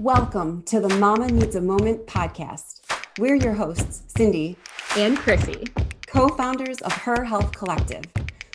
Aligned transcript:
Welcome 0.00 0.62
to 0.62 0.80
the 0.80 0.88
Mama 0.96 1.26
Needs 1.26 1.56
a 1.56 1.60
Moment 1.60 2.06
podcast. 2.06 2.80
We're 3.18 3.34
your 3.34 3.52
hosts, 3.52 4.02
Cindy 4.16 4.56
and 4.96 5.18
Chrissy, 5.18 5.64
co 6.06 6.28
founders 6.28 6.78
of 6.78 6.90
Her 6.90 7.22
Health 7.22 7.52
Collective. 7.52 8.04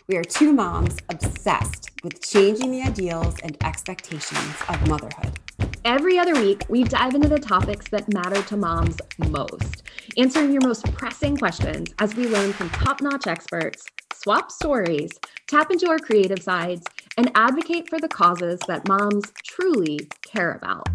We 0.07 0.17
are 0.17 0.23
two 0.23 0.53
moms 0.53 0.97
obsessed 1.09 1.91
with 2.03 2.19
changing 2.27 2.71
the 2.71 2.81
ideals 2.81 3.35
and 3.43 3.63
expectations 3.63 4.55
of 4.67 4.87
motherhood. 4.87 5.39
Every 5.85 6.17
other 6.17 6.33
week, 6.33 6.63
we 6.67 6.83
dive 6.83 7.13
into 7.13 7.29
the 7.29 7.37
topics 7.37 7.89
that 7.89 8.11
matter 8.11 8.41
to 8.41 8.57
moms 8.57 8.97
most, 9.29 9.83
answering 10.17 10.51
your 10.51 10.67
most 10.67 10.91
pressing 10.95 11.37
questions 11.37 11.93
as 11.99 12.15
we 12.15 12.27
learn 12.27 12.53
from 12.53 12.71
top 12.71 13.03
notch 13.03 13.27
experts, 13.27 13.85
swap 14.15 14.49
stories, 14.49 15.11
tap 15.45 15.69
into 15.69 15.91
our 15.91 15.99
creative 15.99 16.41
sides, 16.41 16.87
and 17.17 17.31
advocate 17.35 17.87
for 17.87 17.99
the 17.99 18.09
causes 18.09 18.59
that 18.67 18.87
moms 18.87 19.31
truly 19.43 19.99
care 20.23 20.53
about 20.53 20.89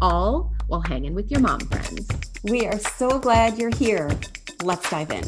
all 0.00 0.52
while 0.66 0.80
hanging 0.80 1.14
with 1.14 1.30
your 1.30 1.40
mom 1.40 1.60
friends. 1.60 2.08
We 2.42 2.66
are 2.66 2.78
so 2.78 3.18
glad 3.18 3.58
you're 3.58 3.74
here. 3.74 4.10
Let's 4.62 4.88
dive 4.90 5.10
in. 5.10 5.24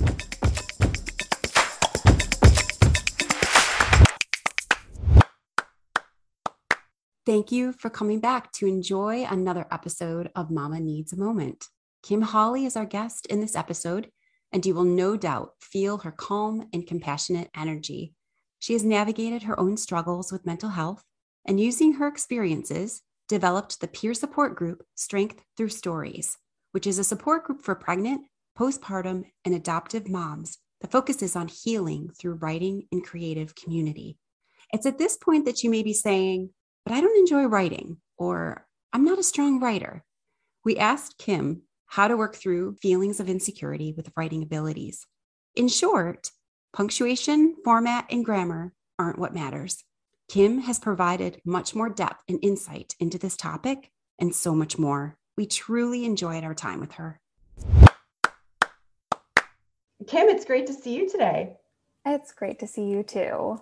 Thank 7.26 7.50
you 7.50 7.72
for 7.72 7.90
coming 7.90 8.20
back 8.20 8.52
to 8.52 8.66
enjoy 8.66 9.24
another 9.24 9.66
episode 9.72 10.30
of 10.36 10.50
Mama 10.50 10.78
Needs 10.78 11.12
a 11.12 11.18
Moment. 11.18 11.66
Kim 12.04 12.22
Hawley 12.22 12.64
is 12.64 12.76
our 12.76 12.84
guest 12.84 13.26
in 13.26 13.40
this 13.40 13.56
episode, 13.56 14.12
and 14.52 14.64
you 14.64 14.74
will 14.74 14.84
no 14.84 15.16
doubt 15.16 15.54
feel 15.60 15.98
her 15.98 16.12
calm 16.12 16.68
and 16.72 16.86
compassionate 16.86 17.50
energy. 17.56 18.14
She 18.60 18.74
has 18.74 18.84
navigated 18.84 19.42
her 19.42 19.58
own 19.58 19.76
struggles 19.76 20.30
with 20.30 20.46
mental 20.46 20.70
health 20.70 21.02
and 21.44 21.58
using 21.58 21.94
her 21.94 22.06
experiences 22.06 23.02
developed 23.28 23.80
the 23.80 23.88
peer 23.88 24.14
support 24.14 24.54
group 24.54 24.82
Strength 24.94 25.42
Through 25.56 25.70
Stories, 25.70 26.36
which 26.72 26.86
is 26.86 26.98
a 26.98 27.04
support 27.04 27.44
group 27.44 27.62
for 27.62 27.74
pregnant, 27.74 28.22
postpartum, 28.58 29.24
and 29.44 29.54
adoptive 29.54 30.08
moms 30.08 30.58
that 30.80 30.90
focuses 30.90 31.36
on 31.36 31.48
healing 31.48 32.10
through 32.18 32.34
writing 32.34 32.86
and 32.92 33.04
creative 33.04 33.54
community. 33.54 34.18
It's 34.72 34.86
at 34.86 34.98
this 34.98 35.16
point 35.16 35.44
that 35.44 35.62
you 35.62 35.70
may 35.70 35.82
be 35.82 35.92
saying, 35.92 36.50
But 36.84 36.94
I 36.94 37.00
don't 37.00 37.18
enjoy 37.18 37.44
writing, 37.44 37.98
or 38.18 38.66
I'm 38.92 39.04
not 39.04 39.18
a 39.18 39.24
strong 39.24 39.60
writer. 39.60 40.04
We 40.64 40.76
asked 40.76 41.18
Kim 41.18 41.62
how 41.86 42.08
to 42.08 42.16
work 42.16 42.34
through 42.34 42.76
feelings 42.82 43.20
of 43.20 43.28
insecurity 43.28 43.92
with 43.96 44.10
writing 44.16 44.42
abilities. 44.42 45.06
In 45.54 45.68
short, 45.68 46.30
punctuation, 46.72 47.56
format, 47.64 48.06
and 48.10 48.24
grammar 48.24 48.72
aren't 48.98 49.18
what 49.18 49.34
matters. 49.34 49.84
Kim 50.28 50.58
has 50.62 50.80
provided 50.80 51.40
much 51.44 51.74
more 51.74 51.88
depth 51.88 52.24
and 52.28 52.40
insight 52.42 52.96
into 52.98 53.16
this 53.16 53.36
topic 53.36 53.92
and 54.18 54.34
so 54.34 54.54
much 54.54 54.76
more. 54.76 55.16
We 55.36 55.46
truly 55.46 56.04
enjoyed 56.04 56.42
our 56.42 56.54
time 56.54 56.80
with 56.80 56.92
her. 56.92 57.20
Kim, 60.06 60.28
it's 60.28 60.44
great 60.44 60.66
to 60.66 60.72
see 60.72 60.94
you 60.94 61.08
today. 61.08 61.56
It's 62.04 62.32
great 62.32 62.58
to 62.60 62.66
see 62.66 62.84
you 62.84 63.02
too. 63.02 63.60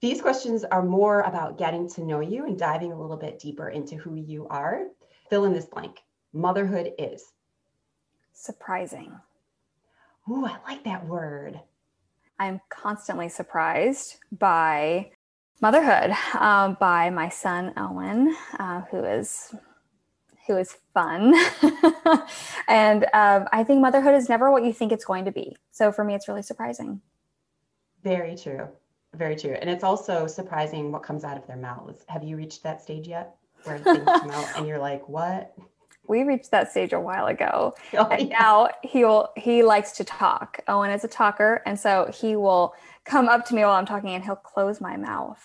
These 0.00 0.22
questions 0.22 0.64
are 0.64 0.84
more 0.84 1.20
about 1.20 1.58
getting 1.58 1.88
to 1.90 2.04
know 2.04 2.20
you 2.20 2.46
and 2.46 2.58
diving 2.58 2.92
a 2.92 3.00
little 3.00 3.16
bit 3.16 3.38
deeper 3.38 3.68
into 3.68 3.96
who 3.96 4.14
you 4.14 4.48
are. 4.48 4.86
Fill 5.28 5.44
in 5.44 5.52
this 5.52 5.66
blank. 5.66 5.98
Motherhood 6.32 6.92
is 6.98 7.32
surprising. 8.32 9.12
Ooh, 10.28 10.46
I 10.46 10.56
like 10.66 10.84
that 10.84 11.06
word. 11.06 11.60
I'm 12.38 12.60
constantly 12.68 13.28
surprised 13.28 14.16
by 14.32 15.10
motherhood 15.60 16.12
um, 16.38 16.76
by 16.80 17.10
my 17.10 17.28
son 17.28 17.72
Owen, 17.76 18.34
uh, 18.58 18.82
who 18.90 19.04
is 19.04 19.54
who 20.46 20.56
is 20.56 20.76
fun, 20.94 21.34
and 22.68 23.04
um, 23.12 23.46
I 23.52 23.62
think 23.64 23.80
motherhood 23.80 24.14
is 24.14 24.28
never 24.28 24.50
what 24.50 24.64
you 24.64 24.72
think 24.72 24.90
it's 24.90 25.04
going 25.04 25.24
to 25.26 25.32
be. 25.32 25.56
So 25.70 25.92
for 25.92 26.02
me, 26.02 26.14
it's 26.14 26.26
really 26.26 26.42
surprising. 26.42 27.00
Very 28.02 28.34
true, 28.34 28.66
very 29.14 29.36
true, 29.36 29.56
and 29.60 29.68
it's 29.70 29.84
also 29.84 30.26
surprising 30.26 30.90
what 30.90 31.02
comes 31.02 31.24
out 31.24 31.36
of 31.36 31.46
their 31.46 31.56
mouths. 31.56 32.04
Have 32.08 32.24
you 32.24 32.36
reached 32.36 32.62
that 32.62 32.82
stage 32.82 33.06
yet, 33.06 33.36
where 33.64 33.78
things 33.78 34.04
come 34.04 34.30
out 34.30 34.48
and 34.56 34.66
you're 34.66 34.78
like, 34.78 35.08
"What?" 35.08 35.54
we 36.10 36.24
reached 36.24 36.50
that 36.50 36.70
stage 36.70 36.92
a 36.92 37.00
while 37.00 37.26
ago. 37.26 37.72
Oh, 37.96 38.06
and 38.06 38.28
yeah. 38.28 38.38
now 38.38 38.68
he'll 38.82 39.28
he 39.36 39.62
likes 39.62 39.92
to 39.92 40.04
talk. 40.04 40.58
Owen 40.66 40.90
is 40.90 41.04
a 41.04 41.08
talker, 41.08 41.62
and 41.64 41.78
so 41.78 42.10
he 42.12 42.34
will 42.34 42.74
come 43.04 43.28
up 43.28 43.46
to 43.46 43.54
me 43.54 43.62
while 43.62 43.72
I'm 43.72 43.86
talking 43.86 44.10
and 44.10 44.24
he'll 44.24 44.36
close 44.36 44.80
my 44.80 44.96
mouth. 44.96 45.40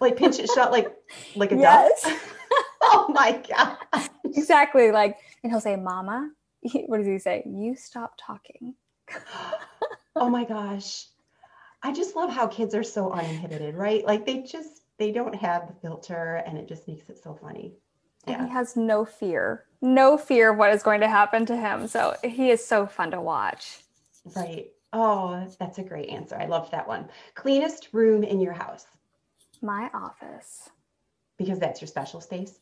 Like 0.00 0.16
pinch 0.16 0.38
it 0.38 0.48
shut 0.54 0.70
like 0.70 0.94
like 1.36 1.52
a 1.52 1.56
yes. 1.56 2.02
duck. 2.02 2.18
oh 2.82 3.06
my 3.14 3.42
god. 3.48 4.08
Exactly. 4.24 4.90
Like 4.90 5.18
and 5.42 5.52
he'll 5.52 5.60
say, 5.60 5.76
Mama, 5.76 6.30
what 6.86 6.98
does 6.98 7.06
he 7.06 7.18
say? 7.18 7.42
You 7.46 7.74
stop 7.74 8.14
talking. 8.18 8.74
oh 10.16 10.28
my 10.28 10.44
gosh. 10.44 11.06
I 11.82 11.92
just 11.92 12.14
love 12.14 12.30
how 12.30 12.46
kids 12.46 12.74
are 12.74 12.82
so 12.82 13.10
uninhibited, 13.10 13.74
right? 13.74 14.04
Like 14.04 14.26
they 14.26 14.42
just 14.42 14.82
they 14.98 15.10
don't 15.10 15.34
have 15.34 15.66
the 15.66 15.74
filter 15.80 16.42
and 16.46 16.58
it 16.58 16.68
just 16.68 16.86
makes 16.86 17.08
it 17.08 17.22
so 17.22 17.34
funny. 17.34 17.72
Yeah. 18.26 18.34
And 18.34 18.48
he 18.48 18.52
has 18.52 18.76
no 18.76 19.04
fear, 19.06 19.64
no 19.80 20.18
fear 20.18 20.52
of 20.52 20.58
what 20.58 20.74
is 20.74 20.82
going 20.82 21.00
to 21.00 21.08
happen 21.08 21.46
to 21.46 21.56
him. 21.56 21.88
So 21.88 22.14
he 22.22 22.50
is 22.50 22.64
so 22.64 22.86
fun 22.86 23.10
to 23.12 23.20
watch. 23.20 23.80
Right. 24.36 24.70
Oh, 24.92 25.46
that's 25.58 25.78
a 25.78 25.82
great 25.82 26.08
answer. 26.08 26.36
I 26.36 26.46
love 26.46 26.70
that 26.70 26.86
one. 26.86 27.08
Cleanest 27.34 27.88
room 27.92 28.24
in 28.24 28.40
your 28.40 28.52
house? 28.52 28.86
My 29.62 29.90
office. 29.94 30.68
Because 31.38 31.58
that's 31.58 31.80
your 31.80 31.88
special 31.88 32.20
space? 32.20 32.58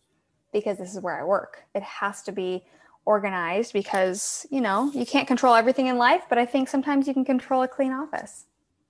Because 0.53 0.79
this 0.79 0.95
is 0.95 1.01
where 1.01 1.21
I 1.21 1.25
work. 1.25 1.65
It 1.75 1.83
has 1.83 2.23
to 2.23 2.33
be 2.33 2.65
organized 3.07 3.73
because, 3.73 4.47
you 4.51 4.61
know, 4.61 4.91
you 4.95 5.07
can't 5.07 5.27
control 5.27 5.55
everything 5.55 5.87
in 5.87 5.97
life, 5.97 6.25
but 6.29 6.39
I 6.39 6.45
think 6.45 6.69
sometimes 6.69 7.09
you 7.09 7.15
can 7.15 7.25
control 7.25 7.63
a 7.63 7.69
clean 7.69 7.93
office. 7.93 8.47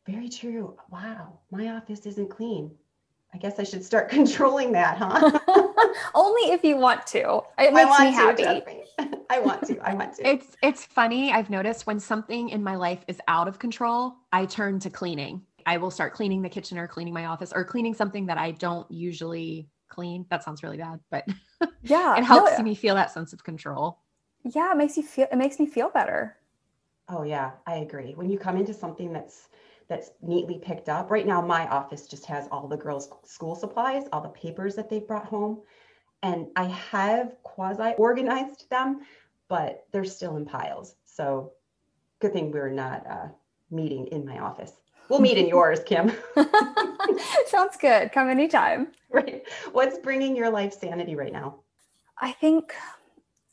Very 0.06 0.28
true. 0.28 0.76
Wow. 0.90 1.38
My 1.50 1.68
office 1.68 2.06
isn't 2.06 2.30
clean. 2.30 2.72
I 3.38 3.40
guess 3.40 3.60
I 3.60 3.62
should 3.62 3.84
start 3.84 4.08
controlling 4.10 4.72
that, 4.72 4.98
huh? 4.98 5.38
Only 6.14 6.50
if 6.50 6.64
you 6.64 6.76
want 6.76 7.06
to. 7.08 7.40
It 7.56 7.72
makes 7.72 8.00
me 8.00 8.10
happy. 8.10 8.42
To, 8.98 9.20
I 9.30 9.38
want 9.38 9.64
to. 9.68 9.78
I 9.78 9.94
want 9.94 10.14
to. 10.14 10.28
It's 10.28 10.56
it's 10.60 10.84
funny. 10.84 11.32
I've 11.32 11.48
noticed 11.48 11.86
when 11.86 12.00
something 12.00 12.48
in 12.48 12.64
my 12.64 12.74
life 12.74 13.04
is 13.06 13.20
out 13.28 13.46
of 13.46 13.60
control, 13.60 14.16
I 14.32 14.44
turn 14.44 14.80
to 14.80 14.90
cleaning. 14.90 15.42
I 15.66 15.76
will 15.76 15.92
start 15.92 16.14
cleaning 16.14 16.42
the 16.42 16.48
kitchen 16.48 16.78
or 16.78 16.88
cleaning 16.88 17.14
my 17.14 17.26
office 17.26 17.52
or 17.54 17.64
cleaning 17.64 17.94
something 17.94 18.26
that 18.26 18.38
I 18.38 18.50
don't 18.50 18.90
usually 18.90 19.68
clean. 19.88 20.26
That 20.30 20.42
sounds 20.42 20.64
really 20.64 20.78
bad, 20.78 20.98
but 21.08 21.24
yeah, 21.84 22.18
it 22.18 22.24
helps 22.24 22.58
no, 22.58 22.64
me 22.64 22.74
feel 22.74 22.96
that 22.96 23.12
sense 23.12 23.32
of 23.32 23.44
control. 23.44 24.00
Yeah, 24.42 24.72
it 24.72 24.78
makes 24.78 24.96
you 24.96 25.04
feel 25.04 25.28
it 25.30 25.36
makes 25.36 25.60
me 25.60 25.66
feel 25.66 25.90
better. 25.90 26.36
Oh 27.08 27.22
yeah, 27.22 27.52
I 27.68 27.76
agree. 27.76 28.14
When 28.14 28.28
you 28.28 28.36
come 28.36 28.56
into 28.56 28.74
something 28.74 29.12
that's 29.12 29.48
that's 29.88 30.10
neatly 30.22 30.58
picked 30.58 30.88
up. 30.88 31.10
Right 31.10 31.26
now, 31.26 31.40
my 31.40 31.66
office 31.68 32.06
just 32.06 32.26
has 32.26 32.46
all 32.52 32.68
the 32.68 32.76
girls' 32.76 33.08
school 33.24 33.54
supplies, 33.54 34.04
all 34.12 34.20
the 34.20 34.28
papers 34.28 34.74
that 34.76 34.90
they've 34.90 35.06
brought 35.06 35.26
home. 35.26 35.62
And 36.22 36.48
I 36.56 36.64
have 36.64 37.36
quasi 37.42 37.94
organized 37.96 38.68
them, 38.70 39.00
but 39.48 39.86
they're 39.92 40.04
still 40.04 40.36
in 40.36 40.44
piles. 40.44 40.96
So 41.04 41.52
good 42.20 42.32
thing 42.32 42.50
we're 42.50 42.70
not 42.70 43.06
uh, 43.06 43.28
meeting 43.70 44.06
in 44.08 44.26
my 44.26 44.38
office. 44.38 44.72
We'll 45.08 45.20
meet 45.20 45.38
in 45.38 45.48
yours, 45.48 45.80
Kim. 45.84 46.12
Sounds 47.46 47.76
good. 47.80 48.12
Come 48.12 48.28
anytime. 48.28 48.88
Right. 49.10 49.42
What's 49.72 49.98
bringing 49.98 50.36
your 50.36 50.50
life 50.50 50.74
sanity 50.74 51.14
right 51.14 51.32
now? 51.32 51.60
I 52.20 52.32
think, 52.32 52.74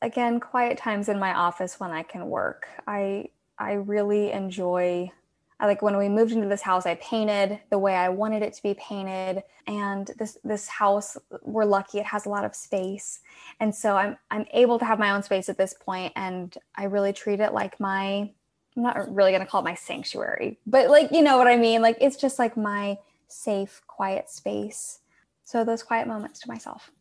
again, 0.01 0.39
quiet 0.39 0.77
times 0.77 1.07
in 1.07 1.19
my 1.19 1.33
office 1.33 1.79
when 1.79 1.91
I 1.91 2.03
can 2.03 2.27
work. 2.27 2.67
I 2.87 3.29
I 3.57 3.73
really 3.73 4.31
enjoy 4.31 5.11
I, 5.59 5.67
like 5.67 5.81
when 5.81 5.97
we 5.97 6.09
moved 6.09 6.33
into 6.33 6.47
this 6.47 6.61
house, 6.61 6.85
I 6.85 6.95
painted 6.95 7.59
the 7.69 7.79
way 7.79 7.95
I 7.95 8.09
wanted 8.09 8.43
it 8.43 8.53
to 8.53 8.63
be 8.63 8.73
painted. 8.75 9.43
And 9.67 10.11
this 10.19 10.37
this 10.43 10.67
house, 10.67 11.17
we're 11.41 11.65
lucky 11.65 11.99
it 11.99 12.05
has 12.05 12.25
a 12.25 12.29
lot 12.29 12.45
of 12.45 12.55
space, 12.55 13.19
and 13.59 13.73
so 13.73 13.95
I'm 13.95 14.17
I'm 14.31 14.45
able 14.53 14.79
to 14.79 14.85
have 14.85 14.99
my 14.99 15.11
own 15.11 15.23
space 15.23 15.49
at 15.49 15.57
this 15.57 15.73
point, 15.73 16.13
and 16.15 16.55
I 16.75 16.85
really 16.85 17.13
treat 17.13 17.39
it 17.39 17.53
like 17.53 17.79
my. 17.79 18.31
I'm 18.77 18.83
not 18.83 19.13
really 19.13 19.31
gonna 19.31 19.45
call 19.45 19.61
it 19.61 19.63
my 19.63 19.75
sanctuary, 19.75 20.59
but 20.67 20.89
like 20.89 21.11
you 21.11 21.21
know 21.21 21.37
what 21.37 21.47
I 21.47 21.55
mean. 21.55 21.81
Like 21.81 21.97
it's 22.01 22.17
just 22.17 22.37
like 22.37 22.57
my 22.57 22.97
safe, 23.27 23.81
quiet 23.87 24.29
space. 24.29 24.99
So 25.43 25.63
those 25.63 25.83
quiet 25.83 26.07
moments 26.07 26.39
to 26.41 26.47
myself. 26.47 26.91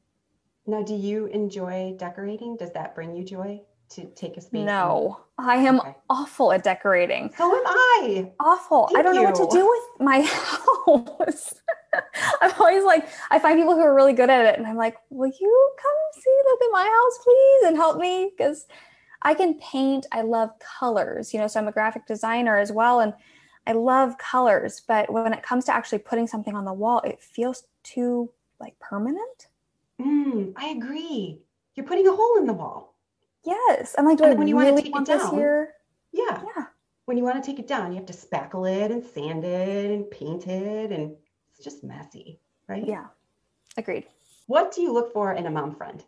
Now, 0.67 0.83
do 0.83 0.95
you 0.95 1.27
enjoy 1.27 1.95
decorating? 1.99 2.57
Does 2.57 2.73
that 2.73 2.95
bring 2.95 3.15
you 3.15 3.25
joy? 3.25 3.61
To 3.91 4.07
take 4.15 4.37
a 4.37 4.41
space? 4.41 4.65
No, 4.65 5.21
and... 5.39 5.49
I 5.49 5.57
am 5.57 5.81
okay. 5.81 5.95
awful 6.11 6.53
at 6.53 6.65
decorating. 6.65 7.33
So 7.37 7.55
am 7.55 7.63
I. 7.67 8.33
Awful. 8.41 8.89
Thank 8.89 8.99
I 8.99 9.03
don't 9.03 9.15
you. 9.15 9.23
know 9.23 9.31
what 9.31 9.51
to 9.51 9.57
do 9.57 9.67
with 9.67 10.01
my 10.01 10.21
house. 10.87 11.55
I'm 12.41 12.53
always 12.59 12.85
like, 12.85 13.09
I 13.31 13.39
find 13.39 13.59
people 13.59 13.75
who 13.75 13.81
are 13.81 13.95
really 13.95 14.13
good 14.13 14.31
at 14.31 14.47
it, 14.47 14.59
and 14.59 14.67
I'm 14.67 14.77
like, 14.77 14.97
will 15.11 15.31
you 15.41 15.75
come 15.81 16.23
see, 16.23 16.37
look 16.45 16.63
at 16.63 16.73
my 16.73 16.85
house, 16.85 17.25
please, 17.25 17.69
and 17.69 17.77
help 17.77 17.99
me? 17.99 18.33
Because 18.37 18.67
I 19.23 19.35
can 19.35 19.59
paint. 19.59 20.07
I 20.13 20.23
love 20.23 20.51
colors, 20.59 21.33
you 21.33 21.41
know, 21.41 21.47
so 21.47 21.61
I'm 21.61 21.69
a 21.69 21.73
graphic 21.73 22.07
designer 22.07 22.59
as 22.59 22.71
well. 22.71 23.01
And 23.01 23.15
I 23.67 23.73
love 23.73 24.19
colors, 24.19 24.83
but 24.87 25.11
when 25.11 25.33
it 25.33 25.43
comes 25.43 25.65
to 25.67 25.75
actually 25.75 25.99
putting 25.99 26.27
something 26.27 26.55
on 26.55 26.65
the 26.65 26.73
wall, 26.73 27.01
it 27.01 27.21
feels 27.21 27.65
too 27.83 28.31
like 28.61 28.79
permanent. 28.79 29.49
Mm, 30.01 30.53
I 30.57 30.69
agree. 30.69 31.41
you're 31.75 31.87
putting 31.87 32.07
a 32.07 32.13
hole 32.13 32.37
in 32.39 32.47
the 32.47 32.53
wall. 32.53 32.94
Yes. 33.45 33.95
I'm 33.99 34.07
like, 34.07 34.19
do 34.19 34.25
And 34.25 34.35
I 34.35 34.37
when 34.37 34.49
you 34.49 34.59
really 34.59 34.83
take 34.83 34.97
it 34.97 35.05
down, 35.05 35.35
here? 35.35 35.75
Yeah. 36.13 36.43
Yeah. 36.57 36.65
When 37.05 37.19
you 37.19 37.25
want 37.25 37.43
to 37.43 37.51
take 37.51 37.59
it 37.59 37.69
down, 37.69 37.93
you 37.93 37.99
have 37.99 38.07
to 38.07 38.13
spackle 38.15 38.71
it 38.71 38.91
and 38.91 39.05
sand 39.05 39.45
it 39.45 39.91
and 39.91 40.11
paint 40.11 40.47
it, 40.47 40.91
and 40.91 41.15
it's 41.51 41.63
just 41.63 41.85
messy, 41.85 42.41
right? 42.67 42.87
Yeah. 42.87 43.07
Agreed. 43.77 44.07
What 44.47 44.75
do 44.75 44.81
you 44.81 44.93
look 44.93 45.13
for 45.13 45.33
in 45.33 45.47
a 45.47 45.51
mom 45.51 45.75
friend? 45.75 46.03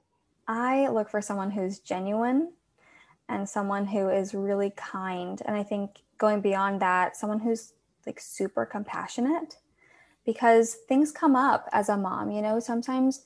I 0.49 0.89
look 0.89 1.11
for 1.11 1.21
someone 1.21 1.51
who's 1.51 1.81
genuine 1.81 2.53
and 3.29 3.49
someone 3.49 3.87
who 3.87 4.09
is 4.09 4.35
really 4.35 4.71
kind. 4.77 5.43
And 5.45 5.57
I 5.57 5.63
think 5.63 6.03
going 6.19 6.41
beyond 6.41 6.81
that, 6.81 7.17
someone 7.17 7.41
who's 7.41 7.73
like 8.07 8.21
super 8.21 8.65
compassionate 8.65 9.57
because 10.25 10.75
things 10.89 11.11
come 11.13 11.35
up 11.35 11.69
as 11.73 11.89
a 11.89 11.97
mom, 11.97 12.31
you 12.31 12.43
know, 12.43 12.61
sometimes 12.61 13.23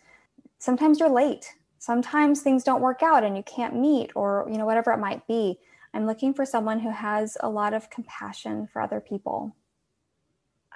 sometimes 0.59 1.01
you're 1.01 1.11
late. 1.11 1.55
Sometimes 1.81 2.43
things 2.43 2.63
don't 2.63 2.83
work 2.83 3.03
out 3.03 3.25
and 3.25 3.37
you 3.37 3.43
can't 3.43 3.75
meet 3.75 4.13
or 4.15 4.47
you 4.51 4.59
know 4.59 4.67
whatever 4.67 4.93
it 4.93 4.99
might 4.99 5.27
be. 5.27 5.59
I'm 5.95 6.07
looking 6.07 6.35
for 6.35 6.45
someone 6.45 6.79
who 6.81 6.91
has 6.91 7.39
a 7.41 7.49
lot 7.49 7.73
of 7.75 7.91
compassion 7.91 8.69
for 8.69 8.83
other 8.83 9.01
people. 9.01 9.57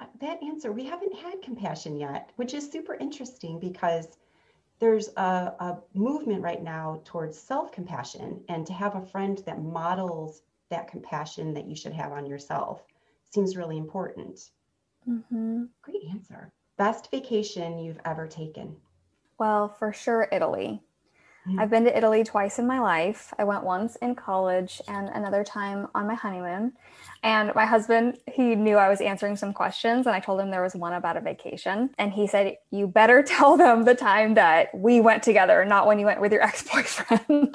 Uh, 0.01 0.07
That 0.21 0.43
answer, 0.43 0.73
we 0.73 0.85
haven't 0.87 1.15
had 1.15 1.43
compassion 1.43 1.97
yet, 1.97 2.33
which 2.37 2.55
is 2.55 2.71
super 2.71 2.95
interesting 2.95 3.61
because 3.61 4.17
there's 4.79 5.09
a, 5.17 5.55
a 5.61 5.83
movement 5.95 6.43
right 6.43 6.63
now 6.63 7.03
towards 7.05 7.39
self 7.39 7.71
compassion 7.71 8.43
and 8.49 8.67
to 8.67 8.73
have 8.73 8.97
a 8.97 9.07
friend 9.07 9.39
that 9.47 9.63
models 9.63 10.43
that 10.71 10.89
compassion 10.89 11.53
that 11.55 11.67
you 11.67 11.77
should 11.77 11.93
have 11.93 12.13
on 12.13 12.27
yourself 12.27 12.83
seems 13.31 13.57
really 13.59 13.77
important. 13.79 14.53
Mhm. 15.07 15.71
Great 15.83 16.05
answer. 16.11 16.53
Best 16.77 17.11
vacation 17.11 17.79
you've 17.79 18.01
ever 18.05 18.27
taken? 18.27 18.81
Well, 19.39 19.69
for 19.69 19.93
sure, 19.93 20.29
Italy. 20.33 20.83
Mm. 21.49 21.61
I've 21.61 21.71
been 21.71 21.85
to 21.85 21.97
Italy 21.97 22.25
twice 22.25 22.59
in 22.59 22.67
my 22.67 22.81
life. 22.81 23.33
I 23.39 23.45
went 23.45 23.65
once 23.65 23.97
in 23.97 24.15
college 24.15 24.81
and 24.89 25.09
another 25.09 25.45
time 25.45 25.89
on 25.95 26.07
my 26.07 26.15
honeymoon. 26.15 26.73
And 27.23 27.55
my 27.55 27.67
husband, 27.67 28.19
he 28.31 28.55
knew 28.55 28.77
I 28.77 28.89
was 28.89 29.01
answering 29.01 29.37
some 29.37 29.53
questions, 29.53 30.07
and 30.07 30.15
I 30.15 30.21
told 30.21 30.41
him 30.41 30.51
there 30.51 30.63
was 30.63 30.75
one 30.75 30.93
about 30.95 31.17
a 31.17 31.21
vacation. 31.21 31.91
And 31.99 32.13
he 32.13 32.27
said, 32.27 32.57
You 32.71 32.87
better 32.87 33.23
tell 33.27 33.57
them 33.57 33.85
the 33.85 33.95
time 33.95 34.35
that 34.35 34.75
we 34.75 35.01
went 35.01 35.23
together, 35.23 35.65
not 35.65 35.87
when 35.87 35.99
you 35.99 36.07
went 36.07 36.21
with 36.21 36.33
your 36.33 36.43
ex 36.47 36.63
boyfriend. 36.63 37.55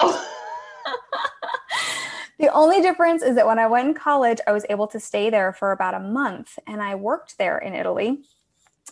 the 2.38 2.48
only 2.52 2.80
difference 2.80 3.22
is 3.22 3.34
that 3.36 3.46
when 3.46 3.58
I 3.58 3.66
went 3.66 3.88
in 3.88 3.94
college, 3.94 4.38
I 4.46 4.52
was 4.52 4.64
able 4.70 4.86
to 4.88 5.00
stay 5.00 5.30
there 5.30 5.52
for 5.52 5.72
about 5.72 5.94
a 5.94 6.00
month 6.00 6.58
and 6.66 6.82
I 6.82 6.94
worked 6.94 7.38
there 7.38 7.58
in 7.58 7.74
Italy. 7.74 8.22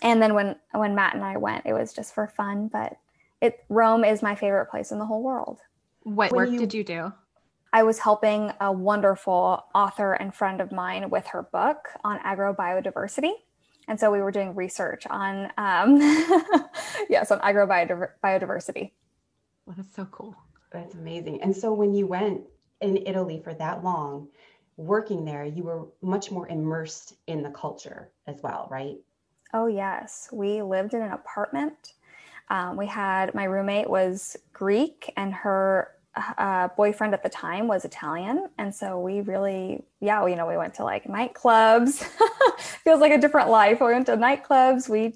And 0.02 0.22
then 0.22 0.34
when 0.34 0.56
when 0.72 0.94
Matt 0.94 1.14
and 1.14 1.24
I 1.24 1.36
went, 1.38 1.66
it 1.66 1.72
was 1.72 1.92
just 1.92 2.14
for 2.14 2.28
fun, 2.28 2.68
but 2.68 2.98
it 3.40 3.64
Rome 3.68 4.04
is 4.04 4.22
my 4.22 4.34
favorite 4.34 4.66
place 4.66 4.90
in 4.92 4.98
the 4.98 5.06
whole 5.06 5.22
world. 5.22 5.60
What 6.02 6.32
When 6.32 6.38
work 6.38 6.50
you- 6.50 6.58
did 6.58 6.74
you 6.74 6.84
do? 6.84 7.12
I 7.70 7.82
was 7.82 7.98
helping 7.98 8.50
a 8.62 8.72
wonderful 8.72 9.62
author 9.74 10.14
and 10.14 10.34
friend 10.34 10.62
of 10.62 10.72
mine 10.72 11.10
with 11.10 11.26
her 11.28 11.42
book 11.42 11.88
on 12.02 12.18
agrobiodiversity. 12.20 13.32
And 13.86 14.00
so 14.00 14.10
we 14.10 14.22
were 14.22 14.30
doing 14.30 14.54
research 14.54 15.06
on, 15.06 15.50
um, 15.58 15.98
yes, 17.10 17.30
on 17.30 17.40
agrobiodiversity. 17.40 18.92
Well, 19.66 19.76
that's 19.76 19.94
so 19.94 20.06
cool. 20.06 20.34
That's 20.72 20.94
amazing. 20.94 21.42
And 21.42 21.54
so 21.54 21.74
when 21.74 21.92
you 21.92 22.06
went 22.06 22.40
in 22.80 22.96
Italy 23.06 23.40
for 23.44 23.52
that 23.54 23.84
long, 23.84 24.28
working 24.78 25.26
there, 25.26 25.44
you 25.44 25.64
were 25.64 25.88
much 26.00 26.30
more 26.30 26.48
immersed 26.48 27.16
in 27.26 27.42
the 27.42 27.50
culture 27.50 28.10
as 28.26 28.40
well, 28.42 28.66
right? 28.70 28.96
Oh, 29.52 29.66
yes. 29.66 30.28
We 30.32 30.62
lived 30.62 30.94
in 30.94 31.02
an 31.02 31.12
apartment. 31.12 31.94
Um, 32.50 32.76
we 32.76 32.86
had 32.86 33.34
my 33.34 33.44
roommate 33.44 33.88
was 33.88 34.36
Greek 34.52 35.12
and 35.16 35.32
her 35.34 35.92
uh, 36.36 36.68
boyfriend 36.76 37.14
at 37.14 37.22
the 37.22 37.28
time 37.28 37.68
was 37.68 37.84
Italian. 37.84 38.48
And 38.58 38.74
so 38.74 38.98
we 38.98 39.20
really, 39.20 39.84
yeah, 40.00 40.26
you 40.26 40.36
know, 40.36 40.46
we 40.46 40.56
went 40.56 40.74
to 40.74 40.84
like 40.84 41.04
nightclubs. 41.04 42.02
Feels 42.58 43.00
like 43.00 43.12
a 43.12 43.18
different 43.18 43.50
life. 43.50 43.80
We 43.80 43.86
went 43.86 44.06
to 44.06 44.16
nightclubs. 44.16 44.88
We, 44.88 45.14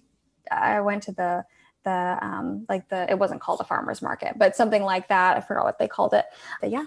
I 0.50 0.81
went 0.81 1.02
to 1.05 1.12
the, 1.12 1.44
the, 1.84 2.19
um, 2.20 2.67
like 2.69 2.88
the, 2.88 3.11
it 3.11 3.19
wasn't 3.19 3.40
called 3.40 3.61
a 3.61 3.64
farmer's 3.64 4.02
market, 4.02 4.35
but 4.37 4.55
something 4.55 4.82
like 4.82 5.08
that. 5.08 5.37
I 5.37 5.40
forgot 5.40 5.64
what 5.64 5.78
they 5.78 5.88
called 5.88 6.14
it. 6.14 6.26
But 6.61 6.70
yeah, 6.70 6.85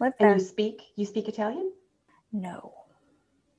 lived 0.00 0.16
And 0.20 0.40
you 0.40 0.46
speak 0.46 0.82
you 0.96 1.04
speak 1.06 1.28
Italian? 1.28 1.72
No, 2.32 2.74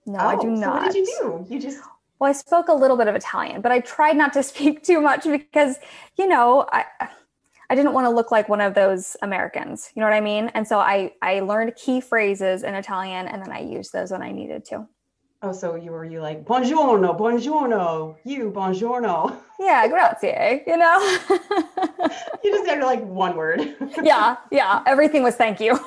no, 0.05 0.19
I 0.19 0.35
do 0.35 0.47
Oh, 0.47 0.55
not. 0.55 0.63
So 0.63 0.71
what 0.71 0.93
did 0.93 0.95
you 0.95 1.17
do? 1.21 1.53
You 1.53 1.59
just 1.59 1.79
Well, 2.19 2.29
I 2.29 2.33
spoke 2.33 2.67
a 2.67 2.73
little 2.73 2.97
bit 2.97 3.07
of 3.07 3.15
Italian, 3.15 3.61
but 3.61 3.71
I 3.71 3.79
tried 3.79 4.17
not 4.17 4.33
to 4.33 4.43
speak 4.51 4.83
too 4.83 5.01
much 5.01 5.23
because, 5.23 5.77
you 6.17 6.27
know, 6.27 6.67
I 6.71 6.85
I 7.71 7.75
didn't 7.75 7.93
want 7.93 8.05
to 8.05 8.09
look 8.09 8.31
like 8.31 8.49
one 8.49 8.61
of 8.61 8.73
those 8.73 9.15
Americans. 9.21 9.91
You 9.93 9.99
know 9.99 10.07
what 10.07 10.15
I 10.15 10.21
mean? 10.21 10.49
And 10.55 10.67
so 10.67 10.79
I 10.79 11.13
I 11.21 11.41
learned 11.41 11.75
key 11.75 12.01
phrases 12.01 12.63
in 12.63 12.73
Italian 12.73 13.27
and 13.27 13.41
then 13.41 13.51
I 13.51 13.59
used 13.59 13.93
those 13.93 14.11
when 14.11 14.21
I 14.23 14.31
needed 14.31 14.65
to. 14.65 14.87
oh 15.41 15.53
so 15.53 15.75
you 15.75 15.91
were 15.91 16.03
you 16.03 16.19
like 16.21 16.43
buongiorno, 16.43 17.17
buongiorno, 17.17 18.17
you 18.25 18.51
buongiorno. 18.51 19.37
Yeah, 19.59 19.87
grazie, 19.87 20.63
you 20.67 20.77
know? 20.77 20.97
You 22.43 22.51
just 22.51 22.67
had 22.69 22.81
like 22.81 23.03
one 23.03 23.35
word. 23.35 23.75
yeah, 24.01 24.37
yeah, 24.51 24.81
everything 24.85 25.21
was 25.23 25.35
thank 25.35 25.59
you. 25.59 25.77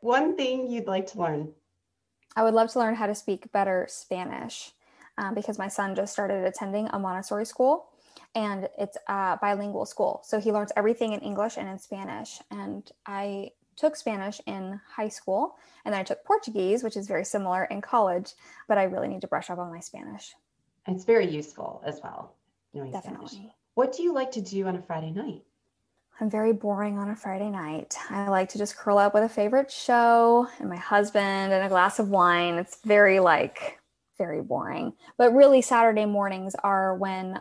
one 0.00 0.36
thing 0.36 0.70
you'd 0.70 0.86
like 0.86 1.06
to 1.12 1.18
learn. 1.18 1.52
I 2.36 2.42
would 2.42 2.54
love 2.54 2.70
to 2.72 2.78
learn 2.78 2.94
how 2.94 3.06
to 3.06 3.14
speak 3.14 3.52
better 3.52 3.86
Spanish 3.88 4.72
um, 5.18 5.34
because 5.34 5.58
my 5.58 5.68
son 5.68 5.94
just 5.94 6.12
started 6.12 6.44
attending 6.44 6.88
a 6.92 6.98
Montessori 6.98 7.44
school 7.44 7.88
and 8.34 8.68
it's 8.78 8.96
a 9.08 9.38
bilingual 9.40 9.84
school. 9.84 10.22
So 10.24 10.40
he 10.40 10.52
learns 10.52 10.72
everything 10.76 11.12
in 11.12 11.20
English 11.20 11.56
and 11.56 11.68
in 11.68 11.78
Spanish. 11.78 12.40
And 12.50 12.90
I 13.06 13.50
took 13.76 13.96
Spanish 13.96 14.40
in 14.46 14.80
high 14.96 15.08
school 15.08 15.56
and 15.84 15.92
then 15.92 16.00
I 16.00 16.04
took 16.04 16.24
Portuguese, 16.24 16.82
which 16.82 16.96
is 16.96 17.06
very 17.06 17.24
similar 17.24 17.64
in 17.64 17.80
college, 17.80 18.32
but 18.68 18.78
I 18.78 18.84
really 18.84 19.08
need 19.08 19.20
to 19.22 19.28
brush 19.28 19.50
up 19.50 19.58
on 19.58 19.72
my 19.72 19.80
Spanish. 19.80 20.34
It's 20.86 21.04
very 21.04 21.28
useful 21.28 21.82
as 21.84 22.00
well. 22.02 22.34
Knowing 22.74 22.90
Spanish. 22.90 23.10
Definitely. 23.20 23.52
What 23.74 23.94
do 23.94 24.02
you 24.02 24.14
like 24.14 24.32
to 24.32 24.40
do 24.40 24.66
on 24.66 24.76
a 24.76 24.82
Friday 24.82 25.10
night? 25.10 25.42
I'm 26.20 26.30
very 26.30 26.52
boring 26.52 26.98
on 26.98 27.10
a 27.10 27.16
Friday 27.16 27.50
night. 27.50 27.96
I 28.10 28.28
like 28.28 28.48
to 28.50 28.58
just 28.58 28.76
curl 28.76 28.98
up 28.98 29.14
with 29.14 29.24
a 29.24 29.28
favorite 29.28 29.70
show 29.70 30.46
and 30.60 30.68
my 30.68 30.76
husband 30.76 31.52
and 31.52 31.64
a 31.64 31.68
glass 31.68 31.98
of 31.98 32.10
wine. 32.10 32.54
It's 32.54 32.78
very 32.84 33.18
like 33.18 33.80
very 34.18 34.42
boring. 34.42 34.92
But 35.16 35.34
really 35.34 35.62
Saturday 35.62 36.04
mornings 36.04 36.54
are 36.62 36.94
when 36.94 37.40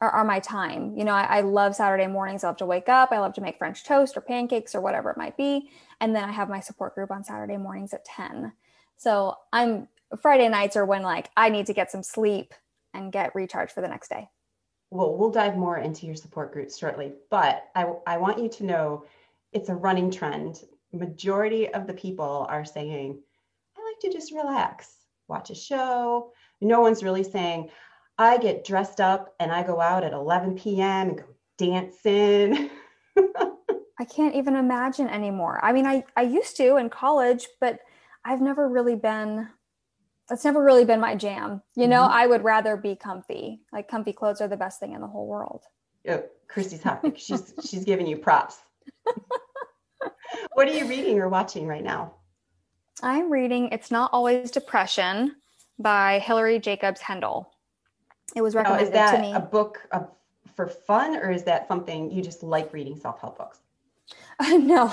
are, 0.00 0.10
are 0.10 0.24
my 0.24 0.38
time. 0.38 0.96
You 0.96 1.04
know, 1.04 1.12
I, 1.12 1.38
I 1.38 1.40
love 1.40 1.74
Saturday 1.74 2.06
mornings. 2.06 2.44
I 2.44 2.48
love 2.48 2.56
to 2.58 2.66
wake 2.66 2.88
up. 2.88 3.10
I 3.12 3.18
love 3.18 3.34
to 3.34 3.40
make 3.40 3.58
French 3.58 3.84
toast 3.84 4.16
or 4.16 4.20
pancakes 4.20 4.74
or 4.74 4.80
whatever 4.80 5.10
it 5.10 5.16
might 5.16 5.36
be. 5.36 5.70
And 6.00 6.14
then 6.14 6.24
I 6.24 6.32
have 6.32 6.48
my 6.48 6.60
support 6.60 6.94
group 6.94 7.10
on 7.10 7.24
Saturday 7.24 7.56
mornings 7.56 7.92
at 7.92 8.04
10. 8.04 8.52
So 8.96 9.34
I'm 9.52 9.88
Friday 10.22 10.48
nights 10.48 10.76
are 10.76 10.86
when 10.86 11.02
like 11.02 11.30
I 11.36 11.48
need 11.48 11.66
to 11.66 11.74
get 11.74 11.90
some 11.90 12.02
sleep 12.02 12.54
and 12.94 13.12
get 13.12 13.34
recharged 13.34 13.72
for 13.72 13.80
the 13.80 13.88
next 13.88 14.08
day. 14.08 14.28
Well, 14.90 15.16
we'll 15.16 15.30
dive 15.30 15.56
more 15.56 15.78
into 15.78 16.06
your 16.06 16.16
support 16.16 16.52
groups 16.52 16.78
shortly, 16.78 17.12
but 17.30 17.68
I, 17.74 17.92
I 18.06 18.16
want 18.16 18.38
you 18.38 18.48
to 18.48 18.64
know 18.64 19.04
it's 19.52 19.68
a 19.68 19.74
running 19.74 20.10
trend. 20.10 20.64
Majority 20.92 21.68
of 21.68 21.86
the 21.86 21.92
people 21.92 22.46
are 22.48 22.64
saying, 22.64 23.20
I 23.76 23.80
like 23.84 24.00
to 24.00 24.12
just 24.12 24.32
relax, 24.32 24.90
watch 25.28 25.50
a 25.50 25.54
show. 25.54 26.32
No 26.60 26.80
one's 26.80 27.02
really 27.02 27.22
saying, 27.22 27.70
I 28.16 28.38
get 28.38 28.64
dressed 28.64 29.00
up 29.00 29.34
and 29.38 29.52
I 29.52 29.62
go 29.62 29.80
out 29.80 30.04
at 30.04 30.12
11 30.12 30.56
p.m. 30.56 31.08
and 31.10 31.18
go 31.18 31.24
dancing. 31.58 32.70
I 34.00 34.04
can't 34.04 34.34
even 34.34 34.56
imagine 34.56 35.08
anymore. 35.08 35.60
I 35.62 35.72
mean, 35.72 35.86
I, 35.86 36.04
I 36.16 36.22
used 36.22 36.56
to 36.56 36.76
in 36.76 36.88
college, 36.88 37.46
but 37.60 37.80
I've 38.24 38.40
never 38.40 38.68
really 38.68 38.96
been, 38.96 39.48
that's 40.28 40.44
never 40.44 40.62
really 40.62 40.84
been 40.84 41.00
my 41.00 41.14
jam. 41.14 41.62
You 41.74 41.88
know, 41.88 42.02
Mhm. 42.02 42.10
I 42.10 42.26
would 42.26 42.44
rather 42.44 42.76
be 42.76 42.94
comfy. 42.96 43.60
Like 43.72 43.88
comfy 43.88 44.12
clothes 44.12 44.40
are 44.40 44.48
the 44.48 44.56
best 44.56 44.78
thing 44.80 44.92
in 44.92 45.00
the 45.00 45.06
whole 45.06 45.26
world. 45.26 45.64
oh, 46.08 46.22
Chrissy's 46.48 46.82
happy. 46.82 47.12
She's 47.16 47.52
she's 47.64 47.84
giving 47.84 48.06
you 48.06 48.16
props. 48.18 48.60
what 50.52 50.68
are 50.68 50.72
you 50.72 50.86
reading 50.86 51.18
or 51.18 51.28
watching 51.28 51.66
right 51.66 51.84
now? 51.84 52.14
I'm 53.02 53.30
reading 53.30 53.68
It's 53.72 53.90
Not 53.90 54.10
Always 54.12 54.50
Depression 54.50 55.36
by 55.78 56.18
Hilary 56.20 56.58
Jacobs 56.58 57.00
Hendel. 57.00 57.46
It 58.34 58.42
was 58.42 58.54
recommended 58.54 58.84
Now, 58.84 58.88
is 58.88 58.92
that 59.12 59.16
to 59.16 59.22
me. 59.22 59.32
a 59.34 59.40
book 59.40 59.86
of, 59.92 60.08
for 60.56 60.66
fun 60.66 61.16
or 61.16 61.30
is 61.30 61.44
that 61.44 61.68
something 61.68 62.10
you 62.10 62.22
just 62.22 62.42
like 62.42 62.72
reading 62.72 62.96
self-help 62.98 63.38
books? 63.38 63.60
no, 64.50 64.86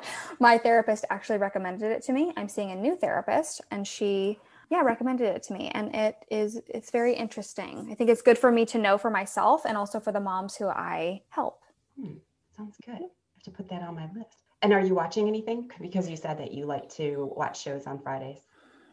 my 0.40 0.56
therapist 0.58 1.04
actually 1.10 1.38
recommended 1.38 1.90
it 1.90 2.02
to 2.04 2.12
me. 2.12 2.32
I'm 2.36 2.48
seeing 2.48 2.70
a 2.70 2.76
new 2.76 2.96
therapist, 2.96 3.60
and 3.70 3.86
she, 3.86 4.38
yeah, 4.70 4.80
recommended 4.80 5.34
it 5.34 5.42
to 5.44 5.52
me, 5.52 5.70
and 5.74 5.94
it 5.94 6.16
is 6.30 6.60
it's 6.66 6.90
very 6.90 7.14
interesting. 7.14 7.88
I 7.90 7.94
think 7.94 8.10
it's 8.10 8.22
good 8.22 8.38
for 8.38 8.50
me 8.50 8.64
to 8.66 8.78
know 8.78 8.98
for 8.98 9.10
myself, 9.10 9.62
and 9.64 9.76
also 9.76 10.00
for 10.00 10.12
the 10.12 10.20
moms 10.20 10.56
who 10.56 10.68
I 10.68 11.22
help. 11.28 11.60
Hmm, 12.00 12.14
sounds 12.56 12.76
good. 12.84 12.94
I 12.94 12.98
have 12.98 13.42
to 13.44 13.50
put 13.50 13.68
that 13.68 13.82
on 13.82 13.94
my 13.94 14.08
list. 14.14 14.42
And 14.62 14.72
are 14.72 14.80
you 14.80 14.94
watching 14.94 15.28
anything? 15.28 15.70
Because 15.80 16.08
you 16.08 16.16
said 16.16 16.38
that 16.38 16.52
you 16.52 16.64
like 16.64 16.88
to 16.94 17.30
watch 17.36 17.60
shows 17.60 17.86
on 17.86 18.00
Fridays. 18.00 18.38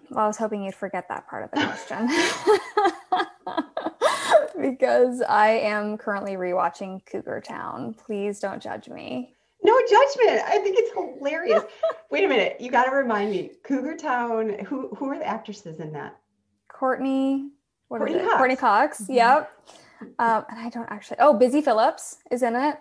Well, 0.09 0.25
I 0.25 0.27
was 0.27 0.37
hoping 0.37 0.63
you'd 0.63 0.75
forget 0.75 1.07
that 1.07 1.27
part 1.29 1.45
of 1.45 1.51
the 1.51 1.65
question. 1.65 2.09
because 4.61 5.21
I 5.21 5.51
am 5.51 5.97
currently 5.97 6.33
rewatching 6.33 7.05
Cougar 7.05 7.41
Town. 7.47 7.93
Please 7.93 8.39
don't 8.39 8.61
judge 8.61 8.89
me. 8.89 9.35
No 9.63 9.79
judgment. 9.89 10.41
I 10.47 10.57
think 10.59 10.75
it's 10.79 10.91
hilarious. 10.93 11.63
Wait 12.11 12.23
a 12.23 12.27
minute. 12.27 12.57
You 12.59 12.71
got 12.71 12.85
to 12.85 12.91
remind 12.91 13.31
me. 13.31 13.51
Cougar 13.63 13.97
Town. 13.97 14.49
Who 14.65 14.89
who 14.95 15.09
are 15.09 15.17
the 15.17 15.27
actresses 15.27 15.79
in 15.79 15.93
that? 15.93 16.17
Courteney. 16.67 17.49
What 17.87 18.01
it? 18.09 18.21
Cox. 18.23 18.35
Courteney 18.37 18.55
Cox. 18.55 19.01
Mhm. 19.01 19.15
Yep. 19.15 19.51
Um, 20.17 20.45
and 20.49 20.59
I 20.59 20.69
don't 20.69 20.89
actually. 20.89 21.17
Oh, 21.19 21.33
Busy 21.33 21.61
Phillips 21.61 22.17
is 22.31 22.41
in 22.41 22.55
it, 22.55 22.79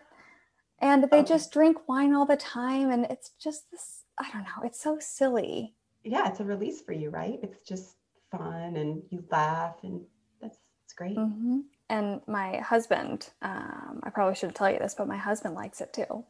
and 0.78 1.04
they 1.10 1.18
Oh. 1.18 1.22
just 1.22 1.52
drink 1.52 1.86
wine 1.88 2.14
all 2.14 2.24
the 2.24 2.36
time, 2.36 2.90
and 2.90 3.04
it's 3.06 3.30
just 3.38 3.70
this. 3.70 4.04
I 4.18 4.30
don't 4.32 4.42
know. 4.44 4.62
It's 4.64 4.80
so 4.80 4.98
silly. 5.00 5.74
Yeah, 6.04 6.28
it's 6.28 6.40
a 6.40 6.44
release 6.44 6.80
for 6.80 6.92
you, 6.92 7.10
right? 7.10 7.38
It's 7.42 7.60
just 7.62 7.96
fun 8.30 8.76
and 8.76 9.02
you 9.10 9.24
laugh 9.30 9.74
and 9.82 10.00
that's 10.40 10.56
it's 10.84 10.92
great. 10.94 11.16
hmm 11.16 11.60
And 11.90 12.20
my 12.26 12.58
husband. 12.58 13.28
Um, 13.42 14.00
I 14.02 14.10
probably 14.10 14.34
should 14.36 14.54
tell 14.54 14.70
you 14.70 14.78
this, 14.78 14.94
but 14.94 15.08
my 15.08 15.16
husband 15.16 15.54
likes 15.54 15.80
it 15.80 15.92
too. 15.92 16.24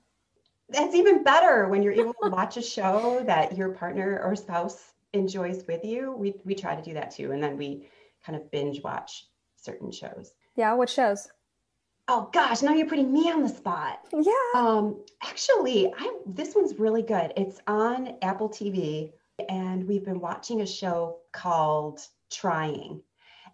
That's 0.71 0.95
even 0.95 1.23
better 1.23 1.69
when 1.69 1.83
you're 1.83 1.93
able 1.93 2.15
to 2.23 2.31
watch 2.31 2.57
a 2.57 2.63
show 2.63 3.23
that 3.27 3.57
your 3.57 3.71
partner 3.71 4.21
or 4.25 4.37
spouse 4.37 4.93
enjoys 5.13 5.65
with 5.67 5.85
you. 5.85 6.13
We 6.13 6.35
we 6.45 6.55
try 6.55 6.77
to 6.77 6.83
do 6.83 6.95
that 6.95 7.11
too, 7.11 7.33
and 7.33 7.43
then 7.43 7.57
we 7.57 7.89
kind 8.25 8.37
of 8.37 8.51
binge 8.51 8.83
watch 8.83 9.27
certain 9.57 9.91
shows. 9.91 10.33
Yeah. 10.57 10.75
What 10.75 10.89
shows? 10.89 11.29
Oh 12.09 12.29
gosh, 12.33 12.63
now 12.63 12.73
you're 12.73 12.89
putting 12.89 13.13
me 13.13 13.31
on 13.31 13.43
the 13.43 13.49
spot. 13.49 14.01
Yeah. 14.13 14.33
Um, 14.55 15.05
actually, 15.23 15.93
I 15.97 16.19
this 16.27 16.55
one's 16.55 16.79
really 16.79 17.03
good. 17.03 17.33
It's 17.37 17.61
on 17.67 18.17
Apple 18.23 18.49
TV, 18.49 19.13
and 19.49 19.87
we've 19.87 20.05
been 20.05 20.21
watching 20.21 20.61
a 20.61 20.67
show 20.67 21.19
called 21.33 22.01
Trying, 22.31 23.03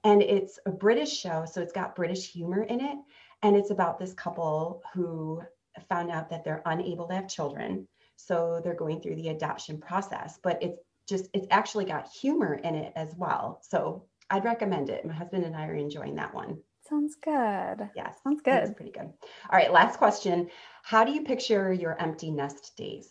and 0.05 0.23
it's 0.23 0.59
a 0.67 0.71
British 0.71 1.15
show, 1.15 1.45
so 1.45 1.61
it's 1.61 1.73
got 1.73 1.97
British 1.97 2.33
humor 2.33 2.63
in 2.63 2.81
it, 2.81 2.97
and 3.43 3.57
it's 3.57 3.71
about 3.71 3.99
this 3.99 4.15
couple 4.15 4.83
who 4.95 5.43
found 5.89 6.11
out 6.11 6.31
that 6.31 6.45
they're 6.45 6.63
unable 6.67 7.07
to 7.09 7.15
have 7.15 7.29
children, 7.29 7.87
so 8.17 8.61
they're 8.63 8.75
going 8.75 9.01
through 9.01 9.17
the 9.17 9.29
adoption 9.29 9.79
process. 9.79 10.39
But 10.43 10.63
it's 10.63 10.79
just 11.09 11.29
it's 11.33 11.47
actually 11.51 11.85
got 11.85 12.09
humor 12.09 12.55
in 12.55 12.75
it 12.75 12.93
as 12.97 13.15
well, 13.17 13.61
so 13.63 14.05
I'd 14.31 14.45
recommend 14.45 14.91
it. 14.91 15.05
My 15.05 15.15
husband 15.15 15.45
and 15.45 15.55
I 15.55 15.67
are 15.67 15.75
enjoying 15.75 16.17
that 16.17 16.35
one. 16.35 16.59
Sounds 16.89 17.17
good. 17.17 17.91
Yes, 17.97 18.17
Sounds 18.23 18.41
That's 18.45 18.69
good. 18.69 18.77
pretty 18.77 18.93
good. 18.93 19.13
All 19.51 19.53
right, 19.53 19.73
last 19.73 19.99
question. 19.99 20.49
How 20.85 21.05
do 21.05 21.13
you 21.13 21.23
picture 21.25 21.73
your 21.73 22.01
empty 22.01 22.31
nest 22.31 22.77
days? 22.77 23.09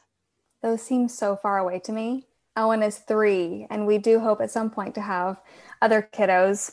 Those 0.61 0.81
seem 0.81 1.09
so 1.09 1.35
far 1.35 1.57
away 1.57 1.79
to 1.79 1.91
me. 1.91 2.25
Owen 2.57 2.81
is 2.81 2.99
three, 2.99 3.67
and 3.69 3.85
we 3.85 3.97
do 3.97 4.19
hope 4.19 4.39
at 4.39 4.49
some 4.51 4.69
point 4.69 4.95
to 4.95 5.01
have 5.01 5.41
other 5.81 6.07
kiddos. 6.13 6.71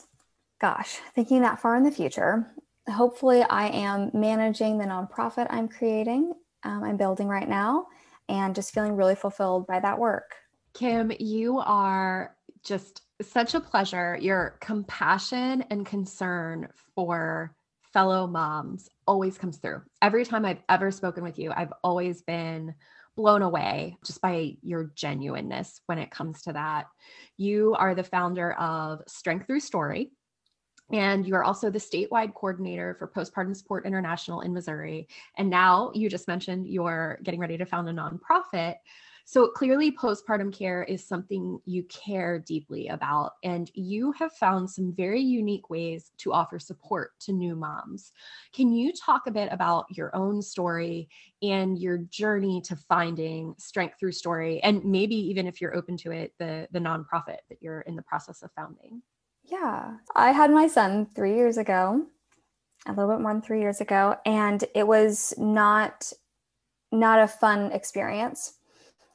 Gosh, 0.61 0.99
thinking 1.13 1.41
that 1.41 1.59
far 1.59 1.75
in 1.75 1.83
the 1.83 1.91
future, 1.91 2.53
hopefully, 2.89 3.43
I 3.43 3.67
am 3.67 4.11
managing 4.13 4.77
the 4.77 4.85
nonprofit 4.85 5.47
I'm 5.49 5.67
creating, 5.67 6.33
um, 6.63 6.83
I'm 6.83 6.97
building 6.97 7.27
right 7.27 7.47
now, 7.47 7.87
and 8.29 8.55
just 8.55 8.73
feeling 8.73 8.95
really 8.95 9.15
fulfilled 9.15 9.67
by 9.67 9.79
that 9.79 9.99
work. 9.99 10.35
Kim, 10.73 11.11
you 11.19 11.59
are 11.59 12.35
just 12.63 13.01
such 13.21 13.53
a 13.53 13.59
pleasure. 13.59 14.17
Your 14.19 14.57
compassion 14.59 15.63
and 15.69 15.85
concern 15.85 16.67
for 16.95 17.55
fellow 17.93 18.25
moms 18.25 18.89
always 19.05 19.37
comes 19.37 19.57
through. 19.57 19.81
Every 20.01 20.25
time 20.25 20.45
I've 20.45 20.63
ever 20.67 20.91
spoken 20.91 21.23
with 21.23 21.37
you, 21.37 21.51
I've 21.55 21.73
always 21.83 22.21
been 22.23 22.73
blown 23.15 23.43
away 23.43 23.97
just 24.03 24.21
by 24.21 24.57
your 24.63 24.91
genuineness 24.95 25.81
when 25.85 25.99
it 25.99 26.09
comes 26.09 26.41
to 26.43 26.53
that. 26.53 26.87
You 27.37 27.75
are 27.77 27.93
the 27.93 28.03
founder 28.03 28.53
of 28.53 29.01
Strength 29.07 29.45
Through 29.45 29.59
Story, 29.59 30.11
and 30.91 31.25
you 31.25 31.35
are 31.35 31.43
also 31.43 31.69
the 31.69 31.79
statewide 31.79 32.33
coordinator 32.33 32.95
for 32.99 33.07
Postpartum 33.07 33.55
Support 33.55 33.85
International 33.85 34.41
in 34.41 34.53
Missouri. 34.53 35.07
And 35.37 35.49
now 35.49 35.91
you 35.93 36.09
just 36.09 36.27
mentioned 36.27 36.67
you're 36.67 37.19
getting 37.23 37.39
ready 37.39 37.57
to 37.57 37.65
found 37.65 37.89
a 37.89 37.93
nonprofit. 37.93 38.75
So 39.25 39.47
clearly, 39.47 39.89
postpartum 39.89 40.53
care 40.53 40.83
is 40.83 41.07
something 41.07 41.57
you 41.65 41.83
care 41.83 42.39
deeply 42.39 42.89
about, 42.89 43.33
and 43.41 43.71
you 43.73 44.11
have 44.19 44.33
found 44.33 44.69
some 44.69 44.93
very 44.93 45.21
unique 45.21 45.69
ways 45.69 46.11
to 46.17 46.33
offer 46.33 46.59
support 46.59 47.11
to 47.21 47.31
new 47.31 47.55
moms. 47.55 48.11
Can 48.53 48.73
you 48.73 48.91
talk 48.91 49.25
a 49.25 49.31
bit 49.31 49.47
about 49.51 49.85
your 49.89 50.13
own 50.13 50.41
story 50.41 51.07
and 51.41 51.79
your 51.79 51.99
journey 51.99 52.61
to 52.65 52.75
finding 52.75 53.55
strength 53.57 53.95
through 53.97 54.11
story, 54.11 54.61
and 54.61 54.83
maybe 54.83 55.15
even 55.15 55.47
if 55.47 55.61
you're 55.61 55.75
open 55.75 55.95
to 55.97 56.11
it, 56.11 56.33
the 56.37 56.67
the 56.71 56.79
nonprofit 56.79 57.37
that 57.49 57.61
you're 57.61 57.81
in 57.81 57.95
the 57.95 58.01
process 58.01 58.43
of 58.43 58.51
founding? 58.57 59.01
Yeah. 59.43 59.97
I 60.15 60.31
had 60.31 60.51
my 60.51 60.67
son 60.67 61.07
three 61.15 61.35
years 61.35 61.57
ago, 61.57 62.05
a 62.85 62.91
little 62.93 63.11
bit 63.11 63.21
more 63.21 63.33
than 63.33 63.41
three 63.41 63.61
years 63.61 63.81
ago, 63.81 64.15
and 64.25 64.63
it 64.75 64.87
was 64.87 65.33
not 65.37 66.11
not 66.91 67.19
a 67.19 67.27
fun 67.27 67.71
experience. 67.71 68.53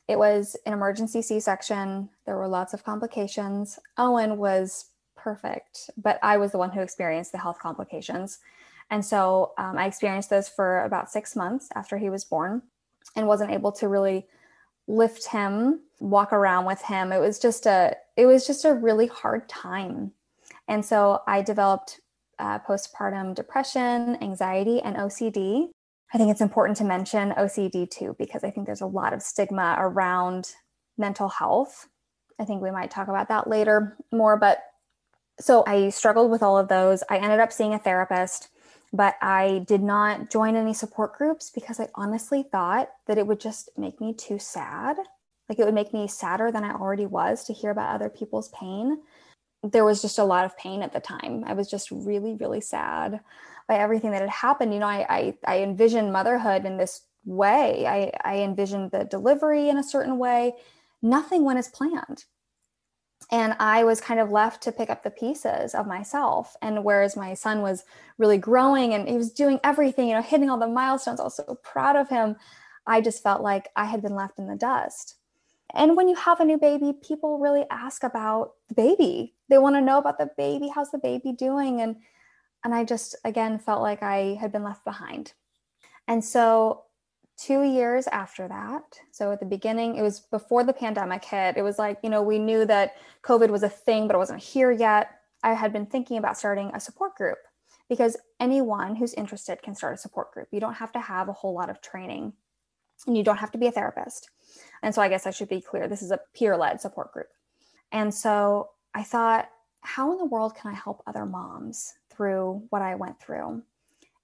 It 0.08 0.18
was 0.18 0.56
an 0.66 0.72
emergency 0.72 1.22
C-section. 1.22 2.08
There 2.26 2.36
were 2.36 2.48
lots 2.48 2.74
of 2.74 2.82
complications. 2.82 3.78
Owen 3.98 4.36
was 4.36 4.86
perfect, 5.16 5.90
but 5.96 6.18
I 6.22 6.38
was 6.38 6.50
the 6.50 6.58
one 6.58 6.70
who 6.70 6.80
experienced 6.80 7.30
the 7.30 7.38
health 7.38 7.60
complications. 7.60 8.40
And 8.90 9.04
so 9.04 9.52
um, 9.58 9.78
I 9.78 9.86
experienced 9.86 10.30
those 10.30 10.48
for 10.48 10.82
about 10.84 11.10
six 11.10 11.36
months 11.36 11.68
after 11.74 11.98
he 11.98 12.10
was 12.10 12.24
born 12.24 12.62
and 13.14 13.28
wasn't 13.28 13.52
able 13.52 13.70
to 13.72 13.88
really 13.88 14.26
lift 14.88 15.26
him, 15.28 15.80
walk 16.00 16.32
around 16.32 16.64
with 16.64 16.80
him. 16.82 17.12
It 17.12 17.20
was 17.20 17.38
just 17.38 17.66
a 17.66 17.94
it 18.16 18.26
was 18.26 18.46
just 18.46 18.64
a 18.64 18.74
really 18.74 19.06
hard 19.06 19.48
time. 19.48 20.12
And 20.68 20.84
so 20.84 21.22
I 21.26 21.42
developed 21.42 22.00
uh, 22.38 22.58
postpartum 22.60 23.34
depression, 23.34 24.22
anxiety, 24.22 24.80
and 24.80 24.96
OCD. 24.96 25.70
I 26.14 26.18
think 26.18 26.30
it's 26.30 26.40
important 26.40 26.76
to 26.78 26.84
mention 26.84 27.32
OCD 27.32 27.90
too, 27.90 28.14
because 28.18 28.44
I 28.44 28.50
think 28.50 28.66
there's 28.66 28.80
a 28.80 28.86
lot 28.86 29.12
of 29.12 29.22
stigma 29.22 29.76
around 29.78 30.52
mental 30.96 31.28
health. 31.28 31.88
I 32.38 32.44
think 32.44 32.62
we 32.62 32.70
might 32.70 32.90
talk 32.90 33.08
about 33.08 33.28
that 33.28 33.48
later 33.48 33.96
more. 34.12 34.36
But 34.36 34.62
so 35.40 35.64
I 35.66 35.88
struggled 35.88 36.30
with 36.30 36.42
all 36.42 36.58
of 36.58 36.68
those. 36.68 37.02
I 37.10 37.18
ended 37.18 37.40
up 37.40 37.52
seeing 37.52 37.74
a 37.74 37.78
therapist, 37.78 38.48
but 38.92 39.16
I 39.20 39.64
did 39.66 39.82
not 39.82 40.30
join 40.30 40.56
any 40.56 40.74
support 40.74 41.14
groups 41.14 41.50
because 41.50 41.80
I 41.80 41.88
honestly 41.94 42.42
thought 42.42 42.90
that 43.06 43.18
it 43.18 43.26
would 43.26 43.40
just 43.40 43.70
make 43.76 44.00
me 44.00 44.12
too 44.14 44.38
sad. 44.38 44.96
Like 45.48 45.58
it 45.58 45.64
would 45.64 45.74
make 45.74 45.94
me 45.94 46.08
sadder 46.08 46.52
than 46.52 46.64
I 46.64 46.72
already 46.72 47.06
was 47.06 47.44
to 47.44 47.52
hear 47.52 47.70
about 47.70 47.94
other 47.94 48.08
people's 48.08 48.50
pain 48.50 48.98
there 49.62 49.84
was 49.84 50.02
just 50.02 50.18
a 50.18 50.24
lot 50.24 50.44
of 50.44 50.56
pain 50.56 50.82
at 50.82 50.92
the 50.92 51.00
time. 51.00 51.44
I 51.46 51.54
was 51.54 51.70
just 51.70 51.90
really, 51.90 52.34
really 52.34 52.60
sad 52.60 53.20
by 53.66 53.76
everything 53.76 54.12
that 54.12 54.20
had 54.20 54.30
happened. 54.30 54.72
You 54.72 54.80
know, 54.80 54.86
I 54.86 55.06
I, 55.08 55.34
I 55.46 55.58
envisioned 55.62 56.12
motherhood 56.12 56.64
in 56.64 56.76
this 56.76 57.02
way. 57.24 57.86
I, 57.86 58.12
I 58.24 58.38
envisioned 58.38 58.90
the 58.90 59.04
delivery 59.04 59.68
in 59.68 59.78
a 59.78 59.82
certain 59.82 60.18
way. 60.18 60.54
Nothing 61.02 61.44
went 61.44 61.58
as 61.58 61.68
planned. 61.68 62.24
And 63.30 63.54
I 63.58 63.84
was 63.84 64.00
kind 64.00 64.20
of 64.20 64.30
left 64.30 64.62
to 64.62 64.72
pick 64.72 64.88
up 64.88 65.02
the 65.02 65.10
pieces 65.10 65.74
of 65.74 65.86
myself. 65.86 66.56
And 66.62 66.82
whereas 66.82 67.16
my 67.16 67.34
son 67.34 67.60
was 67.60 67.84
really 68.16 68.38
growing 68.38 68.94
and 68.94 69.06
he 69.06 69.16
was 69.16 69.32
doing 69.32 69.60
everything, 69.62 70.08
you 70.08 70.14
know, 70.14 70.22
hitting 70.22 70.48
all 70.48 70.58
the 70.58 70.66
milestones, 70.66 71.20
I 71.20 71.24
was 71.24 71.36
so 71.36 71.58
proud 71.62 71.96
of 71.96 72.08
him. 72.08 72.36
I 72.86 73.02
just 73.02 73.22
felt 73.22 73.42
like 73.42 73.68
I 73.76 73.84
had 73.84 74.00
been 74.00 74.14
left 74.14 74.38
in 74.38 74.46
the 74.46 74.56
dust. 74.56 75.17
And 75.74 75.96
when 75.96 76.08
you 76.08 76.14
have 76.14 76.40
a 76.40 76.44
new 76.44 76.58
baby, 76.58 76.92
people 76.92 77.38
really 77.38 77.64
ask 77.70 78.02
about 78.02 78.54
the 78.68 78.74
baby. 78.74 79.34
They 79.48 79.58
want 79.58 79.76
to 79.76 79.80
know 79.80 79.98
about 79.98 80.18
the 80.18 80.30
baby. 80.36 80.70
How's 80.74 80.90
the 80.90 80.98
baby 80.98 81.32
doing? 81.32 81.80
And 81.80 81.96
and 82.64 82.74
I 82.74 82.84
just 82.84 83.14
again 83.24 83.58
felt 83.58 83.82
like 83.82 84.02
I 84.02 84.36
had 84.40 84.50
been 84.50 84.64
left 84.64 84.84
behind. 84.84 85.32
And 86.08 86.24
so 86.24 86.84
2 87.38 87.62
years 87.62 88.08
after 88.08 88.48
that, 88.48 88.98
so 89.12 89.30
at 89.30 89.40
the 89.40 89.46
beginning, 89.46 89.94
it 89.94 90.02
was 90.02 90.20
before 90.20 90.64
the 90.64 90.72
pandemic 90.72 91.24
hit. 91.24 91.56
It 91.56 91.62
was 91.62 91.78
like, 91.78 91.98
you 92.02 92.10
know, 92.10 92.22
we 92.22 92.38
knew 92.38 92.64
that 92.66 92.96
COVID 93.22 93.50
was 93.50 93.62
a 93.62 93.68
thing, 93.68 94.08
but 94.08 94.16
it 94.16 94.18
wasn't 94.18 94.42
here 94.42 94.72
yet. 94.72 95.20
I 95.44 95.54
had 95.54 95.72
been 95.72 95.86
thinking 95.86 96.18
about 96.18 96.36
starting 96.36 96.72
a 96.74 96.80
support 96.80 97.14
group 97.14 97.38
because 97.88 98.16
anyone 98.40 98.96
who's 98.96 99.14
interested 99.14 99.62
can 99.62 99.74
start 99.74 99.94
a 99.94 99.98
support 99.98 100.32
group. 100.32 100.48
You 100.50 100.58
don't 100.58 100.74
have 100.74 100.90
to 100.92 101.00
have 101.00 101.28
a 101.28 101.32
whole 101.32 101.54
lot 101.54 101.70
of 101.70 101.80
training 101.80 102.32
and 103.06 103.16
you 103.16 103.22
don't 103.22 103.38
have 103.38 103.52
to 103.52 103.58
be 103.58 103.66
a 103.66 103.72
therapist. 103.72 104.30
And 104.82 104.94
so 104.94 105.02
I 105.02 105.08
guess 105.08 105.26
I 105.26 105.30
should 105.30 105.48
be 105.48 105.60
clear 105.60 105.88
this 105.88 106.02
is 106.02 106.10
a 106.10 106.20
peer 106.34 106.56
led 106.56 106.80
support 106.80 107.12
group. 107.12 107.28
And 107.92 108.14
so 108.14 108.70
I 108.94 109.02
thought, 109.02 109.48
how 109.80 110.12
in 110.12 110.18
the 110.18 110.24
world 110.24 110.54
can 110.54 110.70
I 110.70 110.74
help 110.74 111.02
other 111.06 111.24
moms 111.24 111.94
through 112.10 112.62
what 112.70 112.82
I 112.82 112.94
went 112.94 113.20
through? 113.20 113.62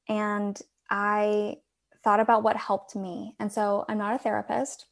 And 0.09 0.61
I 0.91 1.57
thought 2.03 2.21
about 2.21 2.43
what 2.43 2.57
helped 2.57 2.95
me. 2.95 3.35
And 3.39 3.51
so 3.51 3.85
I'm 3.89 3.99
not 3.99 4.15
a 4.15 4.19
therapist. 4.19 4.87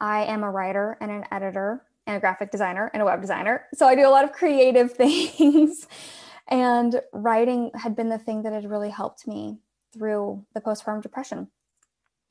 I 0.00 0.24
am 0.24 0.42
a 0.42 0.50
writer 0.50 0.96
and 1.00 1.10
an 1.10 1.24
editor 1.30 1.82
and 2.06 2.16
a 2.16 2.20
graphic 2.20 2.50
designer 2.50 2.90
and 2.92 3.02
a 3.02 3.06
web 3.06 3.20
designer. 3.20 3.66
So 3.74 3.86
I 3.86 3.94
do 3.94 4.06
a 4.06 4.10
lot 4.10 4.24
of 4.24 4.32
creative 4.32 4.92
things. 4.96 5.86
and 6.48 7.00
writing 7.12 7.70
had 7.74 7.96
been 7.96 8.08
the 8.08 8.18
thing 8.18 8.42
that 8.42 8.52
had 8.52 8.68
really 8.68 8.90
helped 8.90 9.26
me 9.26 9.58
through 9.92 10.44
the 10.54 10.60
postpartum 10.60 11.02
depression. 11.02 11.48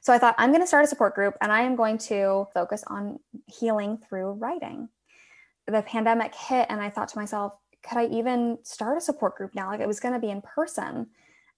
So 0.03 0.11
I 0.11 0.17
thought, 0.17 0.35
I'm 0.37 0.51
going 0.51 0.61
to 0.61 0.67
start 0.67 0.83
a 0.83 0.87
support 0.87 1.15
group 1.15 1.35
and 1.39 1.49
I 1.49 1.61
am 1.61 1.77
going 1.77 1.97
to 1.99 2.45
focus 2.53 2.83
on 2.87 3.19
healing 3.47 3.97
through 3.97 4.33
writing. 4.33 4.89
The 5.65 5.81
pandemic 5.81 6.35
hit, 6.35 6.67
and 6.69 6.81
I 6.81 6.89
thought 6.89 7.07
to 7.07 7.17
myself, 7.17 7.53
could 7.87 7.97
I 7.97 8.07
even 8.07 8.57
start 8.63 8.97
a 8.97 9.01
support 9.01 9.37
group 9.37 9.55
now? 9.55 9.69
Like 9.69 9.79
it 9.79 9.87
was 9.87 10.01
going 10.01 10.13
to 10.13 10.19
be 10.19 10.29
in 10.29 10.41
person. 10.41 11.07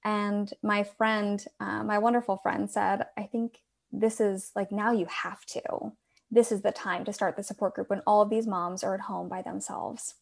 And 0.03 0.53
my 0.61 0.83
friend, 0.83 1.43
uh, 1.59 1.83
my 1.83 1.97
wonderful 1.97 2.37
friend 2.37 2.69
said, 2.69 3.07
I 3.17 3.23
think 3.23 3.61
this 3.91 4.21
is 4.21 4.51
like 4.55 4.71
now 4.71 4.91
you 4.91 5.07
have 5.07 5.43
to. 5.47 5.93
This 6.29 6.51
is 6.51 6.61
the 6.61 6.71
time 6.71 7.03
to 7.05 7.13
start 7.13 7.37
the 7.37 7.43
support 7.43 7.73
group 7.73 7.89
when 7.89 8.03
all 8.05 8.21
of 8.21 8.29
these 8.29 8.45
moms 8.45 8.83
are 8.83 8.93
at 8.93 9.01
home 9.01 9.27
by 9.27 9.41
themselves. 9.41 10.15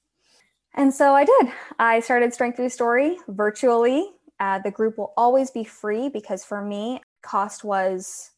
And 0.74 0.94
so 0.94 1.14
I 1.14 1.26
did. 1.26 1.52
I 1.78 2.00
started 2.00 2.34
Strength 2.34 2.56
Through 2.56 2.70
Story 2.70 3.18
virtually. 3.28 4.12
Uh, 4.40 4.60
the 4.60 4.72
group 4.72 4.98
will 4.98 5.14
always 5.18 5.52
be 5.52 5.66
free 5.66 6.08
because 6.08 6.46
for 6.46 6.62
me, 6.62 7.02
cost 7.24 7.64
was 7.64 8.32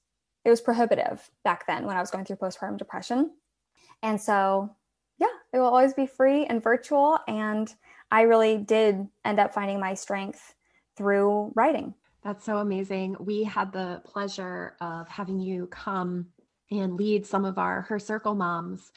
it 0.46 0.50
was 0.50 0.62
prohibitive 0.62 1.30
back 1.44 1.66
then 1.68 1.86
when 1.86 1.98
I 1.98 2.00
was 2.00 2.12
going 2.12 2.24
through 2.24 2.38
postpartum 2.38 2.78
depression. 2.78 3.32
And 4.04 4.22
so, 4.22 4.70
yeah, 5.18 5.28
it 5.52 5.58
will 5.58 5.66
always 5.66 5.94
be 5.94 6.06
free 6.06 6.46
and 6.46 6.62
virtual. 6.62 7.18
And 7.28 7.74
I 8.12 8.22
really 8.22 8.58
did 8.58 9.08
end 9.26 9.40
up 9.40 9.54
finding 9.54 9.80
my 9.80 9.96
strength 9.96 10.54
through 10.96 11.52
writing. 11.56 11.96
That's 12.24 12.46
so 12.46 12.58
amazing. 12.58 13.16
We 13.20 13.44
had 13.44 13.72
the 13.72 14.02
pleasure 14.06 14.76
of 14.82 15.08
having 15.08 15.40
you 15.40 15.68
come 15.68 16.28
and 16.72 16.96
lead 16.96 17.26
some 17.26 17.46
of 17.46 17.58
our 17.58 17.82
Her 17.82 18.00
Circle 18.00 18.36
moms 18.36 18.92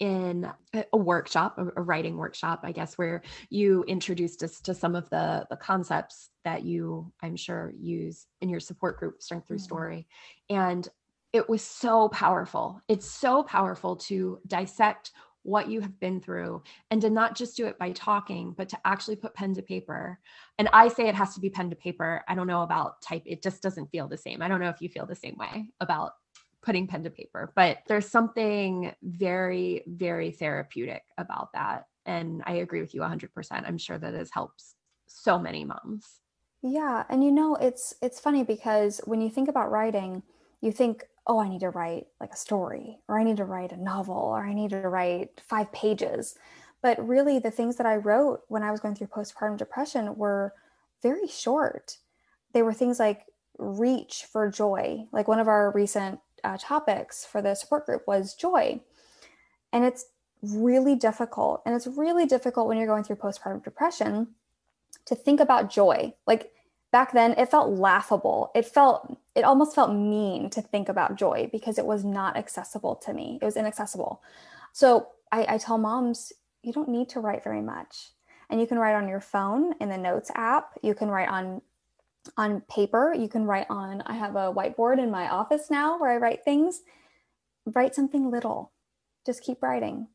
in 0.00 0.48
a 0.92 0.96
workshop, 0.96 1.58
a, 1.58 1.82
writing 1.82 2.16
workshop, 2.16 2.60
I 2.62 2.72
guess, 2.72 2.96
where 2.96 3.22
you 3.50 3.84
introduced 3.84 4.42
us 4.42 4.60
to 4.62 4.74
some 4.74 4.94
of 4.94 5.08
the 5.10 5.46
the 5.50 5.56
concepts 5.56 6.30
that 6.44 6.64
you, 6.64 7.12
I'm 7.22 7.36
sure, 7.36 7.72
use 7.78 8.26
in 8.40 8.48
your 8.48 8.60
support 8.60 8.98
group, 8.98 9.22
Strength 9.22 9.48
Through 9.48 9.56
mm-hmm. 9.56 9.64
Story. 9.64 10.08
And 10.50 10.88
it 11.32 11.48
was 11.48 11.62
so 11.62 12.08
powerful. 12.08 12.80
It's 12.88 13.10
so 13.10 13.42
powerful 13.42 13.96
to 13.96 14.38
dissect 14.46 15.12
what 15.42 15.68
you 15.68 15.80
have 15.80 15.98
been 15.98 16.20
through 16.20 16.62
and 16.90 17.00
to 17.00 17.08
not 17.08 17.36
just 17.36 17.56
do 17.56 17.66
it 17.66 17.78
by 17.78 17.90
talking, 17.92 18.54
but 18.56 18.68
to 18.68 18.78
actually 18.84 19.16
put 19.16 19.34
pen 19.34 19.54
to 19.54 19.62
paper. 19.62 20.18
And 20.58 20.68
I 20.72 20.88
say 20.88 21.08
it 21.08 21.14
has 21.14 21.34
to 21.34 21.40
be 21.40 21.48
pen 21.48 21.70
to 21.70 21.76
paper. 21.76 22.22
I 22.28 22.34
don't 22.34 22.46
know 22.46 22.62
about 22.62 23.00
type, 23.00 23.22
it 23.24 23.42
just 23.42 23.62
doesn't 23.62 23.90
feel 23.90 24.08
the 24.08 24.16
same. 24.16 24.42
I 24.42 24.48
don't 24.48 24.60
know 24.60 24.68
if 24.68 24.80
you 24.80 24.88
feel 24.88 25.06
the 25.06 25.14
same 25.14 25.36
way 25.38 25.70
about 25.80 26.12
putting 26.62 26.86
pen 26.86 27.04
to 27.04 27.10
paper, 27.10 27.52
but 27.54 27.78
there's 27.86 28.08
something 28.08 28.92
very, 29.02 29.84
very 29.86 30.30
therapeutic 30.30 31.02
about 31.16 31.52
that. 31.52 31.86
And 32.04 32.42
I 32.46 32.54
agree 32.54 32.80
with 32.80 32.94
you 32.94 33.02
100%. 33.02 33.30
I'm 33.66 33.78
sure 33.78 33.98
that 33.98 34.14
has 34.14 34.30
helped 34.32 34.64
so 35.06 35.38
many 35.38 35.64
moms. 35.64 36.20
Yeah, 36.62 37.04
and 37.08 37.22
you 37.22 37.30
know, 37.30 37.54
it's 37.56 37.94
it's 38.02 38.18
funny 38.18 38.42
because 38.42 39.00
when 39.04 39.20
you 39.20 39.30
think 39.30 39.48
about 39.48 39.70
writing, 39.70 40.22
you 40.60 40.72
think, 40.72 41.04
"Oh, 41.26 41.38
I 41.40 41.48
need 41.48 41.60
to 41.60 41.70
write 41.70 42.08
like 42.20 42.32
a 42.32 42.36
story 42.36 43.00
or 43.08 43.18
I 43.18 43.22
need 43.22 43.36
to 43.36 43.44
write 43.44 43.72
a 43.72 43.76
novel 43.76 44.16
or 44.16 44.44
I 44.44 44.52
need 44.54 44.70
to 44.70 44.88
write 44.88 45.40
5 45.40 45.70
pages." 45.72 46.36
But 46.82 47.06
really 47.06 47.38
the 47.38 47.50
things 47.52 47.76
that 47.76 47.86
I 47.86 47.96
wrote 47.96 48.42
when 48.48 48.62
I 48.62 48.70
was 48.70 48.80
going 48.80 48.94
through 48.94 49.08
postpartum 49.08 49.56
depression 49.56 50.16
were 50.16 50.54
very 51.02 51.28
short. 51.28 51.98
They 52.52 52.62
were 52.62 52.72
things 52.74 52.98
like 52.98 53.26
reach 53.58 54.24
for 54.24 54.50
joy. 54.50 55.06
Like 55.12 55.28
one 55.28 55.40
of 55.40 55.48
our 55.48 55.70
recent 55.72 56.20
uh, 56.44 56.56
topics 56.58 57.24
for 57.24 57.42
the 57.42 57.54
support 57.54 57.86
group 57.86 58.06
was 58.06 58.34
joy. 58.34 58.80
And 59.72 59.84
it's 59.84 60.06
really 60.42 60.94
difficult. 60.94 61.62
And 61.66 61.74
it's 61.74 61.86
really 61.86 62.26
difficult 62.26 62.68
when 62.68 62.78
you're 62.78 62.86
going 62.86 63.04
through 63.04 63.16
postpartum 63.16 63.64
depression 63.64 64.28
to 65.06 65.14
think 65.14 65.40
about 65.40 65.70
joy. 65.70 66.14
Like 66.26 66.52
back 66.92 67.12
then, 67.12 67.32
it 67.32 67.50
felt 67.50 67.70
laughable. 67.70 68.50
It 68.54 68.66
felt, 68.66 69.18
it 69.34 69.44
almost 69.44 69.74
felt 69.74 69.92
mean 69.92 70.50
to 70.50 70.62
think 70.62 70.88
about 70.88 71.16
joy 71.16 71.48
because 71.52 71.78
it 71.78 71.86
was 71.86 72.04
not 72.04 72.36
accessible 72.36 72.96
to 72.96 73.12
me. 73.12 73.38
It 73.40 73.44
was 73.44 73.56
inaccessible. 73.56 74.22
So 74.72 75.08
I, 75.32 75.46
I 75.54 75.58
tell 75.58 75.78
moms, 75.78 76.32
you 76.62 76.72
don't 76.72 76.88
need 76.88 77.08
to 77.10 77.20
write 77.20 77.44
very 77.44 77.62
much. 77.62 78.10
And 78.50 78.60
you 78.60 78.66
can 78.66 78.78
write 78.78 78.94
on 78.94 79.08
your 79.08 79.20
phone 79.20 79.74
in 79.80 79.90
the 79.90 79.98
notes 79.98 80.30
app. 80.34 80.78
You 80.82 80.94
can 80.94 81.08
write 81.08 81.28
on 81.28 81.60
on 82.36 82.62
paper. 82.62 83.14
You 83.16 83.28
can 83.28 83.44
write 83.44 83.66
on, 83.70 84.02
I 84.06 84.14
have 84.14 84.36
a 84.36 84.52
whiteboard 84.52 84.98
in 84.98 85.10
my 85.10 85.28
office 85.28 85.70
now 85.70 85.98
where 85.98 86.10
I 86.10 86.16
write 86.16 86.44
things. 86.44 86.82
Write 87.66 87.94
something 87.94 88.30
little. 88.30 88.72
Just 89.26 89.42
keep 89.42 89.62
writing. 89.62 90.08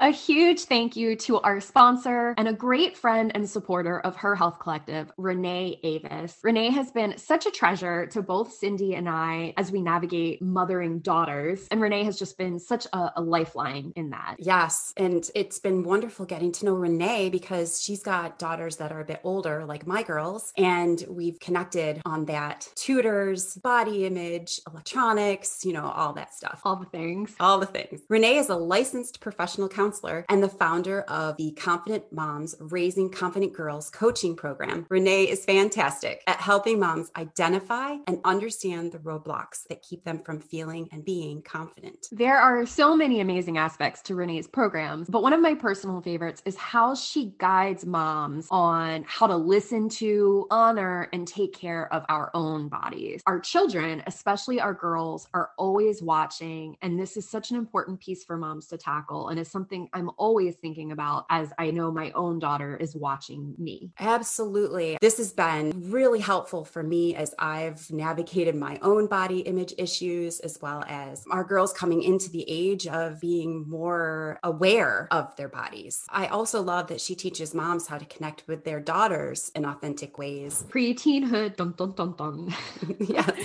A 0.00 0.10
huge 0.10 0.66
thank 0.66 0.94
you 0.94 1.16
to 1.16 1.40
our 1.40 1.60
sponsor 1.60 2.32
and 2.38 2.46
a 2.46 2.52
great 2.52 2.96
friend 2.96 3.32
and 3.34 3.50
supporter 3.50 3.98
of 3.98 4.14
Her 4.14 4.36
Health 4.36 4.60
Collective, 4.60 5.10
Renee 5.16 5.80
Avis. 5.82 6.38
Renee 6.44 6.70
has 6.70 6.92
been 6.92 7.18
such 7.18 7.46
a 7.46 7.50
treasure 7.50 8.06
to 8.06 8.22
both 8.22 8.52
Cindy 8.52 8.94
and 8.94 9.08
I 9.08 9.54
as 9.56 9.72
we 9.72 9.82
navigate 9.82 10.40
mothering 10.40 11.00
daughters. 11.00 11.66
And 11.72 11.80
Renee 11.80 12.04
has 12.04 12.16
just 12.16 12.38
been 12.38 12.60
such 12.60 12.86
a, 12.92 13.10
a 13.16 13.20
lifeline 13.20 13.92
in 13.96 14.10
that. 14.10 14.36
Yes. 14.38 14.92
And 14.96 15.28
it's 15.34 15.58
been 15.58 15.82
wonderful 15.82 16.26
getting 16.26 16.52
to 16.52 16.66
know 16.66 16.74
Renee 16.74 17.28
because 17.30 17.82
she's 17.82 18.04
got 18.04 18.38
daughters 18.38 18.76
that 18.76 18.92
are 18.92 19.00
a 19.00 19.04
bit 19.04 19.20
older, 19.24 19.64
like 19.64 19.84
my 19.84 20.04
girls. 20.04 20.52
And 20.56 21.04
we've 21.08 21.40
connected 21.40 22.02
on 22.04 22.24
that 22.26 22.68
tutors, 22.76 23.56
body 23.56 24.06
image, 24.06 24.60
electronics, 24.70 25.64
you 25.64 25.72
know, 25.72 25.90
all 25.90 26.12
that 26.12 26.34
stuff. 26.36 26.60
All 26.62 26.76
the 26.76 26.86
things. 26.86 27.34
All 27.40 27.58
the 27.58 27.66
things. 27.66 28.02
Renee 28.08 28.36
is 28.36 28.48
a 28.48 28.54
licensed 28.54 29.18
professional 29.18 29.68
counselor 29.68 29.87
counselor 29.88 30.26
and 30.28 30.42
the 30.42 30.48
founder 30.50 31.00
of 31.02 31.34
the 31.38 31.50
Confident 31.52 32.12
Moms 32.12 32.54
Raising 32.60 33.10
Confident 33.10 33.54
Girls 33.54 33.88
coaching 33.88 34.36
program. 34.36 34.84
Renee 34.90 35.24
is 35.24 35.46
fantastic 35.46 36.22
at 36.26 36.36
helping 36.36 36.78
moms 36.78 37.10
identify 37.16 37.96
and 38.06 38.20
understand 38.22 38.92
the 38.92 38.98
roadblocks 38.98 39.66
that 39.70 39.80
keep 39.80 40.04
them 40.04 40.18
from 40.18 40.40
feeling 40.40 40.90
and 40.92 41.06
being 41.06 41.40
confident. 41.40 42.06
There 42.12 42.36
are 42.38 42.66
so 42.66 42.94
many 42.94 43.22
amazing 43.22 43.56
aspects 43.56 44.02
to 44.02 44.14
Renee's 44.14 44.46
programs, 44.46 45.08
but 45.08 45.22
one 45.22 45.32
of 45.32 45.40
my 45.40 45.54
personal 45.54 46.02
favorites 46.02 46.42
is 46.44 46.56
how 46.56 46.94
she 46.94 47.32
guides 47.38 47.86
moms 47.86 48.46
on 48.50 49.06
how 49.08 49.26
to 49.26 49.36
listen 49.36 49.88
to, 49.88 50.46
honor, 50.50 51.08
and 51.14 51.26
take 51.26 51.54
care 51.54 51.90
of 51.94 52.04
our 52.10 52.30
own 52.34 52.68
bodies. 52.68 53.22
Our 53.26 53.40
children, 53.40 54.02
especially 54.06 54.60
our 54.60 54.74
girls, 54.74 55.28
are 55.32 55.52
always 55.56 56.02
watching, 56.02 56.76
and 56.82 57.00
this 57.00 57.16
is 57.16 57.26
such 57.26 57.50
an 57.50 57.56
important 57.56 58.00
piece 58.00 58.22
for 58.22 58.36
moms 58.36 58.66
to 58.66 58.76
tackle 58.76 59.28
and 59.28 59.40
is 59.40 59.50
something 59.50 59.77
something 59.78 59.90
I'm 59.92 60.10
always 60.16 60.56
thinking 60.56 60.92
about 60.92 61.26
as 61.30 61.52
I 61.58 61.70
know 61.70 61.90
my 61.90 62.10
own 62.12 62.38
daughter 62.38 62.76
is 62.76 62.94
watching 62.94 63.54
me. 63.58 63.90
Absolutely. 63.98 64.98
This 65.00 65.18
has 65.18 65.32
been 65.32 65.90
really 65.90 66.20
helpful 66.20 66.64
for 66.64 66.82
me 66.82 67.14
as 67.14 67.34
I've 67.38 67.90
navigated 67.90 68.54
my 68.54 68.78
own 68.82 69.06
body 69.06 69.40
image 69.40 69.74
issues, 69.78 70.40
as 70.40 70.58
well 70.60 70.84
as 70.88 71.24
our 71.30 71.44
girls 71.44 71.72
coming 71.72 72.02
into 72.02 72.30
the 72.30 72.44
age 72.48 72.86
of 72.86 73.20
being 73.20 73.68
more 73.68 74.38
aware 74.42 75.08
of 75.10 75.34
their 75.36 75.48
bodies. 75.48 76.04
I 76.08 76.26
also 76.26 76.62
love 76.62 76.88
that 76.88 77.00
she 77.00 77.14
teaches 77.14 77.54
moms 77.54 77.86
how 77.86 77.98
to 77.98 78.04
connect 78.04 78.46
with 78.46 78.64
their 78.64 78.80
daughters 78.80 79.50
in 79.54 79.64
authentic 79.64 80.18
ways. 80.18 80.64
Pre-teenhood, 80.68 81.56
dun 81.56 81.74
dun 81.76 81.92
dun 81.92 82.14
dun. 82.16 82.54
yes. 83.00 83.38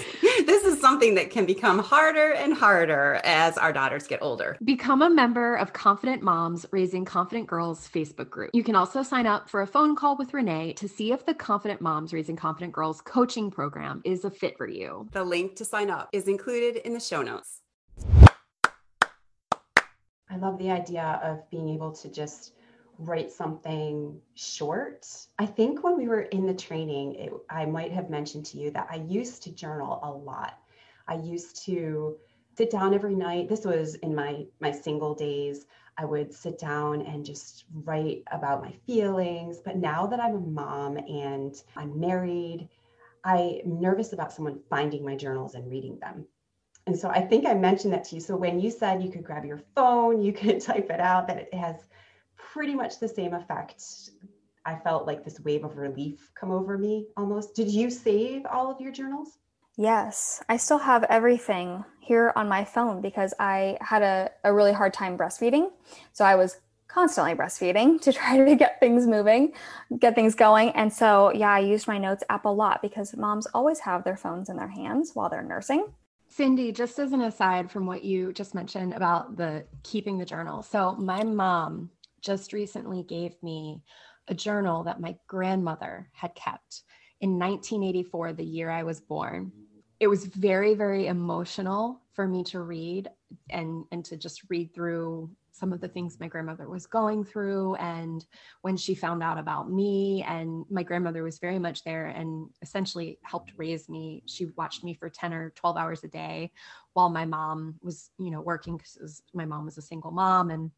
This 0.83 0.89
is 0.89 0.91
something 0.95 1.15
that 1.15 1.29
can 1.29 1.45
become 1.45 1.79
harder 1.79 2.33
and 2.33 2.53
harder 2.53 3.21
as 3.23 3.57
our 3.57 3.71
daughters 3.71 4.05
get 4.05 4.21
older. 4.21 4.57
Become 4.65 5.01
a 5.01 5.09
member 5.09 5.55
of 5.55 5.71
Confident 5.71 6.21
Moms 6.21 6.65
Raising 6.71 7.05
Confident 7.05 7.47
Girls 7.47 7.87
Facebook 7.87 8.29
group. 8.29 8.49
You 8.53 8.65
can 8.65 8.75
also 8.75 9.01
sign 9.01 9.25
up 9.25 9.49
for 9.49 9.61
a 9.61 9.65
phone 9.65 9.95
call 9.95 10.17
with 10.17 10.33
Renee 10.33 10.73
to 10.73 10.89
see 10.89 11.13
if 11.13 11.25
the 11.25 11.35
Confident 11.35 11.79
Moms 11.79 12.11
Raising 12.11 12.35
Confident 12.35 12.73
Girls 12.73 12.99
coaching 12.99 13.49
program 13.49 14.01
is 14.03 14.25
a 14.25 14.29
fit 14.29 14.57
for 14.57 14.67
you. 14.67 15.07
The 15.13 15.23
link 15.23 15.55
to 15.55 15.63
sign 15.63 15.89
up 15.89 16.09
is 16.11 16.27
included 16.27 16.75
in 16.85 16.91
the 16.93 16.99
show 16.99 17.21
notes. 17.21 17.61
I 20.29 20.35
love 20.35 20.59
the 20.59 20.69
idea 20.69 21.21
of 21.23 21.49
being 21.49 21.69
able 21.69 21.93
to 21.93 22.11
just 22.11 22.55
write 22.99 23.31
something 23.31 24.19
short. 24.35 25.07
I 25.39 25.45
think 25.45 25.81
when 25.81 25.97
we 25.97 26.09
were 26.09 26.23
in 26.23 26.45
the 26.45 26.53
training, 26.53 27.15
it, 27.15 27.31
I 27.49 27.65
might 27.65 27.93
have 27.93 28.09
mentioned 28.09 28.45
to 28.47 28.57
you 28.57 28.71
that 28.71 28.87
I 28.91 28.97
used 29.07 29.43
to 29.43 29.51
journal 29.51 30.01
a 30.03 30.11
lot. 30.11 30.59
I 31.07 31.15
used 31.15 31.63
to 31.65 32.17
sit 32.57 32.69
down 32.69 32.93
every 32.93 33.15
night. 33.15 33.49
This 33.49 33.65
was 33.65 33.95
in 33.95 34.15
my 34.15 34.45
my 34.59 34.71
single 34.71 35.13
days. 35.13 35.65
I 35.97 36.05
would 36.05 36.33
sit 36.33 36.57
down 36.57 37.01
and 37.01 37.25
just 37.25 37.65
write 37.83 38.23
about 38.31 38.63
my 38.63 38.73
feelings. 38.87 39.59
But 39.63 39.77
now 39.77 40.07
that 40.07 40.19
I'm 40.19 40.35
a 40.35 40.39
mom 40.39 40.97
and 40.97 41.55
I'm 41.75 41.99
married, 41.99 42.69
I'm 43.23 43.59
nervous 43.65 44.13
about 44.13 44.33
someone 44.33 44.59
finding 44.69 45.05
my 45.05 45.15
journals 45.15 45.55
and 45.55 45.69
reading 45.69 45.99
them. 45.99 46.25
And 46.87 46.97
so 46.97 47.09
I 47.09 47.21
think 47.21 47.45
I 47.45 47.53
mentioned 47.53 47.93
that 47.93 48.03
to 48.05 48.15
you. 48.15 48.21
So 48.21 48.35
when 48.35 48.59
you 48.59 48.69
said 48.69 49.03
you 49.03 49.11
could 49.11 49.23
grab 49.23 49.45
your 49.45 49.61
phone, 49.75 50.21
you 50.21 50.33
could 50.33 50.61
type 50.71 50.89
it 50.89 50.99
out, 50.99 51.27
that 51.27 51.37
it 51.37 51.53
has 51.53 51.75
pretty 52.35 52.75
much 52.75 52.99
the 52.99 53.07
same 53.07 53.33
effect. 53.33 53.83
I 54.65 54.75
felt 54.75 55.07
like 55.07 55.23
this 55.23 55.39
wave 55.41 55.63
of 55.63 55.77
relief 55.77 56.31
come 56.35 56.51
over 56.51 56.77
me 56.77 57.07
almost. 57.17 57.53
Did 57.53 57.69
you 57.69 57.89
save 57.89 58.45
all 58.45 58.71
of 58.71 58.81
your 58.81 58.91
journals? 58.91 59.37
Yes, 59.77 60.43
I 60.47 60.57
still 60.57 60.77
have 60.77 61.03
everything 61.05 61.83
here 61.99 62.31
on 62.35 62.47
my 62.47 62.63
phone 62.63 63.01
because 63.01 63.33
I 63.39 63.77
had 63.81 64.03
a, 64.03 64.29
a 64.43 64.53
really 64.53 64.73
hard 64.73 64.93
time 64.93 65.17
breastfeeding. 65.17 65.71
So 66.11 66.25
I 66.25 66.35
was 66.35 66.59
constantly 66.87 67.33
breastfeeding 67.33 67.99
to 68.01 68.13
try 68.13 68.37
to 68.37 68.55
get 68.55 68.79
things 68.79 69.07
moving, 69.07 69.53
get 69.97 70.13
things 70.13 70.35
going. 70.35 70.69
And 70.71 70.93
so, 70.93 71.33
yeah, 71.33 71.51
I 71.51 71.59
used 71.59 71.87
my 71.87 71.97
notes 71.97 72.23
app 72.29 72.45
a 72.45 72.49
lot 72.49 72.81
because 72.81 73.15
moms 73.17 73.47
always 73.47 73.79
have 73.79 74.03
their 74.03 74.17
phones 74.17 74.49
in 74.49 74.57
their 74.57 74.67
hands 74.67 75.11
while 75.13 75.29
they're 75.29 75.41
nursing. 75.41 75.87
Cindy, 76.29 76.71
just 76.71 76.99
as 76.99 77.11
an 77.11 77.21
aside 77.21 77.71
from 77.71 77.85
what 77.85 78.03
you 78.03 78.33
just 78.33 78.55
mentioned 78.55 78.93
about 78.93 79.37
the 79.37 79.65
keeping 79.83 80.17
the 80.17 80.25
journal. 80.25 80.63
So, 80.63 80.95
my 80.95 81.23
mom 81.23 81.91
just 82.21 82.53
recently 82.53 83.03
gave 83.03 83.41
me 83.43 83.83
a 84.27 84.33
journal 84.33 84.83
that 84.83 85.01
my 85.01 85.15
grandmother 85.27 86.09
had 86.13 86.33
kept 86.33 86.83
in 87.23 87.39
1984, 87.39 88.33
the 88.33 88.43
year 88.43 88.69
I 88.69 88.83
was 88.83 88.99
born. 88.99 89.53
It 89.99 90.07
was 90.07 90.25
very, 90.25 90.73
very 90.73 91.07
emotional 91.07 92.01
for 92.13 92.27
me 92.27 92.43
to 92.45 92.61
read 92.61 93.09
and 93.49 93.85
and 93.91 94.05
to 94.05 94.17
just 94.17 94.43
read 94.49 94.73
through 94.73 95.29
some 95.51 95.71
of 95.71 95.81
the 95.81 95.87
things 95.87 96.19
my 96.19 96.27
grandmother 96.27 96.67
was 96.67 96.87
going 96.87 97.23
through 97.23 97.75
and 97.75 98.25
when 98.61 98.75
she 98.75 98.95
found 98.95 99.21
out 99.21 99.37
about 99.37 99.71
me. 99.71 100.23
And 100.27 100.65
my 100.69 100.83
grandmother 100.83 101.23
was 101.23 101.37
very 101.37 101.59
much 101.59 101.83
there 101.83 102.07
and 102.07 102.49
essentially 102.61 103.19
helped 103.23 103.53
raise 103.55 103.87
me. 103.87 104.23
She 104.25 104.45
watched 104.57 104.83
me 104.83 104.95
for 104.95 105.09
10 105.09 105.33
or 105.33 105.51
12 105.51 105.77
hours 105.77 106.03
a 106.03 106.07
day 106.07 106.51
while 106.93 107.09
my 107.09 107.25
mom 107.25 107.75
was 107.81 108.09
you 108.17 108.31
know 108.31 108.41
working 108.41 108.77
because 108.77 109.21
my 109.33 109.45
mom 109.45 109.65
was 109.65 109.77
a 109.77 109.81
single 109.81 110.11
mom. 110.11 110.49
And 110.49 110.71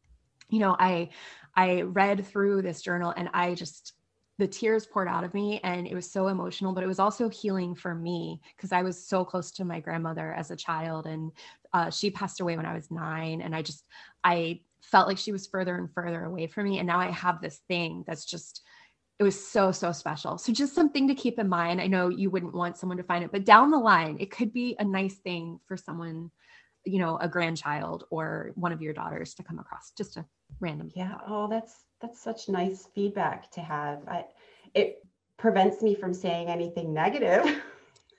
you 0.48 0.60
know 0.60 0.76
i 0.78 1.08
i 1.56 1.82
read 1.82 2.24
through 2.24 2.62
this 2.62 2.80
journal 2.80 3.12
and 3.16 3.28
i 3.34 3.54
just 3.54 3.94
the 4.38 4.46
tears 4.46 4.86
poured 4.86 5.08
out 5.08 5.24
of 5.24 5.32
me 5.32 5.60
and 5.64 5.86
it 5.86 5.94
was 5.94 6.10
so 6.10 6.28
emotional 6.28 6.72
but 6.72 6.84
it 6.84 6.88
was 6.88 6.98
also 6.98 7.28
healing 7.28 7.74
for 7.74 7.94
me 7.94 8.40
because 8.56 8.72
i 8.72 8.82
was 8.82 9.06
so 9.06 9.24
close 9.24 9.50
to 9.50 9.64
my 9.64 9.80
grandmother 9.80 10.32
as 10.34 10.50
a 10.50 10.56
child 10.56 11.06
and 11.06 11.32
uh, 11.72 11.90
she 11.90 12.10
passed 12.10 12.40
away 12.40 12.56
when 12.56 12.66
i 12.66 12.74
was 12.74 12.90
nine 12.90 13.40
and 13.40 13.54
i 13.54 13.62
just 13.62 13.84
i 14.24 14.60
felt 14.82 15.08
like 15.08 15.18
she 15.18 15.32
was 15.32 15.46
further 15.46 15.76
and 15.76 15.92
further 15.92 16.24
away 16.24 16.46
from 16.46 16.64
me 16.64 16.78
and 16.78 16.86
now 16.86 16.98
i 16.98 17.10
have 17.10 17.40
this 17.40 17.60
thing 17.68 18.04
that's 18.06 18.24
just 18.24 18.62
it 19.18 19.22
was 19.22 19.48
so 19.48 19.72
so 19.72 19.92
special. 19.92 20.36
So 20.38 20.52
just 20.52 20.74
something 20.74 21.08
to 21.08 21.14
keep 21.14 21.38
in 21.38 21.48
mind. 21.48 21.80
I 21.80 21.86
know 21.86 22.08
you 22.08 22.30
wouldn't 22.30 22.54
want 22.54 22.76
someone 22.76 22.98
to 22.98 23.02
find 23.02 23.24
it 23.24 23.32
but 23.32 23.44
down 23.44 23.70
the 23.70 23.78
line 23.78 24.16
it 24.20 24.30
could 24.30 24.52
be 24.52 24.76
a 24.78 24.84
nice 24.84 25.14
thing 25.16 25.58
for 25.66 25.76
someone 25.76 26.30
you 26.84 26.98
know 26.98 27.18
a 27.20 27.28
grandchild 27.28 28.04
or 28.10 28.52
one 28.54 28.72
of 28.72 28.80
your 28.80 28.92
daughters 28.92 29.34
to 29.34 29.42
come 29.42 29.58
across. 29.58 29.92
Just 29.96 30.16
a 30.16 30.24
random 30.60 30.90
yeah. 30.94 31.18
Oh 31.26 31.48
that's 31.48 31.84
that's 32.00 32.20
such 32.20 32.48
nice 32.48 32.88
feedback 32.94 33.50
to 33.52 33.60
have 33.60 34.06
I, 34.08 34.26
it 34.74 35.04
prevents 35.36 35.82
me 35.82 35.94
from 35.94 36.12
saying 36.14 36.48
anything 36.48 36.92
negative 36.92 37.44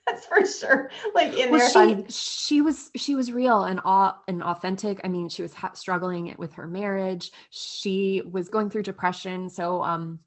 that's 0.08 0.26
for 0.26 0.46
sure. 0.46 0.90
Like 1.14 1.38
in 1.38 1.52
well, 1.52 1.72
there, 1.74 2.06
she, 2.06 2.06
she 2.10 2.62
was 2.62 2.92
she 2.96 3.16
was 3.16 3.32
real 3.32 3.64
and 3.64 3.80
aw- 3.84 4.18
and 4.28 4.42
authentic. 4.42 5.02
I 5.04 5.08
mean, 5.08 5.30
she 5.30 5.42
was 5.42 5.54
ha- 5.54 5.74
struggling 5.74 6.34
with 6.38 6.54
her 6.54 6.68
marriage. 6.68 7.32
She 7.50 8.22
was 8.30 8.50
going 8.50 8.70
through 8.70 8.84
depression. 8.84 9.50
So, 9.50 9.84
um, 9.84 10.20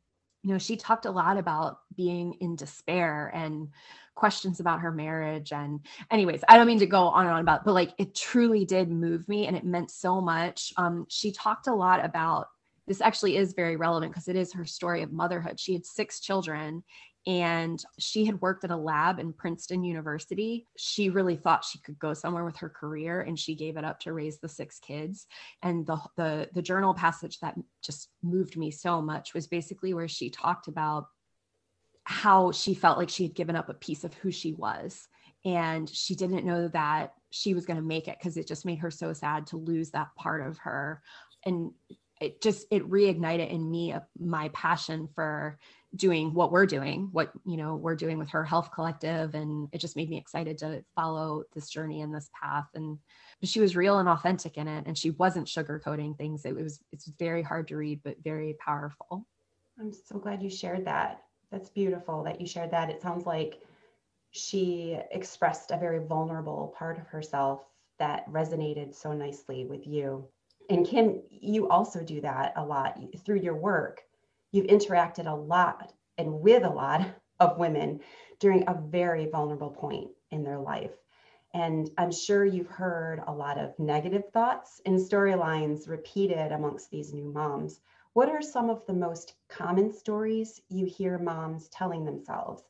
you 0.42 0.52
know, 0.52 0.58
she 0.58 0.76
talked 0.76 1.06
a 1.06 1.10
lot 1.10 1.36
about 1.36 1.80
being 1.96 2.34
in 2.40 2.56
despair 2.56 3.30
and 3.34 3.68
questions 4.14 4.60
about 4.60 4.80
her 4.80 4.92
marriage. 4.92 5.52
And, 5.52 5.80
anyways, 6.10 6.42
I 6.48 6.56
don't 6.56 6.66
mean 6.66 6.80
to 6.80 6.86
go 6.86 7.04
on 7.04 7.26
and 7.26 7.34
on 7.34 7.40
about, 7.40 7.64
but 7.64 7.72
like 7.72 7.94
it 7.98 8.14
truly 8.14 8.64
did 8.64 8.90
move 8.90 9.28
me, 9.28 9.46
and 9.46 9.56
it 9.56 9.64
meant 9.64 9.90
so 9.90 10.20
much. 10.20 10.72
Um, 10.76 11.06
she 11.08 11.32
talked 11.32 11.68
a 11.68 11.74
lot 11.74 12.04
about 12.04 12.48
this 12.90 13.00
actually 13.00 13.36
is 13.36 13.52
very 13.52 13.76
relevant 13.76 14.10
because 14.10 14.26
it 14.26 14.34
is 14.34 14.52
her 14.52 14.64
story 14.64 15.02
of 15.02 15.12
motherhood. 15.12 15.60
She 15.60 15.74
had 15.74 15.86
six 15.86 16.18
children 16.18 16.82
and 17.24 17.80
she 18.00 18.24
had 18.24 18.40
worked 18.40 18.64
at 18.64 18.72
a 18.72 18.76
lab 18.76 19.20
in 19.20 19.32
Princeton 19.32 19.84
University. 19.84 20.66
She 20.76 21.08
really 21.08 21.36
thought 21.36 21.64
she 21.64 21.78
could 21.78 22.00
go 22.00 22.14
somewhere 22.14 22.44
with 22.44 22.56
her 22.56 22.68
career 22.68 23.20
and 23.20 23.38
she 23.38 23.54
gave 23.54 23.76
it 23.76 23.84
up 23.84 24.00
to 24.00 24.12
raise 24.12 24.40
the 24.40 24.48
six 24.48 24.80
kids. 24.80 25.28
And 25.62 25.86
the 25.86 26.00
the 26.16 26.48
the 26.52 26.62
journal 26.62 26.92
passage 26.92 27.38
that 27.38 27.54
just 27.80 28.08
moved 28.24 28.56
me 28.56 28.72
so 28.72 29.00
much 29.00 29.34
was 29.34 29.46
basically 29.46 29.94
where 29.94 30.08
she 30.08 30.28
talked 30.28 30.66
about 30.66 31.06
how 32.02 32.50
she 32.50 32.74
felt 32.74 32.98
like 32.98 33.08
she 33.08 33.22
had 33.22 33.36
given 33.36 33.54
up 33.54 33.68
a 33.68 33.74
piece 33.74 34.02
of 34.02 34.14
who 34.14 34.32
she 34.32 34.52
was 34.52 35.06
and 35.44 35.88
she 35.88 36.16
didn't 36.16 36.44
know 36.44 36.66
that 36.66 37.14
she 37.30 37.54
was 37.54 37.66
going 37.66 37.76
to 37.76 37.86
make 37.86 38.08
it 38.08 38.18
because 38.18 38.36
it 38.36 38.48
just 38.48 38.66
made 38.66 38.80
her 38.80 38.90
so 38.90 39.12
sad 39.12 39.46
to 39.46 39.56
lose 39.56 39.92
that 39.92 40.08
part 40.16 40.44
of 40.44 40.58
her 40.58 41.00
and 41.46 41.72
it 42.20 42.42
just 42.42 42.66
it 42.70 42.88
reignited 42.88 43.50
in 43.50 43.70
me 43.70 43.92
uh, 43.92 44.00
my 44.18 44.48
passion 44.50 45.08
for 45.14 45.58
doing 45.96 46.32
what 46.34 46.52
we're 46.52 46.66
doing 46.66 47.08
what 47.10 47.32
you 47.44 47.56
know 47.56 47.74
we're 47.74 47.96
doing 47.96 48.18
with 48.18 48.28
her 48.30 48.44
health 48.44 48.70
collective. 48.72 49.34
And 49.34 49.68
it 49.72 49.78
just 49.78 49.96
made 49.96 50.08
me 50.08 50.18
excited 50.18 50.58
to 50.58 50.84
follow 50.94 51.42
this 51.54 51.68
journey 51.68 52.02
and 52.02 52.14
this 52.14 52.30
path. 52.40 52.68
And 52.74 52.98
she 53.42 53.60
was 53.60 53.74
real 53.74 53.98
and 53.98 54.08
authentic 54.08 54.56
in 54.56 54.68
it 54.68 54.86
and 54.86 54.96
she 54.96 55.10
wasn't 55.10 55.48
sugarcoating 55.48 56.16
things. 56.16 56.44
It 56.44 56.54
was 56.54 56.80
it's 56.92 57.10
very 57.18 57.42
hard 57.42 57.68
to 57.68 57.76
read 57.76 58.00
but 58.04 58.22
very 58.22 58.56
powerful. 58.60 59.26
I'm 59.78 59.92
so 59.92 60.18
glad 60.18 60.42
you 60.42 60.50
shared 60.50 60.84
that. 60.84 61.22
That's 61.50 61.70
beautiful 61.70 62.22
that 62.24 62.40
you 62.40 62.46
shared 62.46 62.70
that. 62.70 62.90
It 62.90 63.02
sounds 63.02 63.26
like 63.26 63.60
she 64.30 64.96
expressed 65.10 65.72
a 65.72 65.76
very 65.76 66.06
vulnerable 66.06 66.72
part 66.78 66.98
of 66.98 67.06
herself 67.08 67.64
that 67.98 68.30
resonated 68.30 68.94
so 68.94 69.12
nicely 69.12 69.64
with 69.64 69.86
you 69.86 70.24
and 70.70 70.86
kim 70.86 71.22
you 71.30 71.68
also 71.68 72.02
do 72.02 72.20
that 72.20 72.54
a 72.56 72.64
lot 72.64 72.98
through 73.24 73.40
your 73.40 73.56
work 73.56 74.02
you've 74.52 74.66
interacted 74.66 75.26
a 75.26 75.34
lot 75.34 75.92
and 76.18 76.40
with 76.40 76.64
a 76.64 76.70
lot 76.70 77.06
of 77.40 77.58
women 77.58 78.00
during 78.38 78.64
a 78.66 78.74
very 78.74 79.26
vulnerable 79.26 79.70
point 79.70 80.10
in 80.30 80.44
their 80.44 80.58
life. 80.58 80.92
And 81.52 81.90
I'm 81.98 82.12
sure 82.12 82.44
you've 82.44 82.68
heard 82.68 83.22
a 83.26 83.32
lot 83.32 83.58
of 83.58 83.78
negative 83.78 84.24
thoughts 84.32 84.80
and 84.86 84.98
storylines 84.98 85.88
repeated 85.88 86.52
amongst 86.52 86.90
these 86.90 87.12
new 87.12 87.24
moms. 87.24 87.80
What 88.12 88.28
are 88.28 88.42
some 88.42 88.70
of 88.70 88.84
the 88.86 88.92
most 88.92 89.34
common 89.48 89.92
stories 89.92 90.60
you 90.68 90.86
hear 90.86 91.18
moms 91.18 91.68
telling 91.68 92.04
themselves? 92.04 92.62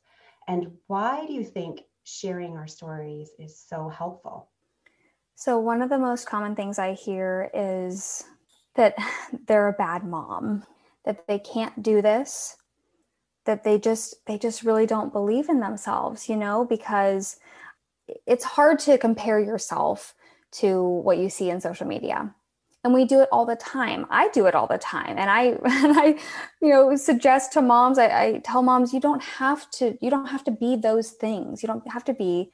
And 0.47 0.77
why 0.87 1.25
do 1.25 1.33
you 1.33 1.43
think 1.43 1.81
sharing 2.03 2.57
our 2.57 2.67
stories 2.67 3.31
is 3.37 3.59
so 3.59 3.89
helpful? 3.89 4.50
So, 5.35 5.57
one 5.57 5.81
of 5.81 5.89
the 5.89 5.97
most 5.97 6.27
common 6.27 6.55
things 6.55 6.77
I 6.79 6.93
hear 6.93 7.49
is 7.53 8.23
that 8.75 8.95
they're 9.47 9.69
a 9.69 9.73
bad 9.73 10.05
mom 10.05 10.63
that 11.05 11.27
they 11.27 11.39
can't 11.39 11.81
do 11.81 12.01
this 12.01 12.57
that 13.45 13.63
they 13.63 13.79
just 13.79 14.23
they 14.27 14.37
just 14.37 14.61
really 14.61 14.85
don't 14.85 15.11
believe 15.11 15.49
in 15.49 15.59
themselves 15.59 16.29
you 16.29 16.35
know 16.35 16.63
because 16.63 17.37
it's 18.27 18.43
hard 18.43 18.79
to 18.79 18.97
compare 18.97 19.39
yourself 19.39 20.13
to 20.51 20.83
what 20.83 21.17
you 21.17 21.29
see 21.29 21.49
in 21.49 21.61
social 21.61 21.87
media. 21.87 22.33
And 22.83 22.93
we 22.93 23.05
do 23.05 23.21
it 23.21 23.29
all 23.31 23.45
the 23.45 23.55
time. 23.55 24.07
I 24.09 24.29
do 24.29 24.47
it 24.47 24.55
all 24.55 24.67
the 24.67 24.77
time. 24.77 25.17
And 25.17 25.29
i 25.29 25.43
and 25.65 25.97
i 25.97 26.15
you 26.61 26.69
know 26.69 26.95
suggest 26.95 27.53
to 27.53 27.61
moms 27.61 27.97
I, 27.97 28.23
I 28.23 28.41
tell 28.43 28.61
moms 28.63 28.93
you 28.93 28.99
don't 28.99 29.23
have 29.23 29.69
to 29.71 29.97
you 30.01 30.09
don't 30.09 30.27
have 30.27 30.43
to 30.45 30.51
be 30.51 30.75
those 30.75 31.11
things. 31.11 31.61
You 31.61 31.67
don't 31.67 31.89
have 31.91 32.03
to 32.05 32.13
be 32.13 32.51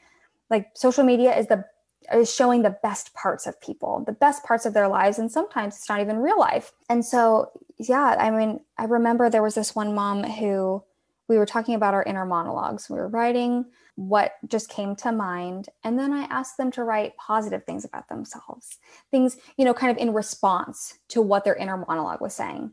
like 0.49 0.67
social 0.73 1.03
media 1.03 1.37
is 1.37 1.47
the 1.47 1.65
is 2.13 2.33
showing 2.33 2.61
the 2.61 2.77
best 2.81 3.13
parts 3.13 3.47
of 3.47 3.59
people, 3.59 4.03
the 4.05 4.11
best 4.11 4.43
parts 4.43 4.65
of 4.65 4.73
their 4.73 4.87
lives. 4.87 5.19
And 5.19 5.31
sometimes 5.31 5.75
it's 5.75 5.89
not 5.89 6.01
even 6.01 6.19
real 6.19 6.39
life. 6.39 6.71
And 6.89 7.05
so, 7.05 7.51
yeah, 7.77 8.15
I 8.17 8.31
mean, 8.31 8.61
I 8.77 8.85
remember 8.85 9.29
there 9.29 9.43
was 9.43 9.55
this 9.55 9.75
one 9.75 9.93
mom 9.93 10.23
who 10.23 10.83
we 11.27 11.37
were 11.37 11.45
talking 11.45 11.75
about 11.75 11.93
our 11.93 12.03
inner 12.03 12.25
monologues. 12.25 12.89
We 12.89 12.97
were 12.97 13.09
writing 13.09 13.65
what 13.95 14.35
just 14.47 14.69
came 14.69 14.95
to 14.95 15.11
mind. 15.11 15.69
And 15.83 15.99
then 15.99 16.13
I 16.13 16.23
asked 16.23 16.57
them 16.57 16.71
to 16.71 16.83
write 16.83 17.17
positive 17.17 17.65
things 17.65 17.83
about 17.83 18.07
themselves, 18.07 18.77
things, 19.11 19.37
you 19.57 19.65
know, 19.65 19.73
kind 19.73 19.91
of 19.91 19.97
in 19.97 20.13
response 20.13 20.99
to 21.09 21.21
what 21.21 21.43
their 21.43 21.55
inner 21.55 21.77
monologue 21.77 22.21
was 22.21 22.33
saying. 22.33 22.71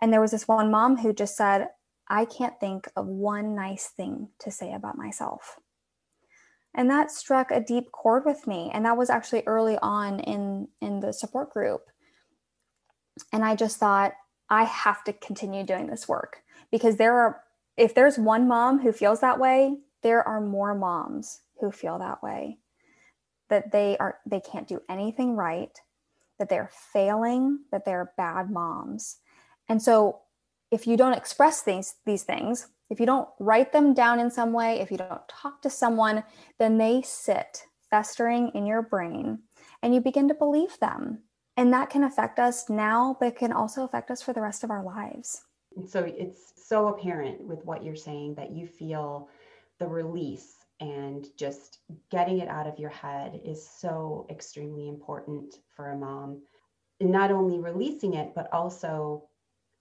And 0.00 0.12
there 0.12 0.20
was 0.20 0.30
this 0.30 0.48
one 0.48 0.70
mom 0.70 0.96
who 0.96 1.12
just 1.12 1.36
said, 1.36 1.68
I 2.08 2.24
can't 2.24 2.58
think 2.58 2.88
of 2.96 3.06
one 3.06 3.54
nice 3.54 3.88
thing 3.88 4.28
to 4.40 4.50
say 4.50 4.72
about 4.72 4.96
myself 4.96 5.58
and 6.74 6.90
that 6.90 7.10
struck 7.10 7.50
a 7.50 7.60
deep 7.60 7.92
chord 7.92 8.24
with 8.24 8.46
me 8.46 8.70
and 8.72 8.84
that 8.84 8.96
was 8.96 9.10
actually 9.10 9.42
early 9.46 9.78
on 9.82 10.20
in 10.20 10.68
in 10.80 11.00
the 11.00 11.12
support 11.12 11.50
group. 11.50 11.82
And 13.32 13.44
i 13.44 13.54
just 13.54 13.78
thought 13.78 14.12
i 14.48 14.64
have 14.64 15.04
to 15.04 15.12
continue 15.12 15.64
doing 15.64 15.86
this 15.86 16.08
work 16.08 16.38
because 16.70 16.96
there 16.96 17.18
are 17.18 17.42
if 17.76 17.94
there's 17.94 18.18
one 18.18 18.48
mom 18.48 18.80
who 18.80 18.92
feels 18.92 19.20
that 19.20 19.38
way 19.38 19.76
there 20.02 20.26
are 20.26 20.40
more 20.40 20.74
moms 20.74 21.40
who 21.60 21.70
feel 21.70 21.98
that 21.98 22.22
way. 22.22 22.58
That 23.48 23.72
they 23.72 23.96
are 23.98 24.18
they 24.26 24.40
can't 24.40 24.68
do 24.68 24.82
anything 24.88 25.36
right 25.36 25.78
that 26.38 26.48
they're 26.48 26.70
failing 26.92 27.60
that 27.70 27.84
they're 27.84 28.12
bad 28.16 28.50
moms. 28.50 29.18
And 29.68 29.80
so 29.80 30.20
if 30.70 30.86
you 30.86 30.96
don't 30.96 31.12
express 31.12 31.62
these 31.62 31.94
these 32.04 32.24
things 32.24 32.68
if 32.92 33.00
you 33.00 33.06
don't 33.06 33.28
write 33.38 33.72
them 33.72 33.94
down 33.94 34.20
in 34.20 34.30
some 34.30 34.52
way, 34.52 34.80
if 34.80 34.90
you 34.90 34.98
don't 34.98 35.26
talk 35.26 35.62
to 35.62 35.70
someone, 35.70 36.22
then 36.58 36.76
they 36.76 37.00
sit 37.00 37.64
festering 37.88 38.50
in 38.54 38.66
your 38.66 38.82
brain 38.82 39.38
and 39.82 39.94
you 39.94 40.00
begin 40.02 40.28
to 40.28 40.34
believe 40.34 40.78
them. 40.78 41.22
And 41.56 41.72
that 41.72 41.88
can 41.88 42.04
affect 42.04 42.38
us 42.38 42.68
now, 42.68 43.16
but 43.18 43.28
it 43.28 43.36
can 43.36 43.50
also 43.50 43.84
affect 43.84 44.10
us 44.10 44.20
for 44.20 44.34
the 44.34 44.42
rest 44.42 44.62
of 44.62 44.70
our 44.70 44.84
lives. 44.84 45.40
So 45.88 46.00
it's 46.00 46.52
so 46.68 46.88
apparent 46.88 47.40
with 47.40 47.64
what 47.64 47.82
you're 47.82 47.96
saying 47.96 48.34
that 48.34 48.50
you 48.50 48.66
feel 48.66 49.30
the 49.78 49.86
release 49.86 50.56
and 50.80 51.26
just 51.38 51.78
getting 52.10 52.40
it 52.40 52.48
out 52.48 52.66
of 52.66 52.78
your 52.78 52.90
head 52.90 53.40
is 53.42 53.66
so 53.66 54.26
extremely 54.28 54.88
important 54.88 55.54
for 55.74 55.92
a 55.92 55.96
mom. 55.96 56.42
Not 57.00 57.30
only 57.30 57.58
releasing 57.58 58.12
it, 58.14 58.34
but 58.34 58.52
also 58.52 59.28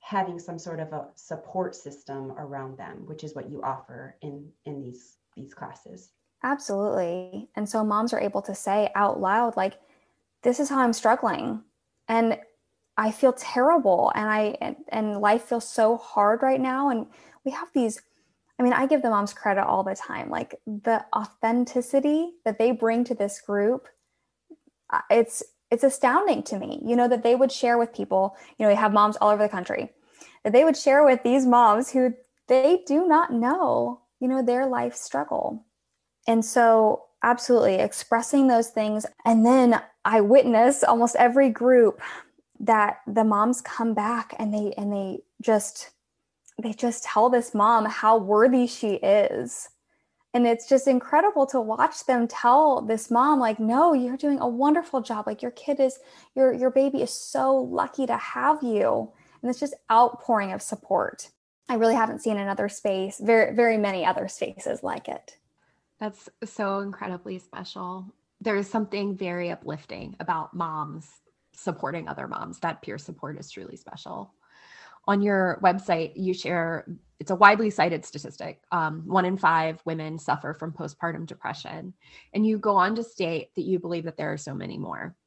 having 0.01 0.39
some 0.39 0.59
sort 0.59 0.79
of 0.79 0.91
a 0.93 1.07
support 1.15 1.75
system 1.75 2.31
around 2.33 2.77
them, 2.77 3.05
which 3.05 3.23
is 3.23 3.33
what 3.35 3.49
you 3.49 3.61
offer 3.63 4.17
in 4.21 4.49
in 4.65 4.81
these 4.81 5.17
these 5.35 5.53
classes. 5.53 6.11
Absolutely. 6.43 7.49
And 7.55 7.69
so 7.69 7.83
moms 7.83 8.13
are 8.13 8.19
able 8.19 8.41
to 8.41 8.55
say 8.55 8.91
out 8.95 9.19
loud, 9.19 9.55
like, 9.55 9.79
this 10.41 10.59
is 10.59 10.69
how 10.69 10.79
I'm 10.79 10.93
struggling. 10.93 11.61
And 12.07 12.39
I 12.97 13.11
feel 13.11 13.33
terrible 13.33 14.11
and 14.15 14.27
I 14.27 14.57
and, 14.59 14.75
and 14.89 15.21
life 15.21 15.43
feels 15.43 15.67
so 15.67 15.97
hard 15.97 16.41
right 16.41 16.59
now. 16.59 16.89
And 16.89 17.07
we 17.45 17.51
have 17.51 17.69
these, 17.73 18.01
I 18.59 18.63
mean, 18.63 18.73
I 18.73 18.87
give 18.87 19.03
the 19.03 19.09
moms 19.09 19.33
credit 19.33 19.63
all 19.63 19.83
the 19.83 19.95
time. 19.95 20.29
Like 20.29 20.59
the 20.65 21.05
authenticity 21.15 22.31
that 22.43 22.57
they 22.57 22.71
bring 22.71 23.03
to 23.05 23.15
this 23.15 23.39
group, 23.39 23.87
uh, 24.89 25.01
it's 25.09 25.43
it's 25.71 25.83
astounding 25.83 26.43
to 26.43 26.59
me, 26.59 26.81
you 26.85 26.95
know, 26.95 27.07
that 27.07 27.23
they 27.23 27.35
would 27.35 27.51
share 27.51 27.77
with 27.77 27.93
people, 27.93 28.35
you 28.57 28.65
know, 28.65 28.69
we 28.69 28.75
have 28.75 28.93
moms 28.93 29.17
all 29.17 29.29
over 29.29 29.43
the 29.43 29.49
country, 29.49 29.89
that 30.43 30.53
they 30.53 30.63
would 30.63 30.77
share 30.77 31.03
with 31.03 31.23
these 31.23 31.45
moms 31.45 31.89
who 31.91 32.13
they 32.47 32.83
do 32.85 33.07
not 33.07 33.31
know, 33.31 34.01
you 34.19 34.27
know, 34.27 34.43
their 34.43 34.65
life 34.65 34.95
struggle. 34.95 35.65
And 36.27 36.43
so, 36.43 37.05
absolutely 37.23 37.75
expressing 37.75 38.47
those 38.47 38.69
things. 38.69 39.05
And 39.25 39.45
then 39.45 39.81
I 40.05 40.21
witness 40.21 40.83
almost 40.83 41.15
every 41.17 41.49
group 41.49 42.01
that 42.59 42.97
the 43.07 43.23
moms 43.23 43.61
come 43.61 43.93
back 43.93 44.33
and 44.39 44.53
they, 44.53 44.73
and 44.77 44.91
they 44.91 45.19
just, 45.41 45.91
they 46.61 46.73
just 46.73 47.03
tell 47.03 47.29
this 47.29 47.53
mom 47.53 47.85
how 47.85 48.17
worthy 48.17 48.67
she 48.67 48.93
is. 48.95 49.69
And 50.33 50.47
it's 50.47 50.67
just 50.69 50.87
incredible 50.87 51.45
to 51.47 51.59
watch 51.59 52.05
them 52.05 52.27
tell 52.27 52.81
this 52.81 53.11
mom, 53.11 53.39
like, 53.39 53.59
no, 53.59 53.93
you're 53.93 54.15
doing 54.15 54.39
a 54.39 54.47
wonderful 54.47 55.01
job. 55.01 55.27
Like 55.27 55.41
your 55.41 55.51
kid 55.51 55.79
is, 55.79 55.99
your, 56.35 56.53
your 56.53 56.71
baby 56.71 57.01
is 57.01 57.11
so 57.13 57.55
lucky 57.55 58.05
to 58.05 58.15
have 58.15 58.63
you. 58.63 59.11
And 59.41 59.49
it's 59.49 59.59
just 59.59 59.73
outpouring 59.91 60.53
of 60.53 60.61
support. 60.61 61.29
I 61.67 61.75
really 61.75 61.95
haven't 61.95 62.19
seen 62.19 62.37
another 62.37 62.69
space, 62.69 63.19
very, 63.19 63.53
very 63.55 63.77
many 63.77 64.05
other 64.05 64.27
spaces 64.27 64.83
like 64.83 65.09
it. 65.09 65.37
That's 65.99 66.29
so 66.43 66.79
incredibly 66.79 67.37
special. 67.39 68.05
There's 68.39 68.69
something 68.69 69.15
very 69.15 69.51
uplifting 69.51 70.15
about 70.19 70.53
moms 70.53 71.07
supporting 71.53 72.07
other 72.07 72.27
moms. 72.27 72.59
That 72.59 72.81
peer 72.81 72.97
support 72.97 73.37
is 73.37 73.51
truly 73.51 73.75
special. 73.75 74.33
On 75.11 75.21
your 75.21 75.59
website, 75.61 76.13
you 76.15 76.33
share 76.33 76.87
it's 77.19 77.31
a 77.31 77.35
widely 77.35 77.69
cited 77.69 78.05
statistic. 78.05 78.61
Um, 78.71 79.03
one 79.05 79.25
in 79.25 79.35
five 79.35 79.81
women 79.83 80.17
suffer 80.17 80.53
from 80.53 80.71
postpartum 80.71 81.25
depression. 81.25 81.93
And 82.33 82.47
you 82.47 82.57
go 82.57 82.77
on 82.77 82.95
to 82.95 83.03
state 83.03 83.53
that 83.55 83.65
you 83.65 83.77
believe 83.77 84.05
that 84.05 84.15
there 84.15 84.31
are 84.31 84.37
so 84.37 84.53
many 84.53 84.77
more. 84.77 85.17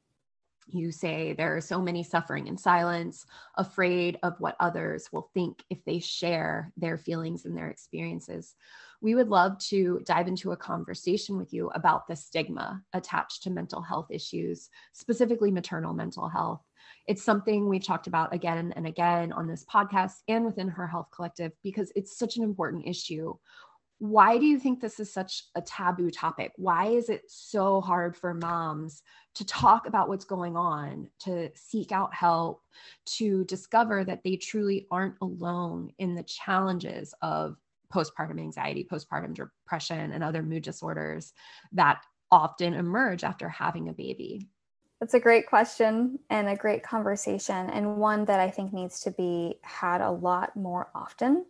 You 0.65 0.91
say 0.91 1.33
there 1.33 1.55
are 1.55 1.61
so 1.61 1.79
many 1.79 2.01
suffering 2.01 2.47
in 2.47 2.57
silence, 2.57 3.27
afraid 3.57 4.17
of 4.23 4.33
what 4.39 4.55
others 4.59 5.07
will 5.11 5.29
think 5.35 5.63
if 5.69 5.85
they 5.85 5.99
share 5.99 6.73
their 6.77 6.97
feelings 6.97 7.45
and 7.45 7.55
their 7.55 7.69
experiences 7.69 8.55
we 9.01 9.13
would 9.13 9.29
love 9.29 9.57
to 9.59 10.01
dive 10.05 10.27
into 10.27 10.51
a 10.51 10.57
conversation 10.57 11.37
with 11.37 11.53
you 11.53 11.69
about 11.75 12.07
the 12.07 12.15
stigma 12.15 12.81
attached 12.93 13.43
to 13.43 13.51
mental 13.51 13.79
health 13.79 14.07
issues, 14.09 14.69
specifically 14.93 15.51
maternal 15.51 15.93
mental 15.93 16.27
health. 16.27 16.61
It's 17.07 17.23
something 17.23 17.69
we've 17.69 17.85
talked 17.85 18.07
about 18.07 18.33
again 18.33 18.73
and 18.75 18.87
again 18.87 19.31
on 19.31 19.47
this 19.47 19.63
podcast 19.65 20.23
and 20.27 20.45
within 20.45 20.67
Her 20.67 20.87
Health 20.87 21.09
Collective 21.11 21.51
because 21.63 21.91
it's 21.95 22.17
such 22.17 22.37
an 22.37 22.43
important 22.43 22.87
issue. 22.87 23.35
Why 23.99 24.37
do 24.37 24.45
you 24.45 24.59
think 24.59 24.81
this 24.81 24.99
is 24.99 25.13
such 25.13 25.43
a 25.55 25.61
taboo 25.61 26.11
topic? 26.11 26.51
Why 26.57 26.87
is 26.87 27.09
it 27.09 27.23
so 27.27 27.79
hard 27.79 28.17
for 28.17 28.33
moms 28.33 29.03
to 29.35 29.45
talk 29.45 29.87
about 29.87 30.09
what's 30.09 30.25
going 30.25 30.57
on, 30.57 31.09
to 31.19 31.49
seek 31.55 31.91
out 31.91 32.13
help, 32.13 32.61
to 33.05 33.45
discover 33.45 34.03
that 34.03 34.23
they 34.23 34.35
truly 34.35 34.87
aren't 34.91 35.15
alone 35.21 35.91
in 35.97 36.15
the 36.15 36.23
challenges 36.23 37.13
of 37.21 37.55
postpartum 37.93 38.39
anxiety, 38.39 38.85
postpartum 38.89 39.33
depression, 39.33 40.11
and 40.11 40.23
other 40.23 40.43
mood 40.43 40.63
disorders 40.63 41.31
that 41.71 42.01
often 42.31 42.73
emerge 42.73 43.23
after 43.23 43.47
having 43.47 43.87
a 43.89 43.93
baby? 43.93 44.49
That's 45.05 45.13
a 45.13 45.19
great 45.19 45.45
question 45.45 46.17
and 46.31 46.49
a 46.49 46.55
great 46.55 46.81
conversation, 46.81 47.69
and 47.69 47.97
one 47.97 48.25
that 48.25 48.39
I 48.39 48.49
think 48.49 48.73
needs 48.73 49.01
to 49.01 49.11
be 49.11 49.59
had 49.61 50.01
a 50.01 50.09
lot 50.09 50.55
more 50.55 50.89
often. 50.95 51.45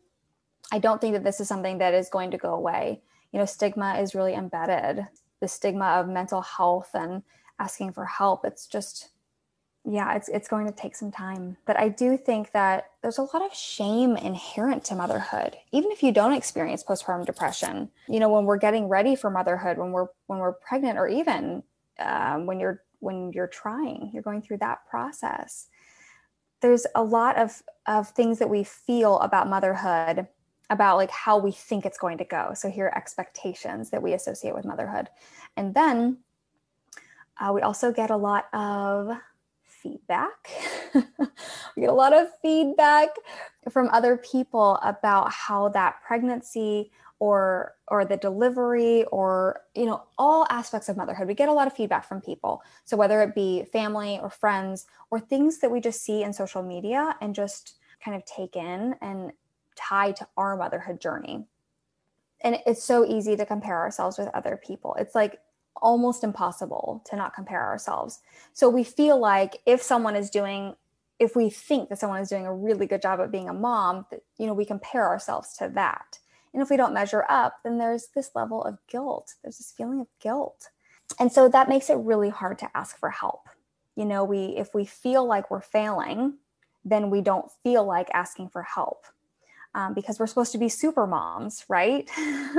I 0.74 0.80
don't 0.80 1.00
think 1.00 1.14
that 1.14 1.24
this 1.24 1.40
is 1.40 1.48
something 1.48 1.78
that 1.78 1.94
is 1.94 2.10
going 2.10 2.32
to 2.32 2.38
go 2.38 2.54
away. 2.54 3.02
You 3.32 3.40
know, 3.40 3.46
stigma 3.46 3.98
is 4.02 4.14
really 4.14 4.34
embedded. 4.34 5.08
The 5.40 5.48
stigma 5.48 5.86
of 5.86 6.10
mental 6.10 6.42
health 6.42 6.90
and 6.94 7.24
asking 7.58 7.94
for 7.94 8.04
help, 8.04 8.44
it's 8.44 8.68
just 8.68 9.12
yeah, 9.86 10.16
it's 10.16 10.28
it's 10.28 10.50
going 10.50 10.68
to 10.68 10.74
take 10.74 10.98
some 10.98 11.14
time. 11.14 11.56
But 11.66 11.80
I 11.80 11.88
do 11.88 12.18
think 12.18 12.52
that 12.52 12.90
there's 13.02 13.20
a 13.20 13.22
lot 13.22 13.42
of 13.42 13.54
shame 13.54 14.18
inherent 14.18 14.84
to 14.86 14.96
motherhood, 14.96 15.56
even 15.72 15.92
if 15.92 16.04
you 16.04 16.12
don't 16.12 16.34
experience 16.34 16.84
postpartum 16.84 17.26
depression. 17.26 17.90
You 18.10 18.20
know, 18.20 18.28
when 18.28 18.44
we're 18.44 18.58
getting 18.58 18.90
ready 18.90 19.16
for 19.16 19.30
motherhood, 19.30 19.78
when 19.78 19.94
we're 19.94 20.08
when 20.28 20.40
we're 20.40 20.52
pregnant, 20.56 20.98
or 20.98 21.08
even 21.08 21.64
um, 22.00 22.48
when 22.48 22.60
you're 22.60 22.82
when 23.06 23.32
you're 23.32 23.48
trying, 23.48 24.10
you're 24.12 24.24
going 24.24 24.42
through 24.42 24.58
that 24.58 24.80
process. 24.90 25.68
There's 26.62 26.88
a 26.96 27.04
lot 27.04 27.38
of 27.38 27.62
of 27.86 28.10
things 28.10 28.40
that 28.40 28.50
we 28.50 28.64
feel 28.64 29.20
about 29.20 29.48
motherhood, 29.48 30.28
about 30.72 30.98
like 30.98 31.12
how 31.12 31.38
we 31.38 31.52
think 31.52 31.86
it's 31.86 32.00
going 32.00 32.18
to 32.18 32.26
go. 32.26 32.54
So 32.56 32.70
here 32.70 32.88
are 32.88 32.98
expectations 32.98 33.92
that 33.92 34.02
we 34.02 34.14
associate 34.14 34.56
with 34.56 34.66
motherhood, 34.66 35.10
and 35.56 35.76
then 35.76 36.18
uh, 37.40 37.52
we 37.54 37.62
also 37.62 37.92
get 37.92 38.10
a 38.10 38.18
lot 38.18 38.46
of 38.54 39.12
feedback. 39.64 40.50
we 40.96 41.82
get 41.82 41.90
a 41.90 41.94
lot 41.94 42.12
of 42.14 42.28
feedback 42.42 43.10
from 43.70 43.88
other 43.92 44.18
people 44.18 44.80
about 44.82 45.32
how 45.32 45.70
that 45.70 45.98
pregnancy 46.06 46.92
or 47.20 47.76
or 47.88 48.04
the 48.04 48.18
delivery 48.18 49.06
or 49.06 49.62
you 49.74 49.86
know 49.86 50.04
all 50.18 50.46
aspects 50.50 50.90
of 50.90 50.98
motherhood 50.98 51.28
we 51.28 51.34
get 51.34 51.50
a 51.50 51.54
lot 51.54 51.68
of 51.68 51.74
feedback 51.74 52.08
from 52.08 52.20
people 52.20 52.62
so 52.84 52.98
whether 52.98 53.22
it 53.22 53.34
be 53.34 53.64
family 53.72 54.20
or 54.22 54.30
friends 54.30 54.86
or 55.12 55.20
things 55.20 55.60
that 55.60 55.72
we 55.72 55.80
just 55.80 56.04
see 56.04 56.24
in 56.24 56.34
social 56.34 56.62
media 56.62 57.16
and 57.22 57.34
just 57.34 57.76
kind 58.04 58.18
of 58.18 58.26
take 58.26 58.56
in 58.56 58.96
and 59.02 59.32
tie 59.76 60.12
to 60.12 60.28
our 60.36 60.58
motherhood 60.58 61.00
journey 61.00 61.46
and 62.42 62.58
it's 62.66 62.84
so 62.84 63.06
easy 63.06 63.36
to 63.36 63.46
compare 63.46 63.78
ourselves 63.78 64.18
with 64.18 64.28
other 64.34 64.60
people 64.62 64.96
it's 65.00 65.16
like 65.16 65.40
almost 65.82 66.24
impossible 66.24 67.04
to 67.06 67.16
not 67.16 67.34
compare 67.34 67.64
ourselves. 67.64 68.20
So 68.54 68.70
we 68.70 68.84
feel 68.84 69.20
like 69.20 69.62
if 69.66 69.82
someone 69.82 70.16
is 70.16 70.30
doing 70.30 70.76
if 71.18 71.34
we 71.34 71.50
think 71.50 71.88
that 71.88 71.98
someone 71.98 72.20
is 72.20 72.28
doing 72.28 72.46
a 72.46 72.54
really 72.54 72.86
good 72.86 73.02
job 73.02 73.22
at 73.22 73.32
being 73.32 73.48
a 73.48 73.54
mom, 73.54 74.06
you 74.38 74.46
know, 74.46 74.54
we 74.54 74.66
compare 74.66 75.08
ourselves 75.08 75.56
to 75.56 75.72
that. 75.74 76.20
And 76.56 76.62
if 76.62 76.70
we 76.70 76.78
don't 76.78 76.94
measure 76.94 77.26
up, 77.28 77.58
then 77.66 77.78
there's 77.78 78.08
this 78.16 78.32
level 78.34 78.64
of 78.64 78.78
guilt. 78.88 79.34
There's 79.44 79.58
this 79.58 79.74
feeling 79.76 80.00
of 80.00 80.08
guilt. 80.22 80.70
And 81.20 81.30
so 81.30 81.50
that 81.50 81.68
makes 81.68 81.90
it 81.90 81.98
really 81.98 82.30
hard 82.30 82.58
to 82.60 82.70
ask 82.74 82.98
for 82.98 83.10
help. 83.10 83.50
You 83.98 84.06
know, 84.06 84.24
we 84.24 84.56
if 84.58 84.74
we 84.74 84.86
feel 84.86 85.26
like 85.26 85.52
we're 85.52 85.60
failing, 85.60 86.38
then 86.86 87.10
we 87.10 87.20
don't 87.20 87.52
feel 87.62 87.84
like 87.84 88.10
asking 88.14 88.50
for 88.50 88.64
help 88.64 89.06
um, 89.74 89.94
because 89.94 90.18
we're 90.18 90.28
supposed 90.28 90.54
to 90.54 90.58
be 90.58 90.70
super 90.70 91.06
moms, 91.06 91.66
right? 91.68 92.10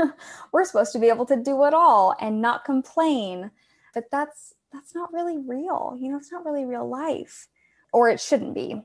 we're 0.52 0.66
supposed 0.66 0.92
to 0.92 0.98
be 0.98 1.08
able 1.08 1.24
to 1.24 1.36
do 1.36 1.64
it 1.64 1.72
all 1.72 2.14
and 2.20 2.42
not 2.42 2.66
complain. 2.66 3.50
But 3.94 4.04
that's 4.12 4.52
that's 4.74 4.94
not 4.94 5.10
really 5.10 5.38
real. 5.38 5.96
You 5.98 6.10
know, 6.10 6.18
it's 6.18 6.30
not 6.30 6.44
really 6.44 6.66
real 6.66 6.86
life, 6.86 7.48
or 7.94 8.10
it 8.10 8.20
shouldn't 8.20 8.54
be. 8.54 8.82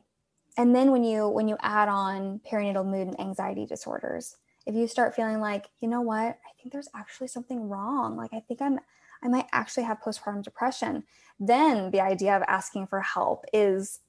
And 0.58 0.74
then 0.74 0.92
when 0.92 1.04
you 1.04 1.28
when 1.28 1.50
you 1.50 1.58
add 1.60 1.90
on 1.90 2.40
perinatal 2.50 2.86
mood 2.86 3.10
and 3.10 3.20
anxiety 3.20 3.66
disorders, 3.66 4.38
if 4.66 4.76
you 4.76 4.88
start 4.88 5.16
feeling 5.16 5.40
like, 5.40 5.68
you 5.80 5.88
know 5.88 6.02
what, 6.02 6.18
I 6.18 6.52
think 6.58 6.72
there's 6.72 6.90
actually 6.96 7.28
something 7.28 7.68
wrong. 7.70 8.18
Like 8.18 8.34
I 8.34 8.40
think 8.40 8.62
I'm 8.62 8.80
I 9.24 9.28
might 9.28 9.48
actually 9.52 9.84
have 9.84 10.02
postpartum 10.02 10.44
depression. 10.44 11.04
Then 11.40 11.92
the 11.92 12.02
idea 12.02 12.36
of 12.36 12.42
asking 12.48 12.88
for 12.88 13.02
help 13.02 13.46
is 13.54 14.00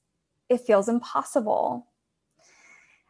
it 0.49 0.61
feels 0.61 0.89
impossible 0.89 1.87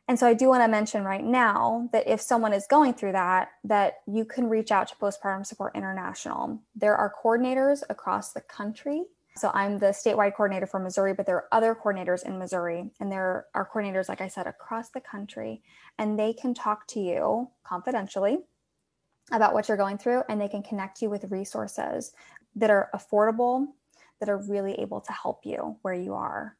and 0.07 0.19
so 0.19 0.27
I 0.27 0.33
do 0.33 0.49
want 0.49 0.63
to 0.63 0.67
mention 0.67 1.03
right 1.03 1.23
now 1.23 1.89
that 1.93 2.07
if 2.07 2.19
someone 2.19 2.53
is 2.53 2.67
going 2.67 2.93
through 2.93 3.13
that, 3.13 3.51
that 3.63 4.01
you 4.05 4.25
can 4.25 4.49
reach 4.49 4.71
out 4.71 4.89
to 4.89 4.95
Postpartum 4.95 5.45
Support 5.45 5.75
International. 5.75 6.59
There 6.75 6.95
are 6.95 7.13
coordinators 7.23 7.83
across 7.89 8.33
the 8.33 8.41
country. 8.41 9.03
So 9.35 9.49
I'm 9.53 9.79
the 9.79 9.87
statewide 9.87 10.35
coordinator 10.35 10.67
for 10.67 10.79
Missouri, 10.79 11.13
but 11.13 11.25
there 11.25 11.37
are 11.37 11.47
other 11.51 11.75
coordinators 11.75 12.23
in 12.23 12.37
Missouri, 12.37 12.91
and 12.99 13.11
there 13.11 13.47
are 13.55 13.67
coordinators, 13.73 14.07
like 14.07 14.21
I 14.21 14.27
said, 14.27 14.45
across 14.45 14.89
the 14.89 15.01
country, 15.01 15.63
and 15.97 16.19
they 16.19 16.33
can 16.33 16.53
talk 16.53 16.87
to 16.89 16.99
you 16.99 17.49
confidentially 17.63 18.39
about 19.31 19.53
what 19.53 19.67
you're 19.67 19.77
going 19.77 19.97
through, 19.97 20.21
and 20.29 20.39
they 20.39 20.47
can 20.47 20.61
connect 20.61 21.01
you 21.01 21.09
with 21.09 21.31
resources 21.31 22.13
that 22.55 22.69
are 22.69 22.89
affordable, 22.93 23.67
that 24.19 24.29
are 24.29 24.37
really 24.37 24.73
able 24.75 25.01
to 25.01 25.11
help 25.11 25.45
you 25.45 25.77
where 25.81 25.95
you 25.95 26.13
are. 26.13 26.55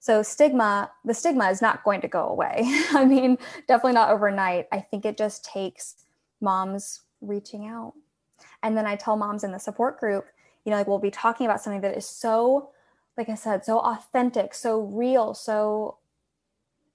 So 0.00 0.22
stigma, 0.22 0.90
the 1.04 1.14
stigma 1.14 1.48
is 1.50 1.62
not 1.62 1.84
going 1.84 2.00
to 2.00 2.08
go 2.08 2.28
away. 2.28 2.62
I 2.90 3.04
mean, 3.04 3.38
definitely 3.68 3.94
not 3.94 4.10
overnight. 4.10 4.66
I 4.72 4.80
think 4.80 5.04
it 5.04 5.16
just 5.16 5.44
takes 5.44 5.96
moms 6.40 7.02
reaching 7.20 7.66
out. 7.66 7.94
And 8.62 8.76
then 8.76 8.86
I 8.86 8.96
tell 8.96 9.16
moms 9.16 9.44
in 9.44 9.52
the 9.52 9.58
support 9.58 9.98
group, 9.98 10.26
you 10.68 10.72
know, 10.72 10.76
like 10.76 10.86
we'll 10.86 10.98
be 10.98 11.10
talking 11.10 11.46
about 11.46 11.62
something 11.62 11.80
that 11.80 11.96
is 11.96 12.04
so, 12.04 12.68
like 13.16 13.30
I 13.30 13.34
said, 13.36 13.64
so 13.64 13.78
authentic, 13.78 14.52
so 14.52 14.82
real, 14.82 15.32
so 15.32 15.96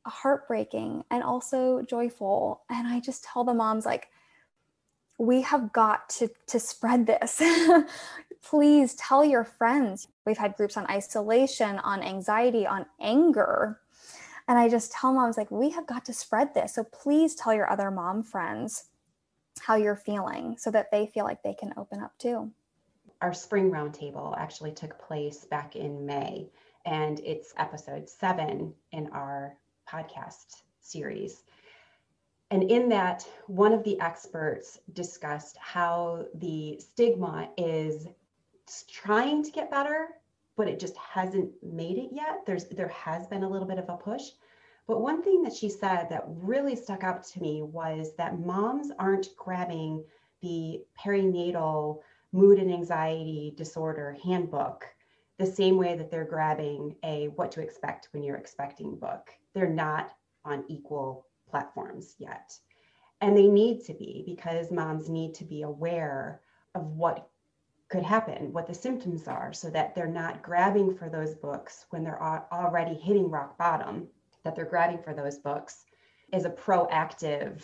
heartbreaking 0.06 1.04
and 1.10 1.24
also 1.24 1.82
joyful. 1.82 2.62
And 2.70 2.88
I 2.88 3.00
just 3.00 3.24
tell 3.24 3.44
the 3.44 3.56
moms 3.56 3.84
like 3.84 4.10
we 5.18 5.42
have 5.42 5.74
got 5.74 6.08
to 6.10 6.30
to 6.46 6.60
spread 6.60 7.08
this. 7.08 7.42
Please 8.44 8.94
tell 8.94 9.26
your 9.26 9.44
friends. 9.44 10.08
We've 10.24 10.38
had 10.38 10.56
groups 10.56 10.78
on 10.78 10.86
isolation 10.86 11.80
on 11.80 12.04
anxiety 12.04 12.68
on 12.68 12.86
anger. 13.02 13.80
And 14.48 14.60
i 14.60 14.70
just 14.70 14.92
tell 14.92 15.14
moms 15.14 15.36
like 15.36 15.50
we 15.50 15.72
have 15.72 15.88
got 15.88 16.06
to 16.06 16.14
spread 16.14 16.54
this. 16.54 16.76
So 16.76 16.84
please 16.84 17.34
tell 17.34 17.56
your 17.56 17.72
other 17.72 17.90
mom 17.90 18.22
friends 18.22 18.90
how 19.62 19.78
you're 19.78 19.96
feeling 19.96 20.58
so 20.60 20.70
that 20.70 20.92
they 20.92 21.08
feel 21.08 21.26
like 21.26 21.42
they 21.42 21.56
can 21.56 21.74
open 21.76 22.02
up 22.02 22.16
too 22.20 22.52
our 23.24 23.34
spring 23.34 23.72
roundtable 23.72 24.38
actually 24.38 24.72
took 24.72 25.00
place 25.00 25.46
back 25.46 25.76
in 25.76 26.06
may 26.06 26.48
and 26.86 27.20
it's 27.22 27.54
episode 27.58 28.08
seven 28.08 28.74
in 28.92 29.08
our 29.08 29.58
podcast 29.92 30.62
series 30.82 31.44
and 32.54 32.70
in 32.70 32.88
that, 32.90 33.28
one 33.48 33.74
of 33.74 33.84
the 33.84 34.00
experts 34.00 34.78
discussed 34.94 35.58
how 35.58 36.26
the 36.36 36.80
stigma 36.80 37.50
is 37.58 38.06
trying 38.88 39.42
to 39.42 39.50
get 39.50 39.72
better, 39.72 40.10
but 40.56 40.68
it 40.68 40.80
just 40.80 40.96
hasn't 40.98 41.52
made 41.64 41.98
it 41.98 42.10
yet. 42.12 42.46
There's 42.46 42.66
there 42.66 42.90
has 42.90 43.26
been 43.26 43.42
a 43.42 43.50
little 43.50 43.68
bit 43.68 43.80
of 43.80 43.90
a 43.90 43.98
push. 43.98 44.30
But 44.86 45.02
one 45.02 45.24
thing 45.24 45.42
that 45.42 45.56
she 45.56 45.68
said 45.68 46.10
that 46.12 46.26
really 46.28 46.76
stuck 46.76 47.04
out 47.04 47.24
to 47.24 47.42
me 47.42 47.64
was 47.64 48.14
that 48.18 48.38
moms 48.38 48.92
aren't 49.00 49.36
grabbing 49.36 50.04
the 50.42 50.84
perinatal 51.04 52.02
mood 52.34 52.58
and 52.58 52.72
anxiety 52.72 53.54
disorder 53.56 54.18
handbook 54.24 54.86
the 55.38 55.46
same 55.46 55.78
way 55.78 55.96
that 55.96 56.12
they're 56.12 56.26
grabbing 56.26 56.96
a 57.04 57.28
what 57.30 57.52
to 57.52 57.62
expect 57.62 58.10
when 58.12 58.24
you're 58.24 58.38
expecting 58.38 58.96
book. 58.96 59.30
They're 59.54 59.70
not 59.70 60.12
on 60.44 60.66
equal 60.68 61.28
platforms 61.50 62.16
yet. 62.18 62.58
And 63.22 63.38
they 63.38 63.48
need 63.48 63.86
to 63.86 63.94
be 63.94 64.24
because 64.26 64.72
moms 64.72 65.10
need 65.10 65.36
to 65.36 65.46
be 65.46 65.62
aware 65.62 66.42
of 66.76 66.86
what 66.88 67.30
could 67.90 68.04
happen, 68.04 68.52
what 68.52 68.68
the 68.68 68.74
symptoms 68.74 69.28
are, 69.28 69.54
so 69.54 69.70
that 69.70 69.94
they're 69.94 70.08
not 70.08 70.42
grabbing 70.42 70.96
for 70.96 71.10
those 71.10 71.36
books 71.36 71.86
when 71.92 72.04
they're 72.04 72.22
already 72.52 72.96
hitting 72.96 73.30
rock 73.30 73.58
bottom, 73.58 74.08
that 74.44 74.56
they're 74.56 74.66
grabbing 74.66 75.02
for 75.04 75.14
those 75.14 75.38
books 75.38 75.86
is 76.34 76.46
a 76.46 76.50
proactive 76.50 77.62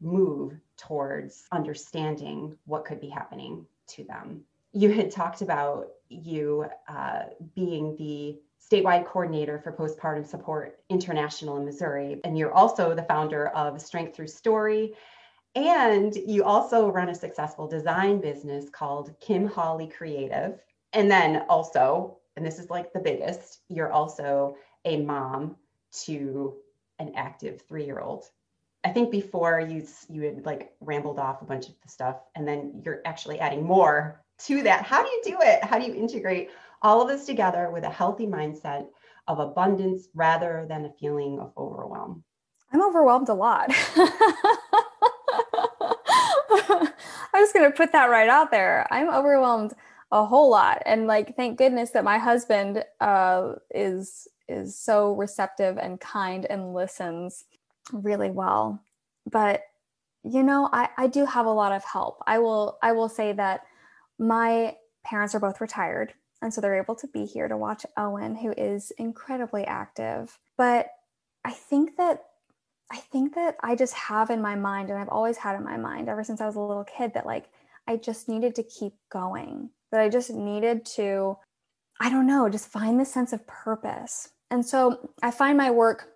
move 0.00 0.54
towards 0.76 1.44
understanding 1.50 2.56
what 2.64 2.84
could 2.84 3.00
be 3.00 3.08
happening 3.08 3.66
to 3.88 4.04
them. 4.04 4.42
You 4.72 4.90
had 4.92 5.10
talked 5.10 5.42
about 5.42 5.88
you 6.08 6.66
uh, 6.88 7.22
being 7.54 7.96
the 7.96 8.38
statewide 8.60 9.06
coordinator 9.06 9.58
for 9.58 9.72
postpartum 9.72 10.26
support 10.26 10.80
international 10.88 11.56
in 11.56 11.64
Missouri. 11.64 12.20
And 12.24 12.36
you're 12.36 12.52
also 12.52 12.94
the 12.94 13.02
founder 13.04 13.48
of 13.48 13.80
Strength 13.80 14.16
Through 14.16 14.28
Story. 14.28 14.94
And 15.54 16.14
you 16.14 16.44
also 16.44 16.88
run 16.88 17.08
a 17.08 17.14
successful 17.14 17.66
design 17.66 18.20
business 18.20 18.68
called 18.70 19.14
Kim 19.20 19.46
Hawley 19.46 19.86
Creative. 19.86 20.60
And 20.92 21.10
then 21.10 21.44
also, 21.48 22.18
and 22.36 22.44
this 22.44 22.58
is 22.58 22.70
like 22.70 22.92
the 22.92 23.00
biggest, 23.00 23.60
you're 23.68 23.92
also 23.92 24.56
a 24.84 24.98
mom 24.98 25.56
to 26.04 26.54
an 26.98 27.12
active 27.14 27.62
three 27.68 27.84
year 27.84 28.00
old. 28.00 28.24
I 28.88 28.92
think 28.92 29.10
before 29.10 29.60
you 29.60 29.86
you 30.08 30.22
had 30.22 30.46
like 30.46 30.72
rambled 30.80 31.18
off 31.18 31.42
a 31.42 31.44
bunch 31.44 31.68
of 31.68 31.74
the 31.82 31.88
stuff, 31.88 32.16
and 32.34 32.46
then 32.48 32.80
you're 32.84 33.02
actually 33.04 33.38
adding 33.38 33.64
more 33.64 34.22
to 34.46 34.62
that. 34.62 34.82
How 34.84 35.02
do 35.02 35.08
you 35.08 35.20
do 35.24 35.36
it? 35.42 35.62
How 35.62 35.78
do 35.78 35.84
you 35.84 35.94
integrate 35.94 36.50
all 36.82 37.02
of 37.02 37.08
this 37.08 37.26
together 37.26 37.70
with 37.70 37.84
a 37.84 37.90
healthy 37.90 38.26
mindset 38.26 38.86
of 39.26 39.38
abundance 39.38 40.08
rather 40.14 40.66
than 40.68 40.86
a 40.86 40.92
feeling 40.98 41.38
of 41.38 41.52
overwhelm. 41.56 42.24
I'm 42.72 42.82
overwhelmed 42.82 43.28
a 43.28 43.34
lot. 43.34 43.70
I'm 47.34 47.42
just 47.42 47.54
going 47.54 47.70
to 47.70 47.76
put 47.76 47.92
that 47.92 48.10
right 48.10 48.28
out 48.28 48.50
there. 48.50 48.86
I'm 48.90 49.08
overwhelmed 49.10 49.74
a 50.10 50.24
whole 50.24 50.50
lot 50.50 50.82
and 50.86 51.06
like 51.06 51.36
thank 51.36 51.58
goodness 51.58 51.90
that 51.90 52.02
my 52.02 52.16
husband 52.16 52.82
uh, 53.00 53.52
is 53.74 54.26
is 54.48 54.74
so 54.78 55.12
receptive 55.12 55.76
and 55.76 56.00
kind 56.00 56.46
and 56.46 56.72
listens 56.72 57.44
really 57.92 58.30
well 58.30 58.82
but 59.30 59.62
you 60.24 60.42
know 60.42 60.68
I, 60.72 60.88
I 60.96 61.06
do 61.06 61.24
have 61.24 61.46
a 61.46 61.50
lot 61.50 61.72
of 61.72 61.84
help 61.84 62.22
i 62.26 62.38
will 62.38 62.78
i 62.82 62.92
will 62.92 63.08
say 63.08 63.32
that 63.32 63.62
my 64.18 64.76
parents 65.04 65.34
are 65.34 65.40
both 65.40 65.60
retired 65.60 66.12
and 66.42 66.52
so 66.52 66.60
they're 66.60 66.80
able 66.80 66.94
to 66.96 67.06
be 67.08 67.24
here 67.24 67.48
to 67.48 67.56
watch 67.56 67.84
Owen, 67.96 68.36
who 68.36 68.52
is 68.56 68.92
incredibly 68.92 69.64
active. 69.64 70.38
But 70.56 70.88
I 71.44 71.52
think 71.52 71.96
that 71.96 72.22
I 72.90 72.96
think 72.96 73.34
that 73.34 73.56
I 73.62 73.74
just 73.74 73.92
have 73.92 74.30
in 74.30 74.40
my 74.40 74.54
mind, 74.54 74.88
and 74.88 74.98
I've 74.98 75.10
always 75.10 75.36
had 75.36 75.56
in 75.56 75.62
my 75.62 75.76
mind 75.76 76.08
ever 76.08 76.24
since 76.24 76.40
I 76.40 76.46
was 76.46 76.56
a 76.56 76.60
little 76.60 76.84
kid, 76.84 77.12
that 77.14 77.26
like 77.26 77.50
I 77.86 77.96
just 77.96 78.28
needed 78.28 78.54
to 78.54 78.62
keep 78.62 78.94
going, 79.10 79.70
that 79.92 80.00
I 80.00 80.08
just 80.08 80.30
needed 80.30 80.86
to, 80.96 81.36
I 82.00 82.08
don't 82.08 82.26
know, 82.26 82.48
just 82.48 82.68
find 82.68 82.98
this 82.98 83.12
sense 83.12 83.34
of 83.34 83.46
purpose. 83.46 84.30
And 84.50 84.64
so 84.64 85.10
I 85.22 85.30
find 85.30 85.58
my 85.58 85.70
work 85.70 86.14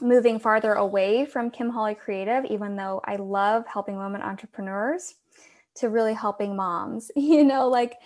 moving 0.00 0.38
farther 0.38 0.74
away 0.74 1.26
from 1.26 1.50
Kim 1.50 1.70
Hawley 1.70 1.94
Creative, 1.94 2.44
even 2.46 2.76
though 2.76 3.00
I 3.04 3.16
love 3.16 3.64
helping 3.66 3.96
women 3.98 4.22
entrepreneurs, 4.22 5.14
to 5.76 5.88
really 5.88 6.14
helping 6.14 6.56
moms. 6.56 7.10
You 7.16 7.44
know, 7.44 7.68
like 7.68 7.96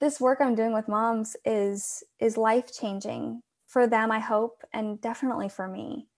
this 0.00 0.20
work 0.20 0.38
I'm 0.40 0.54
doing 0.54 0.72
with 0.72 0.88
moms 0.88 1.36
is 1.44 2.02
is 2.18 2.36
life 2.36 2.72
changing 2.72 3.42
for 3.66 3.86
them, 3.86 4.10
I 4.10 4.18
hope, 4.18 4.62
and 4.72 5.00
definitely 5.00 5.48
for 5.48 5.68
me. 5.68 6.08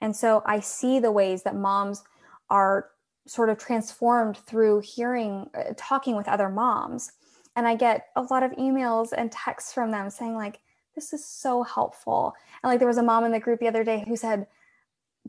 And 0.00 0.14
so 0.14 0.42
I 0.44 0.60
see 0.60 0.98
the 0.98 1.12
ways 1.12 1.42
that 1.44 1.56
moms 1.56 2.02
are 2.50 2.90
sort 3.26 3.50
of 3.50 3.58
transformed 3.58 4.36
through 4.36 4.80
hearing, 4.80 5.48
uh, 5.54 5.72
talking 5.76 6.16
with 6.16 6.28
other 6.28 6.48
moms. 6.48 7.12
And 7.56 7.66
I 7.66 7.76
get 7.76 8.06
a 8.16 8.22
lot 8.22 8.42
of 8.42 8.52
emails 8.52 9.12
and 9.16 9.30
texts 9.32 9.72
from 9.72 9.90
them 9.90 10.10
saying, 10.10 10.34
like, 10.34 10.60
this 10.98 11.12
is 11.12 11.24
so 11.24 11.62
helpful. 11.62 12.34
And 12.62 12.70
like, 12.70 12.80
there 12.80 12.88
was 12.88 12.98
a 12.98 13.02
mom 13.02 13.24
in 13.24 13.30
the 13.30 13.38
group 13.38 13.60
the 13.60 13.68
other 13.68 13.84
day 13.84 14.04
who 14.08 14.16
said, 14.16 14.48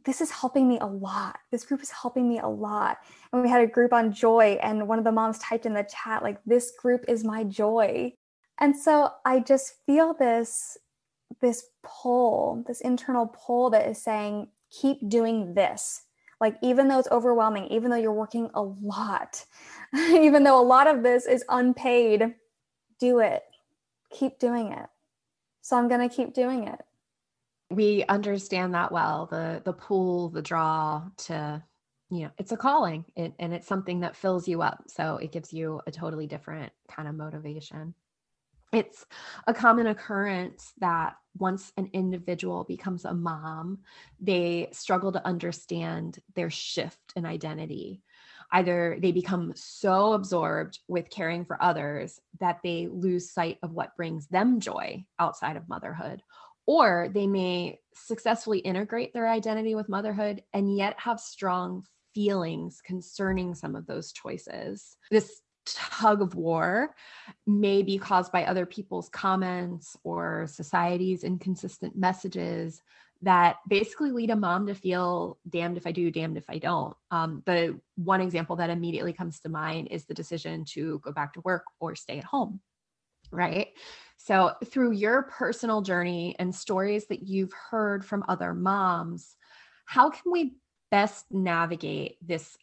this 0.03 0.19
is 0.19 0.31
helping 0.31 0.67
me 0.67 0.79
a 0.79 0.85
lot. 0.85 1.37
This 1.51 1.63
group 1.63 1.83
is 1.83 1.91
helping 1.91 2.27
me 2.27 2.39
a 2.39 2.47
lot. 2.47 2.97
And 3.31 3.43
we 3.43 3.49
had 3.49 3.61
a 3.61 3.67
group 3.67 3.93
on 3.93 4.11
joy, 4.11 4.57
and 4.63 4.87
one 4.87 4.97
of 4.97 5.03
the 5.03 5.11
moms 5.11 5.37
typed 5.39 5.65
in 5.65 5.73
the 5.73 5.83
chat, 5.83 6.23
like, 6.23 6.39
this 6.45 6.71
group 6.71 7.05
is 7.07 7.23
my 7.23 7.43
joy. 7.43 8.13
And 8.59 8.75
so 8.75 9.11
I 9.25 9.41
just 9.41 9.75
feel 9.85 10.13
this, 10.13 10.77
this 11.39 11.67
pull, 11.83 12.63
this 12.67 12.81
internal 12.81 13.27
pull 13.27 13.69
that 13.69 13.87
is 13.87 14.01
saying, 14.01 14.47
keep 14.71 15.07
doing 15.07 15.53
this. 15.53 16.03
Like, 16.41 16.57
even 16.63 16.87
though 16.87 16.99
it's 16.99 17.11
overwhelming, 17.11 17.65
even 17.65 17.91
though 17.91 17.97
you're 17.97 18.11
working 18.13 18.49
a 18.53 18.61
lot, 18.61 19.45
even 19.93 20.43
though 20.43 20.59
a 20.59 20.63
lot 20.63 20.87
of 20.87 21.03
this 21.03 21.25
is 21.27 21.43
unpaid, 21.49 22.33
do 22.99 23.19
it. 23.19 23.43
Keep 24.11 24.39
doing 24.39 24.71
it. 24.71 24.87
So 25.69 25.77
I'm 25.77 25.87
going 25.87 26.09
to 26.09 26.13
keep 26.13 26.33
doing 26.33 26.67
it. 26.67 26.81
We 27.69 28.03
understand 28.05 28.73
that 28.73 28.91
well 28.91 29.27
the 29.29 29.61
the 29.63 29.71
pull 29.71 30.29
the 30.29 30.41
draw 30.41 31.03
to 31.27 31.63
you 32.09 32.23
know 32.23 32.31
it's 32.39 32.51
a 32.51 32.57
calling 32.57 33.05
it, 33.15 33.35
and 33.37 33.53
it's 33.53 33.67
something 33.67 33.99
that 33.99 34.15
fills 34.15 34.47
you 34.47 34.63
up. 34.63 34.85
So 34.87 35.17
it 35.17 35.31
gives 35.31 35.53
you 35.53 35.79
a 35.85 35.91
totally 35.91 36.25
different 36.25 36.73
kind 36.89 37.07
of 37.07 37.13
motivation. 37.13 37.93
It's 38.73 39.05
a 39.45 39.53
common 39.53 39.85
occurrence 39.85 40.73
that 40.79 41.17
once 41.37 41.71
an 41.77 41.91
individual 41.93 42.63
becomes 42.63 43.05
a 43.05 43.13
mom 43.13 43.77
they 44.19 44.69
struggle 44.71 45.11
to 45.11 45.27
understand 45.27 46.17
their 46.33 46.49
shift 46.49 47.13
in 47.15 47.27
identity 47.27 48.01
either 48.51 48.97
they 49.01 49.11
become 49.11 49.53
so 49.55 50.13
absorbed 50.13 50.79
with 50.87 51.09
caring 51.09 51.45
for 51.45 51.61
others 51.61 52.19
that 52.39 52.59
they 52.63 52.87
lose 52.91 53.31
sight 53.31 53.57
of 53.63 53.73
what 53.73 53.95
brings 53.95 54.27
them 54.27 54.59
joy 54.59 55.03
outside 55.19 55.55
of 55.55 55.69
motherhood 55.69 56.21
or 56.69 57.09
they 57.15 57.25
may 57.25 57.79
successfully 57.95 58.59
integrate 58.59 59.11
their 59.11 59.27
identity 59.27 59.73
with 59.73 59.89
motherhood 59.89 60.43
and 60.53 60.77
yet 60.77 60.93
have 60.99 61.19
strong 61.19 61.83
feelings 62.13 62.79
concerning 62.85 63.55
some 63.55 63.75
of 63.75 63.87
those 63.87 64.11
choices. 64.11 64.95
This 65.09 65.41
tug 65.65 66.21
of 66.21 66.35
war 66.35 66.93
may 67.47 67.81
be 67.81 67.97
caused 67.97 68.31
by 68.31 68.45
other 68.45 68.67
people's 68.67 69.09
comments 69.09 69.97
or 70.03 70.45
society's 70.47 71.23
inconsistent 71.23 71.97
messages 71.97 72.83
that 73.21 73.57
basically 73.67 74.11
lead 74.11 74.29
a 74.29 74.35
mom 74.35 74.67
to 74.67 74.73
feel 74.73 75.37
damned 75.49 75.77
if 75.77 75.85
I 75.85 75.91
do, 75.91 76.09
damned 76.09 76.37
if 76.37 76.49
I 76.49 76.57
don't. 76.57 76.95
Um, 77.11 77.43
the 77.45 77.79
one 77.95 78.21
example 78.21 78.55
that 78.57 78.69
immediately 78.69 79.11
comes 79.11 79.39
to 79.41 79.49
mind 79.49 79.89
is 79.91 80.05
the 80.05 80.13
decision 80.13 80.63
to 80.69 80.99
go 80.99 81.11
back 81.11 81.33
to 81.33 81.41
work 81.41 81.65
or 81.79 81.95
stay 81.95 82.19
at 82.19 82.23
home, 82.23 82.61
right? 83.31 83.67
So, 84.17 84.53
through 84.65 84.91
your 84.91 85.23
personal 85.23 85.81
journey 85.81 86.35
and 86.39 86.53
stories 86.53 87.07
that 87.07 87.27
you've 87.27 87.53
heard 87.53 88.05
from 88.05 88.23
other 88.27 88.53
moms, 88.53 89.35
how 89.85 90.09
can 90.09 90.31
we 90.31 90.55
best 90.91 91.25
navigate 91.31 92.17
this 92.25 92.57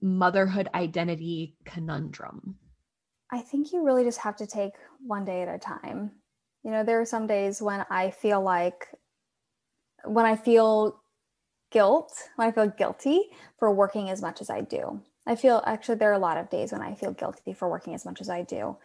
motherhood 0.00 0.68
identity 0.74 1.56
conundrum? 1.64 2.56
I 3.32 3.40
think 3.40 3.72
you 3.72 3.84
really 3.84 4.04
just 4.04 4.18
have 4.18 4.36
to 4.36 4.46
take 4.46 4.72
one 5.06 5.24
day 5.24 5.42
at 5.42 5.54
a 5.54 5.58
time. 5.58 6.12
You 6.64 6.70
know, 6.70 6.84
there 6.84 7.00
are 7.00 7.06
some 7.06 7.26
days 7.26 7.62
when 7.62 7.84
I 7.90 8.10
feel 8.10 8.40
like, 8.40 8.88
when 10.04 10.26
I 10.26 10.36
feel 10.36 11.00
guilt, 11.70 12.12
when 12.36 12.48
I 12.48 12.52
feel 12.52 12.68
guilty 12.68 13.22
for 13.58 13.72
working 13.72 14.10
as 14.10 14.20
much 14.20 14.40
as 14.40 14.50
I 14.50 14.60
do. 14.60 15.00
I 15.26 15.36
feel 15.36 15.62
actually 15.66 15.96
there 15.96 16.10
are 16.10 16.14
a 16.14 16.18
lot 16.18 16.36
of 16.36 16.50
days 16.50 16.72
when 16.72 16.82
I 16.82 16.94
feel 16.94 17.12
guilty 17.12 17.52
for 17.52 17.68
working 17.68 17.94
as 17.94 18.04
much 18.04 18.20
as 18.20 18.28
I 18.28 18.42
do. 18.42 18.76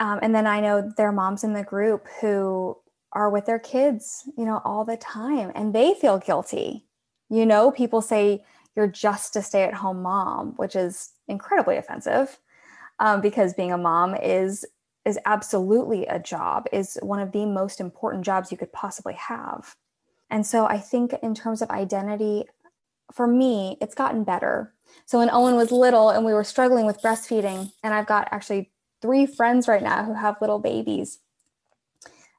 Um, 0.00 0.18
and 0.22 0.34
then 0.34 0.46
I 0.46 0.60
know 0.60 0.92
there 0.96 1.08
are 1.08 1.12
moms 1.12 1.44
in 1.44 1.52
the 1.52 1.62
group 1.62 2.06
who 2.20 2.76
are 3.12 3.30
with 3.30 3.46
their 3.46 3.58
kids, 3.58 4.28
you 4.36 4.44
know, 4.44 4.60
all 4.64 4.84
the 4.84 4.96
time 4.96 5.52
and 5.54 5.74
they 5.74 5.94
feel 5.94 6.18
guilty. 6.18 6.86
You 7.30 7.46
know, 7.46 7.70
people 7.70 8.02
say 8.02 8.44
you're 8.74 8.88
just 8.88 9.36
a 9.36 9.42
stay 9.42 9.62
at 9.64 9.74
home 9.74 10.02
mom, 10.02 10.54
which 10.56 10.74
is 10.74 11.12
incredibly 11.28 11.76
offensive 11.76 12.38
um, 12.98 13.20
because 13.20 13.54
being 13.54 13.72
a 13.72 13.78
mom 13.78 14.14
is 14.14 14.64
is 15.04 15.18
absolutely 15.26 16.06
a 16.06 16.18
job 16.18 16.66
is 16.72 16.96
one 17.02 17.18
of 17.18 17.32
the 17.32 17.44
most 17.44 17.80
important 17.80 18.24
jobs 18.24 18.52
you 18.52 18.56
could 18.56 18.72
possibly 18.72 19.14
have 19.14 19.74
and 20.32 20.44
so 20.44 20.66
i 20.66 20.78
think 20.78 21.14
in 21.22 21.34
terms 21.34 21.62
of 21.62 21.70
identity 21.70 22.44
for 23.12 23.26
me 23.26 23.76
it's 23.80 23.94
gotten 23.94 24.24
better. 24.24 24.72
So 25.06 25.18
when 25.18 25.30
owen 25.30 25.56
was 25.56 25.70
little 25.70 26.10
and 26.10 26.24
we 26.24 26.32
were 26.32 26.44
struggling 26.44 26.86
with 26.86 27.00
breastfeeding 27.00 27.72
and 27.84 27.94
i've 27.94 28.06
got 28.06 28.28
actually 28.32 28.72
three 29.00 29.26
friends 29.26 29.68
right 29.68 29.82
now 29.82 30.04
who 30.04 30.14
have 30.14 30.40
little 30.40 30.58
babies 30.58 31.18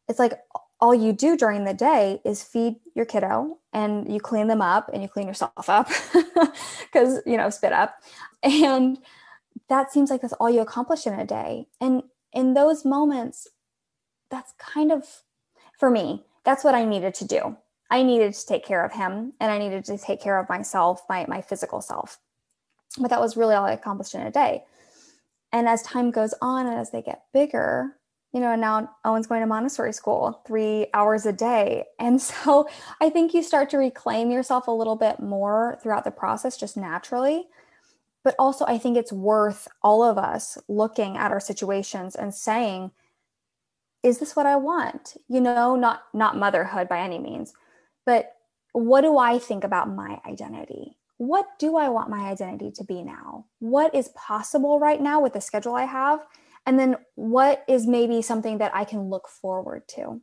it's 0.10 0.20
like 0.20 0.34
all 0.80 0.94
you 0.94 1.14
do 1.14 1.38
during 1.38 1.64
the 1.64 1.74
day 1.74 2.20
is 2.26 2.44
feed 2.44 2.76
your 2.94 3.06
kiddo 3.06 3.58
and 3.72 4.12
you 4.12 4.20
clean 4.20 4.48
them 4.48 4.62
up 4.62 4.90
and 4.92 5.02
you 5.02 5.08
clean 5.08 5.28
yourself 5.28 5.70
up 5.70 5.88
because 6.92 7.22
you 7.26 7.38
know 7.38 7.50
spit 7.50 7.72
up. 7.72 7.96
And 8.44 8.98
that 9.70 9.94
seems 9.94 10.12
like 10.12 10.20
that's 10.22 10.34
all 10.34 10.50
you 10.50 10.60
accomplish 10.60 11.08
in 11.08 11.14
a 11.14 11.26
day. 11.26 11.68
And 11.80 12.04
in 12.34 12.54
those 12.54 12.84
moments 12.84 13.48
that's 14.30 14.54
kind 14.58 14.92
of 14.92 15.06
for 15.78 15.90
me 15.90 16.24
that's 16.44 16.64
what 16.64 16.76
i 16.76 16.84
needed 16.84 17.14
to 17.14 17.26
do 17.26 17.56
i 17.94 18.02
needed 18.02 18.34
to 18.34 18.46
take 18.46 18.66
care 18.66 18.84
of 18.84 18.92
him 18.92 19.34
and 19.40 19.52
i 19.52 19.58
needed 19.58 19.86
to 19.86 19.98
take 19.98 20.22
care 20.22 20.40
of 20.40 20.50
myself 20.50 21.04
my, 21.08 21.26
my 21.28 21.42
physical 21.42 21.82
self. 21.82 22.20
But 23.00 23.10
that 23.10 23.22
was 23.22 23.38
really 23.38 23.56
all 23.56 23.66
i 23.66 23.72
accomplished 23.72 24.16
in 24.16 24.22
a 24.22 24.32
day. 24.32 24.64
And 25.52 25.68
as 25.68 25.84
time 25.84 26.10
goes 26.10 26.34
on 26.42 26.68
and 26.68 26.78
as 26.78 26.92
they 26.92 27.02
get 27.02 27.24
bigger 27.34 27.98
you 28.34 28.40
know 28.40 28.56
now 28.56 28.90
owen's 29.06 29.28
going 29.28 29.42
to 29.42 29.48
montessori 29.48 29.94
school 29.94 30.42
three 30.48 30.88
hours 30.94 31.26
a 31.28 31.34
day. 31.34 31.86
And 32.00 32.22
so 32.30 32.68
i 33.00 33.10
think 33.10 33.34
you 33.34 33.44
start 33.44 33.70
to 33.70 33.78
reclaim 33.78 34.32
yourself 34.32 34.68
a 34.68 34.72
little 34.72 34.96
bit 34.96 35.20
more 35.20 35.78
throughout 35.82 36.04
the 36.04 36.12
process 36.12 36.58
just 36.58 36.76
naturally. 36.76 37.48
But 38.24 38.36
also, 38.40 38.66
I 38.66 38.78
think 38.78 38.96
it's 38.96 39.12
worth 39.12 39.68
all 39.82 40.02
of 40.02 40.18
us 40.18 40.58
looking 40.70 41.18
at 41.18 41.32
our 41.32 41.42
situations 41.42 42.16
and 42.16 42.34
saying, 42.34 42.92
is 44.02 44.20
this 44.20 44.36
what 44.36 44.46
I 44.46 44.56
want? 44.56 45.18
You 45.28 45.42
know, 45.42 45.76
not 45.76 46.04
not 46.14 46.38
motherhood 46.38 46.88
by 46.88 47.00
any 47.00 47.20
means, 47.20 47.54
but 48.06 48.34
what 48.74 49.02
do 49.02 49.18
I 49.18 49.40
think 49.40 49.64
about 49.64 49.94
my 49.94 50.20
identity? 50.28 50.98
What 51.18 51.46
do 51.60 51.78
I 51.78 51.90
want 51.90 52.10
my 52.10 52.30
identity 52.30 52.72
to 52.72 52.84
be 52.84 53.04
now? 53.04 53.46
What 53.60 53.94
is 53.94 54.10
possible 54.10 54.80
right 54.80 55.02
now 55.02 55.22
with 55.22 55.34
the 55.34 55.42
schedule 55.42 55.76
I 55.76 55.86
have? 55.86 56.26
And 56.66 56.80
then 56.80 56.96
what 57.16 57.64
is 57.68 57.86
maybe 57.86 58.22
something 58.22 58.58
that 58.58 58.74
I 58.74 58.84
can 58.84 59.10
look 59.10 59.28
forward 59.28 59.88
to? 59.90 60.22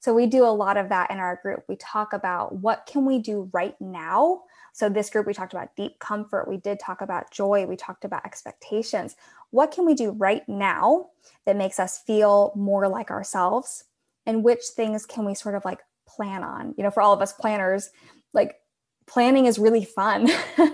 So 0.00 0.14
we 0.14 0.26
do 0.26 0.44
a 0.44 0.48
lot 0.48 0.76
of 0.76 0.88
that 0.88 1.10
in 1.10 1.18
our 1.18 1.38
group. 1.42 1.64
We 1.68 1.76
talk 1.76 2.12
about 2.12 2.56
what 2.56 2.86
can 2.86 3.04
we 3.04 3.18
do 3.18 3.50
right 3.52 3.74
now 3.80 4.42
so, 4.76 4.90
this 4.90 5.08
group, 5.08 5.26
we 5.26 5.32
talked 5.32 5.54
about 5.54 5.74
deep 5.74 5.98
comfort. 6.00 6.46
We 6.46 6.58
did 6.58 6.78
talk 6.78 7.00
about 7.00 7.30
joy. 7.30 7.64
We 7.64 7.76
talked 7.76 8.04
about 8.04 8.26
expectations. 8.26 9.16
What 9.48 9.70
can 9.70 9.86
we 9.86 9.94
do 9.94 10.10
right 10.10 10.46
now 10.46 11.06
that 11.46 11.56
makes 11.56 11.80
us 11.80 12.02
feel 12.06 12.52
more 12.54 12.86
like 12.86 13.10
ourselves? 13.10 13.84
And 14.26 14.44
which 14.44 14.60
things 14.76 15.06
can 15.06 15.24
we 15.24 15.34
sort 15.34 15.54
of 15.54 15.64
like 15.64 15.80
plan 16.06 16.42
on? 16.42 16.74
You 16.76 16.84
know, 16.84 16.90
for 16.90 17.02
all 17.02 17.12
of 17.12 17.20
us 17.20 17.32
planners, 17.32 17.90
like 18.32 18.56
planning 19.06 19.46
is 19.46 19.58
really 19.58 19.84
fun. 19.84 20.28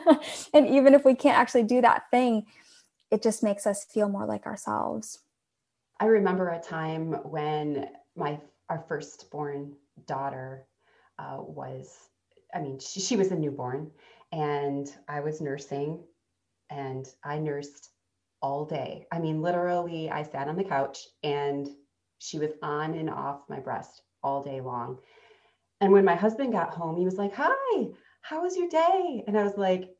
and 0.55 0.67
even 0.67 0.95
if 0.95 1.05
we 1.05 1.15
can't 1.15 1.39
actually 1.39 1.65
do 1.65 1.81
that 1.81 2.05
thing, 2.11 2.47
it 3.11 3.23
just 3.23 3.43
makes 3.43 3.67
us 3.67 3.85
feel 3.85 4.09
more 4.09 4.27
like 4.27 4.47
ourselves. 4.47 5.21
I 6.01 6.07
remember 6.07 6.49
a 6.49 6.61
time 6.61 7.13
when 7.25 7.89
my 8.17 8.41
our 8.69 8.85
firstborn 8.89 9.75
daughter 10.07 10.67
uh, 11.19 11.37
was 11.39 12.09
I 12.55 12.61
mean, 12.61 12.79
she, 12.79 13.01
she 13.01 13.17
was 13.17 13.31
a 13.31 13.37
newborn 13.37 13.91
and 14.31 14.93
I 15.09 15.21
was 15.21 15.41
nursing 15.41 16.01
and 16.71 17.07
I 17.25 17.39
nursed 17.39 17.91
all 18.41 18.65
day. 18.65 19.07
I 19.13 19.19
mean, 19.19 19.41
literally, 19.41 20.11
I 20.11 20.23
sat 20.23 20.49
on 20.49 20.57
the 20.57 20.65
couch 20.65 21.07
and 21.23 21.69
she 22.19 22.39
was 22.39 22.51
on 22.63 22.95
and 22.95 23.09
off 23.09 23.49
my 23.49 23.61
breast 23.61 24.03
all 24.23 24.43
day 24.43 24.61
long. 24.61 24.99
And 25.83 25.93
when 25.93 26.07
my 26.07 26.15
husband 26.15 26.53
got 26.53 26.73
home, 26.73 26.97
he 26.97 27.05
was 27.05 27.17
like, 27.17 27.35
Hi, 27.37 27.87
how 28.23 28.43
was 28.43 28.57
your 28.57 28.69
day? 28.69 29.23
And 29.27 29.39
I 29.39 29.43
was 29.43 29.59
like, 29.59 29.91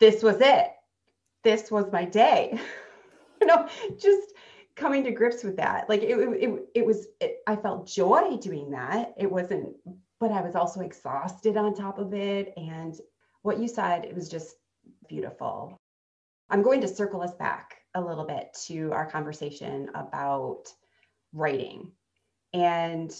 This 0.00 0.22
was 0.22 0.40
it. 0.40 0.72
This 1.44 1.70
was 1.70 1.92
my 1.92 2.04
day. 2.04 2.58
you 3.40 3.46
know, 3.46 3.68
just 3.98 4.32
coming 4.74 5.04
to 5.04 5.12
grips 5.12 5.44
with 5.44 5.56
that. 5.58 5.88
Like 5.88 6.02
it, 6.02 6.18
it, 6.18 6.62
it 6.74 6.86
was, 6.86 7.06
it, 7.20 7.36
I 7.46 7.54
felt 7.54 7.86
joy 7.86 8.38
doing 8.38 8.70
that. 8.70 9.14
It 9.16 9.30
wasn't 9.30 9.76
but 10.22 10.30
I 10.30 10.40
was 10.40 10.54
also 10.54 10.82
exhausted 10.82 11.56
on 11.56 11.74
top 11.74 11.98
of 11.98 12.14
it. 12.14 12.54
And 12.56 12.94
what 13.42 13.58
you 13.58 13.66
said, 13.66 14.04
it 14.04 14.14
was 14.14 14.28
just 14.28 14.54
beautiful. 15.08 15.76
I'm 16.48 16.62
going 16.62 16.80
to 16.82 16.86
circle 16.86 17.22
us 17.22 17.34
back 17.34 17.78
a 17.96 18.00
little 18.00 18.24
bit 18.24 18.56
to 18.66 18.92
our 18.92 19.04
conversation 19.04 19.90
about 19.96 20.68
writing. 21.32 21.90
And 22.52 23.12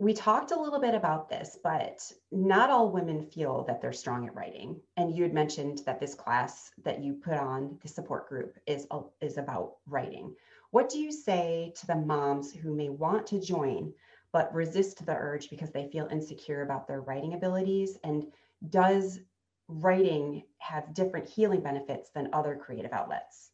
we 0.00 0.14
talked 0.14 0.50
a 0.50 0.58
little 0.58 0.80
bit 0.80 0.94
about 0.94 1.28
this, 1.28 1.58
but 1.62 2.10
not 2.32 2.70
all 2.70 2.90
women 2.90 3.22
feel 3.22 3.64
that 3.64 3.82
they're 3.82 3.92
strong 3.92 4.26
at 4.26 4.34
writing. 4.34 4.80
And 4.96 5.14
you 5.14 5.22
had 5.22 5.34
mentioned 5.34 5.82
that 5.84 6.00
this 6.00 6.14
class 6.14 6.70
that 6.84 7.02
you 7.04 7.12
put 7.12 7.34
on, 7.34 7.78
the 7.82 7.88
support 7.88 8.26
group, 8.26 8.56
is, 8.66 8.86
is 9.20 9.36
about 9.36 9.74
writing. 9.86 10.34
What 10.70 10.88
do 10.88 10.98
you 10.98 11.12
say 11.12 11.74
to 11.78 11.86
the 11.86 11.96
moms 11.96 12.50
who 12.50 12.74
may 12.74 12.88
want 12.88 13.26
to 13.26 13.42
join, 13.42 13.92
but 14.32 14.54
resist 14.54 15.04
the 15.04 15.14
urge 15.14 15.50
because 15.50 15.70
they 15.70 15.90
feel 15.90 16.08
insecure 16.10 16.62
about 16.62 16.88
their 16.88 17.02
writing 17.02 17.34
abilities? 17.34 17.98
And 18.02 18.24
does 18.70 19.20
writing 19.68 20.44
have 20.60 20.94
different 20.94 21.28
healing 21.28 21.60
benefits 21.60 22.08
than 22.08 22.30
other 22.32 22.56
creative 22.56 22.94
outlets? 22.94 23.50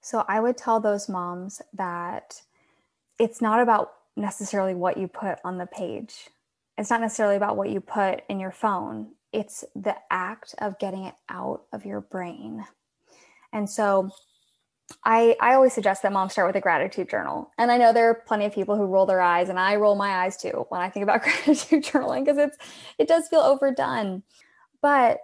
So 0.00 0.24
I 0.28 0.38
would 0.38 0.56
tell 0.56 0.78
those 0.78 1.08
moms 1.08 1.60
that 1.72 2.40
it's 3.18 3.42
not 3.42 3.60
about 3.60 3.94
necessarily 4.20 4.74
what 4.74 4.96
you 4.96 5.08
put 5.08 5.38
on 5.44 5.58
the 5.58 5.66
page. 5.66 6.28
It's 6.78 6.90
not 6.90 7.00
necessarily 7.00 7.36
about 7.36 7.56
what 7.56 7.70
you 7.70 7.80
put 7.80 8.22
in 8.28 8.40
your 8.40 8.52
phone. 8.52 9.12
It's 9.32 9.64
the 9.74 9.96
act 10.10 10.54
of 10.58 10.78
getting 10.78 11.04
it 11.04 11.14
out 11.28 11.62
of 11.72 11.84
your 11.84 12.00
brain. 12.00 12.64
And 13.52 13.68
so 13.68 14.10
I, 15.04 15.36
I 15.40 15.54
always 15.54 15.72
suggest 15.72 16.02
that 16.02 16.12
moms 16.12 16.32
start 16.32 16.48
with 16.48 16.56
a 16.56 16.60
gratitude 16.60 17.08
journal. 17.08 17.50
And 17.58 17.70
I 17.70 17.78
know 17.78 17.92
there 17.92 18.10
are 18.10 18.22
plenty 18.26 18.44
of 18.44 18.54
people 18.54 18.76
who 18.76 18.84
roll 18.84 19.06
their 19.06 19.20
eyes, 19.20 19.48
and 19.48 19.58
I 19.58 19.76
roll 19.76 19.94
my 19.94 20.24
eyes 20.24 20.36
too 20.36 20.66
when 20.68 20.80
I 20.80 20.90
think 20.90 21.04
about 21.04 21.22
gratitude 21.22 21.84
journaling 21.84 22.24
because 22.24 22.38
it's 22.38 22.58
it 22.98 23.08
does 23.08 23.28
feel 23.28 23.40
overdone. 23.40 24.22
But 24.82 25.20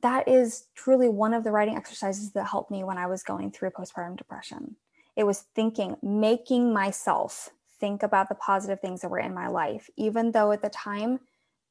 that 0.00 0.28
is 0.28 0.66
truly 0.74 1.08
one 1.08 1.34
of 1.34 1.44
the 1.44 1.50
writing 1.50 1.76
exercises 1.76 2.32
that 2.32 2.46
helped 2.46 2.70
me 2.70 2.84
when 2.84 2.98
I 2.98 3.06
was 3.06 3.22
going 3.22 3.50
through 3.50 3.70
postpartum 3.70 4.16
depression. 4.16 4.76
It 5.16 5.24
was 5.24 5.44
thinking, 5.54 5.96
making 6.02 6.72
myself 6.72 7.50
think 7.80 8.02
about 8.02 8.28
the 8.28 8.34
positive 8.34 8.80
things 8.80 9.00
that 9.00 9.10
were 9.10 9.18
in 9.18 9.34
my 9.34 9.48
life, 9.48 9.88
even 9.96 10.32
though 10.32 10.52
at 10.52 10.62
the 10.62 10.70
time 10.70 11.20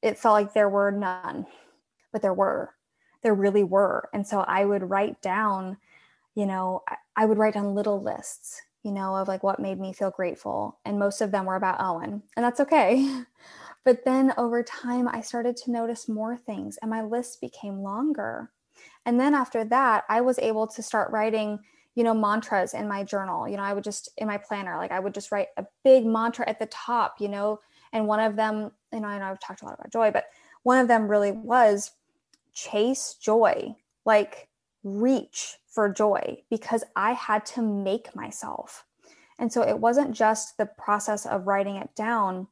it 0.02 0.18
felt 0.18 0.34
like 0.34 0.54
there 0.54 0.70
were 0.70 0.92
none, 0.92 1.46
but 2.12 2.22
there 2.22 2.34
were. 2.34 2.74
There 3.24 3.34
really 3.34 3.64
were. 3.64 4.10
And 4.14 4.26
so 4.26 4.42
I 4.42 4.66
would 4.66 4.90
write 4.90 5.22
down 5.22 5.78
you 6.38 6.46
know, 6.46 6.84
I, 7.16 7.26
would 7.26 7.40
write 7.40 7.56
on 7.56 7.74
little 7.74 8.00
lists, 8.00 8.62
you 8.84 8.92
know, 8.92 9.16
of 9.16 9.28
like 9.28 9.42
what 9.42 9.60
made 9.60 9.80
me 9.80 9.92
feel 9.92 10.12
grateful. 10.12 10.78
And 10.86 11.00
most 11.00 11.20
of 11.20 11.32
them 11.32 11.46
were 11.46 11.56
about 11.56 11.82
Owen, 11.82 12.22
and 12.36 12.46
that's 12.46 12.60
okay. 12.60 13.24
But 13.84 14.04
then 14.04 14.34
over 14.38 14.64
time, 14.64 15.08
I 15.08 15.22
started 15.22 15.56
to 15.58 15.72
notice 15.72 16.10
more 16.10 16.36
things 16.36 16.78
and 16.82 16.92
my 16.92 17.02
list 17.02 17.40
became 17.40 17.84
longer. 17.84 18.52
And 19.06 19.18
then 19.18 19.34
after 19.34 19.64
that, 19.64 20.04
I 20.10 20.20
was 20.20 20.38
able 20.40 20.68
to 20.68 20.84
start 20.84 21.10
writing, 21.10 21.60
you 21.98 22.04
know, 22.04 22.14
mantras 22.14 22.76
in 22.76 22.88
my 22.88 23.04
journal. 23.04 23.50
You 23.50 23.58
know, 23.58 23.64
I 23.64 23.74
would 23.74 23.84
just, 23.84 24.10
in 24.20 24.28
my 24.28 24.38
planner, 24.38 24.78
like 24.78 24.92
I 24.92 25.00
would 25.00 25.16
just 25.16 25.32
write 25.32 25.48
a 25.58 25.66
big 25.84 26.06
mantra 26.06 26.48
at 26.48 26.60
the 26.60 26.68
top, 26.68 27.16
you 27.20 27.28
know, 27.28 27.60
and 27.92 28.06
one 28.06 28.20
of 28.20 28.36
them, 28.36 28.72
you 28.94 29.00
know, 29.00 29.08
I 29.08 29.18
know 29.18 29.26
I've 29.26 29.40
talked 29.40 29.64
a 29.64 29.66
lot 29.66 29.74
about 29.74 29.92
joy, 29.92 30.12
but 30.12 30.26
one 30.62 30.78
of 30.78 30.88
them 30.88 31.08
really 31.08 31.32
was 31.32 31.92
chase 32.54 33.16
joy. 33.20 33.76
Like 34.06 34.48
reach 34.84 35.58
for 35.66 35.90
joy 35.90 36.38
because 36.52 36.84
I 36.96 37.14
had 37.14 37.48
to 37.48 37.64
make 37.64 38.16
myself. 38.16 38.86
And 39.40 39.52
so 39.52 39.64
it 39.64 39.80
wasn't 39.80 40.16
just 40.16 40.56
the 40.60 40.68
process 40.68 41.26
of 41.26 41.48
writing 41.48 41.78
it 41.78 41.96
down. 41.96 42.48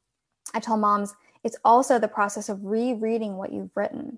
I 0.55 0.59
tell 0.59 0.75
moms 0.75 1.13
it's 1.43 1.57
also 1.63 1.99
the 1.99 2.07
process 2.07 2.49
of 2.49 2.65
rereading 2.65 3.37
what 3.37 3.53
you've 3.53 3.77
written. 3.77 4.17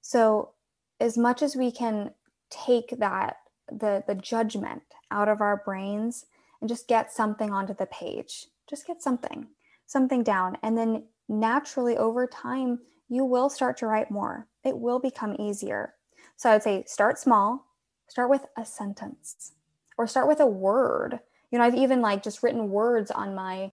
So 0.00 0.50
as 0.98 1.16
much 1.16 1.40
as 1.40 1.54
we 1.54 1.70
can 1.70 2.10
take 2.50 2.98
that 2.98 3.36
the 3.72 4.04
the 4.06 4.14
judgment 4.14 4.82
out 5.10 5.28
of 5.28 5.40
our 5.40 5.62
brains 5.64 6.26
and 6.60 6.68
just 6.68 6.88
get 6.88 7.12
something 7.12 7.52
onto 7.52 7.74
the 7.74 7.86
page. 7.86 8.46
Just 8.68 8.86
get 8.86 9.02
something, 9.02 9.48
something 9.86 10.22
down 10.22 10.56
and 10.62 10.76
then 10.78 11.04
naturally 11.28 11.96
over 11.96 12.26
time 12.26 12.80
you 13.08 13.24
will 13.24 13.50
start 13.50 13.76
to 13.78 13.86
write 13.86 14.10
more. 14.10 14.46
It 14.64 14.78
will 14.78 15.00
become 15.00 15.36
easier 15.40 15.94
So 16.36 16.50
I 16.50 16.54
would 16.54 16.62
say 16.62 16.84
start 16.86 17.18
small, 17.18 17.66
start 18.08 18.30
with 18.30 18.46
a 18.56 18.64
sentence 18.64 19.52
or 19.98 20.06
start 20.06 20.28
with 20.28 20.40
a 20.40 20.46
word. 20.46 21.20
You 21.50 21.58
know, 21.58 21.64
I've 21.64 21.74
even 21.74 22.00
like 22.00 22.22
just 22.22 22.42
written 22.42 22.70
words 22.70 23.10
on 23.10 23.34
my 23.34 23.72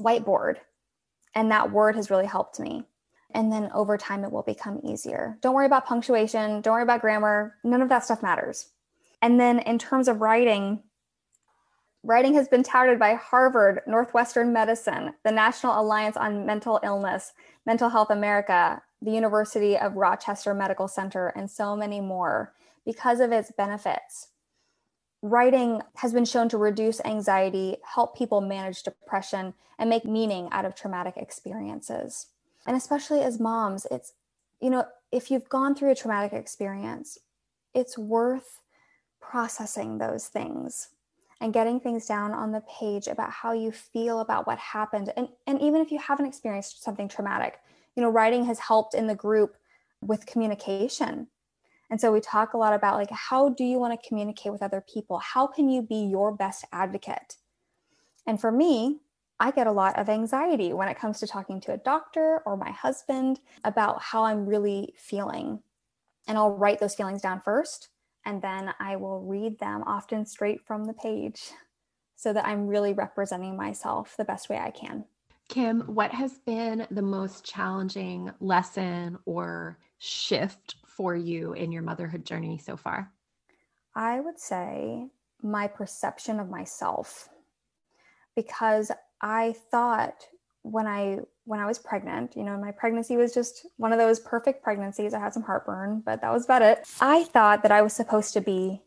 whiteboard 0.00 0.56
and 1.34 1.50
that 1.50 1.70
word 1.70 1.96
has 1.96 2.10
really 2.10 2.26
helped 2.26 2.58
me. 2.58 2.84
And 3.34 3.52
then 3.52 3.70
over 3.74 3.98
time, 3.98 4.24
it 4.24 4.32
will 4.32 4.42
become 4.42 4.80
easier. 4.82 5.38
Don't 5.42 5.54
worry 5.54 5.66
about 5.66 5.86
punctuation. 5.86 6.62
Don't 6.62 6.72
worry 6.72 6.82
about 6.82 7.02
grammar. 7.02 7.56
None 7.62 7.82
of 7.82 7.90
that 7.90 8.04
stuff 8.04 8.22
matters. 8.22 8.70
And 9.20 9.38
then 9.38 9.58
in 9.60 9.78
terms 9.78 10.08
of 10.08 10.20
writing, 10.20 10.82
writing 12.02 12.34
has 12.34 12.48
been 12.48 12.62
touted 12.62 12.98
by 12.98 13.14
Harvard, 13.14 13.80
Northwestern 13.86 14.52
Medicine, 14.52 15.14
the 15.24 15.32
National 15.32 15.80
Alliance 15.80 16.16
on 16.16 16.46
Mental 16.46 16.80
Illness, 16.82 17.32
Mental 17.66 17.88
Health 17.88 18.10
America, 18.10 18.82
the 19.02 19.10
University 19.10 19.76
of 19.76 19.96
Rochester 19.96 20.54
Medical 20.54 20.88
Center, 20.88 21.28
and 21.28 21.50
so 21.50 21.76
many 21.76 22.00
more 22.00 22.52
because 22.84 23.20
of 23.20 23.32
its 23.32 23.52
benefits. 23.52 24.28
Writing 25.20 25.82
has 25.96 26.12
been 26.12 26.24
shown 26.24 26.48
to 26.48 26.56
reduce 26.56 27.00
anxiety, 27.04 27.76
help 27.84 28.16
people 28.16 28.40
manage 28.40 28.84
depression, 28.84 29.52
and 29.78 29.90
make 29.90 30.04
meaning 30.04 30.48
out 30.52 30.64
of 30.64 30.74
traumatic 30.74 31.16
experiences. 31.16 32.28
And 32.66 32.76
especially 32.76 33.20
as 33.22 33.40
moms, 33.40 33.86
it's, 33.90 34.12
you 34.60 34.70
know, 34.70 34.86
if 35.10 35.30
you've 35.30 35.48
gone 35.48 35.74
through 35.74 35.90
a 35.90 35.96
traumatic 35.96 36.32
experience, 36.32 37.18
it's 37.74 37.98
worth 37.98 38.60
processing 39.30 39.98
those 39.98 40.26
things 40.26 40.88
and 41.40 41.52
getting 41.52 41.78
things 41.78 42.06
down 42.06 42.32
on 42.32 42.52
the 42.52 42.62
page 42.62 43.06
about 43.06 43.30
how 43.30 43.52
you 43.52 43.70
feel 43.70 44.20
about 44.20 44.46
what 44.46 44.58
happened. 44.58 45.12
And, 45.16 45.28
and 45.46 45.60
even 45.60 45.80
if 45.80 45.92
you 45.92 45.98
haven't 45.98 46.26
experienced 46.26 46.82
something 46.82 47.08
traumatic, 47.08 47.60
you 47.94 48.02
know, 48.02 48.08
writing 48.08 48.44
has 48.44 48.58
helped 48.58 48.94
in 48.94 49.06
the 49.06 49.14
group 49.14 49.56
with 50.00 50.26
communication. 50.26 51.28
And 51.90 52.00
so 52.00 52.12
we 52.12 52.20
talk 52.20 52.52
a 52.52 52.58
lot 52.58 52.74
about 52.74 52.96
like, 52.96 53.10
how 53.10 53.50
do 53.50 53.64
you 53.64 53.78
want 53.78 53.98
to 53.98 54.08
communicate 54.08 54.52
with 54.52 54.62
other 54.62 54.84
people? 54.92 55.18
How 55.18 55.46
can 55.46 55.68
you 55.68 55.82
be 55.82 56.06
your 56.06 56.32
best 56.32 56.64
advocate? 56.72 57.36
And 58.26 58.40
for 58.40 58.52
me, 58.52 59.00
I 59.40 59.52
get 59.52 59.66
a 59.66 59.72
lot 59.72 59.98
of 59.98 60.08
anxiety 60.08 60.72
when 60.72 60.88
it 60.88 60.98
comes 60.98 61.20
to 61.20 61.26
talking 61.26 61.60
to 61.62 61.72
a 61.72 61.78
doctor 61.78 62.42
or 62.44 62.56
my 62.56 62.70
husband 62.70 63.40
about 63.64 64.02
how 64.02 64.24
I'm 64.24 64.46
really 64.46 64.94
feeling. 64.96 65.60
And 66.26 66.36
I'll 66.36 66.56
write 66.56 66.80
those 66.80 66.94
feelings 66.94 67.22
down 67.22 67.40
first, 67.40 67.88
and 68.28 68.42
then 68.42 68.74
I 68.78 68.96
will 68.96 69.22
read 69.22 69.58
them 69.58 69.82
often 69.86 70.26
straight 70.26 70.60
from 70.66 70.84
the 70.84 70.92
page 70.92 71.50
so 72.14 72.34
that 72.34 72.46
I'm 72.46 72.66
really 72.66 72.92
representing 72.92 73.56
myself 73.56 74.16
the 74.18 74.24
best 74.24 74.50
way 74.50 74.58
I 74.58 74.70
can. 74.70 75.06
Kim, 75.48 75.80
what 75.86 76.10
has 76.10 76.36
been 76.44 76.86
the 76.90 77.00
most 77.00 77.42
challenging 77.42 78.30
lesson 78.38 79.18
or 79.24 79.78
shift 79.96 80.76
for 80.86 81.16
you 81.16 81.54
in 81.54 81.72
your 81.72 81.80
motherhood 81.80 82.26
journey 82.26 82.58
so 82.58 82.76
far? 82.76 83.10
I 83.94 84.20
would 84.20 84.38
say 84.38 85.06
my 85.42 85.66
perception 85.66 86.38
of 86.38 86.50
myself 86.50 87.30
because 88.36 88.92
I 89.22 89.54
thought 89.70 90.26
when 90.70 90.86
I 90.86 91.20
when 91.44 91.60
I 91.60 91.66
was 91.66 91.78
pregnant, 91.78 92.36
you 92.36 92.44
know, 92.44 92.58
my 92.58 92.70
pregnancy 92.72 93.16
was 93.16 93.32
just 93.32 93.66
one 93.76 93.92
of 93.92 93.98
those 93.98 94.20
perfect 94.20 94.62
pregnancies. 94.62 95.14
I 95.14 95.18
had 95.18 95.32
some 95.32 95.42
heartburn, 95.42 96.02
but 96.04 96.20
that 96.20 96.32
was 96.32 96.44
about 96.44 96.62
it. 96.62 96.86
I 97.00 97.24
thought 97.24 97.62
that 97.62 97.72
I 97.72 97.82
was 97.82 97.92
supposed 97.92 98.34
to 98.34 98.40
be 98.40 98.82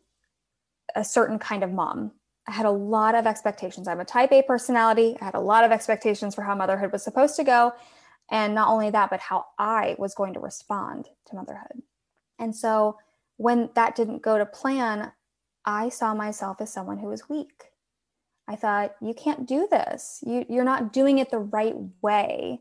a 0.94 1.04
certain 1.04 1.38
kind 1.38 1.64
of 1.64 1.72
mom. 1.72 2.12
I 2.46 2.52
had 2.52 2.66
a 2.66 2.70
lot 2.70 3.14
of 3.14 3.26
expectations. 3.26 3.88
I'm 3.88 4.00
a 4.00 4.04
type 4.04 4.32
A 4.32 4.42
personality. 4.42 5.16
I 5.20 5.24
had 5.24 5.34
a 5.34 5.40
lot 5.40 5.64
of 5.64 5.72
expectations 5.72 6.34
for 6.34 6.42
how 6.42 6.54
motherhood 6.54 6.92
was 6.92 7.02
supposed 7.02 7.36
to 7.36 7.44
go. 7.44 7.72
And 8.30 8.54
not 8.54 8.68
only 8.68 8.90
that, 8.90 9.10
but 9.10 9.20
how 9.20 9.46
I 9.58 9.96
was 9.98 10.14
going 10.14 10.34
to 10.34 10.40
respond 10.40 11.08
to 11.26 11.36
motherhood. 11.36 11.82
And 12.38 12.54
so 12.54 12.98
when 13.36 13.70
that 13.74 13.94
didn't 13.96 14.22
go 14.22 14.38
to 14.38 14.46
plan, 14.46 15.12
I 15.64 15.88
saw 15.88 16.14
myself 16.14 16.60
as 16.60 16.72
someone 16.72 16.98
who 16.98 17.08
was 17.08 17.28
weak. 17.28 17.71
I 18.52 18.56
thought, 18.56 18.96
you 19.00 19.14
can't 19.14 19.48
do 19.48 19.66
this. 19.70 20.22
You, 20.26 20.44
you're 20.46 20.62
not 20.62 20.92
doing 20.92 21.18
it 21.18 21.30
the 21.30 21.38
right 21.38 21.74
way, 22.02 22.60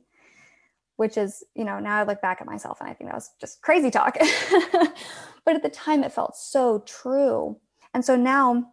which 0.96 1.18
is, 1.18 1.44
you 1.54 1.66
know, 1.66 1.80
now 1.80 1.98
I 1.98 2.04
look 2.04 2.22
back 2.22 2.40
at 2.40 2.48
myself 2.48 2.80
and 2.80 2.90
I 2.90 2.94
think 2.94 3.10
that 3.10 3.16
was 3.16 3.32
just 3.42 3.62
crazy 3.62 3.92
talk. 3.92 4.18
but 5.46 5.56
at 5.56 5.64
the 5.64 5.70
time, 5.70 6.06
it 6.06 6.14
felt 6.14 6.38
so 6.38 6.80
true. 6.86 7.58
And 7.94 8.06
so 8.06 8.16
now 8.16 8.72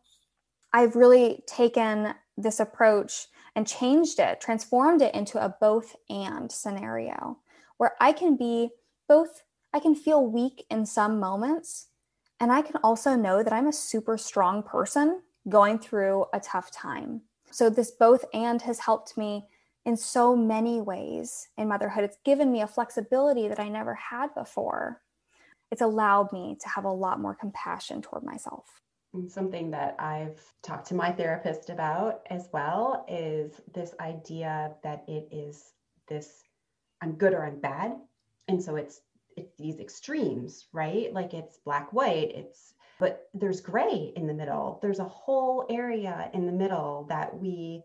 I've 0.72 0.94
really 0.94 1.42
taken 1.48 2.14
this 2.36 2.60
approach 2.60 3.26
and 3.56 3.66
changed 3.66 4.20
it, 4.20 4.40
transformed 4.40 5.02
it 5.02 5.12
into 5.12 5.44
a 5.44 5.56
both 5.60 5.96
and 6.08 6.52
scenario 6.52 7.38
where 7.78 7.94
I 8.00 8.12
can 8.12 8.36
be 8.36 8.70
both, 9.08 9.42
I 9.74 9.80
can 9.80 9.96
feel 9.96 10.24
weak 10.24 10.66
in 10.70 10.86
some 10.86 11.18
moments, 11.18 11.88
and 12.38 12.52
I 12.52 12.62
can 12.62 12.76
also 12.84 13.16
know 13.16 13.42
that 13.42 13.52
I'm 13.52 13.66
a 13.66 13.72
super 13.72 14.16
strong 14.16 14.62
person 14.62 15.22
going 15.48 15.78
through 15.78 16.26
a 16.32 16.40
tough 16.40 16.70
time. 16.70 17.22
So, 17.50 17.70
this 17.70 17.90
both 17.90 18.24
and 18.34 18.60
has 18.62 18.78
helped 18.78 19.16
me 19.16 19.46
in 19.84 19.96
so 19.96 20.36
many 20.36 20.80
ways 20.80 21.48
in 21.56 21.68
motherhood. 21.68 22.04
It's 22.04 22.18
given 22.24 22.52
me 22.52 22.60
a 22.60 22.66
flexibility 22.66 23.48
that 23.48 23.58
I 23.58 23.68
never 23.68 23.94
had 23.94 24.34
before. 24.34 25.00
It's 25.70 25.82
allowed 25.82 26.32
me 26.32 26.56
to 26.60 26.68
have 26.68 26.84
a 26.84 26.92
lot 26.92 27.20
more 27.20 27.34
compassion 27.34 28.02
toward 28.02 28.22
myself. 28.22 28.66
Something 29.28 29.70
that 29.70 29.96
I've 29.98 30.40
talked 30.62 30.86
to 30.88 30.94
my 30.94 31.10
therapist 31.10 31.70
about 31.70 32.20
as 32.28 32.48
well 32.52 33.06
is 33.08 33.60
this 33.72 33.94
idea 34.00 34.74
that 34.82 35.04
it 35.08 35.28
is 35.32 35.72
this 36.08 36.42
I'm 37.00 37.12
good 37.12 37.32
or 37.32 37.46
I'm 37.46 37.60
bad. 37.60 37.92
And 38.48 38.62
so 38.62 38.76
it's 38.76 39.00
it's 39.36 39.54
these 39.56 39.78
extremes, 39.78 40.66
right? 40.72 41.12
Like 41.12 41.32
it's 41.32 41.58
black 41.64 41.92
white, 41.92 42.32
it's 42.34 42.74
but 42.98 43.28
there's 43.34 43.60
gray 43.60 44.12
in 44.16 44.26
the 44.26 44.34
middle. 44.34 44.78
There's 44.82 44.98
a 44.98 45.04
whole 45.04 45.66
area 45.70 46.30
in 46.34 46.46
the 46.46 46.52
middle 46.52 47.06
that 47.08 47.38
we 47.38 47.82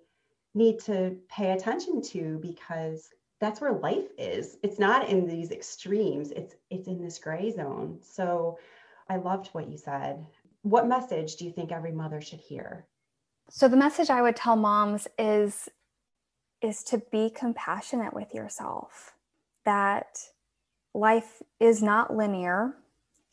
need 0.53 0.80
to 0.82 1.18
pay 1.30 1.51
attention 1.51 2.01
to 2.01 2.39
because 2.41 3.09
that's 3.39 3.59
where 3.59 3.74
life 3.74 4.07
is. 4.18 4.57
It's 4.64 4.80
not 4.80 5.09
in 5.09 5.28
these 5.28 5.51
extremes. 5.51 6.32
It's 6.32 6.55
it's 6.70 6.88
in 6.88 7.03
this 7.03 7.20
gray 7.20 7.51
zone. 7.51 7.99
So 8.01 8.57
I 9.09 9.18
loved 9.18 9.47
what 9.47 9.70
you 9.70 9.78
said 9.78 10.26
what 10.64 10.88
message 10.88 11.36
do 11.36 11.45
you 11.45 11.51
think 11.51 11.72
every 11.72 11.91
mother 11.91 12.20
should 12.20 12.39
hear? 12.39 12.88
So 13.49 13.68
the 13.68 13.78
message 13.78 14.09
I 14.09 14.22
would 14.22 14.36
tell 14.36 14.55
moms 14.55 15.07
is 15.20 15.70
is 16.61 16.82
to 16.86 16.97
be 17.11 17.30
compassionate 17.30 18.14
with 18.14 18.34
yourself. 18.34 19.14
That 19.66 20.20
life 20.93 21.41
is 21.59 21.84
not 21.84 22.16
linear, 22.16 22.74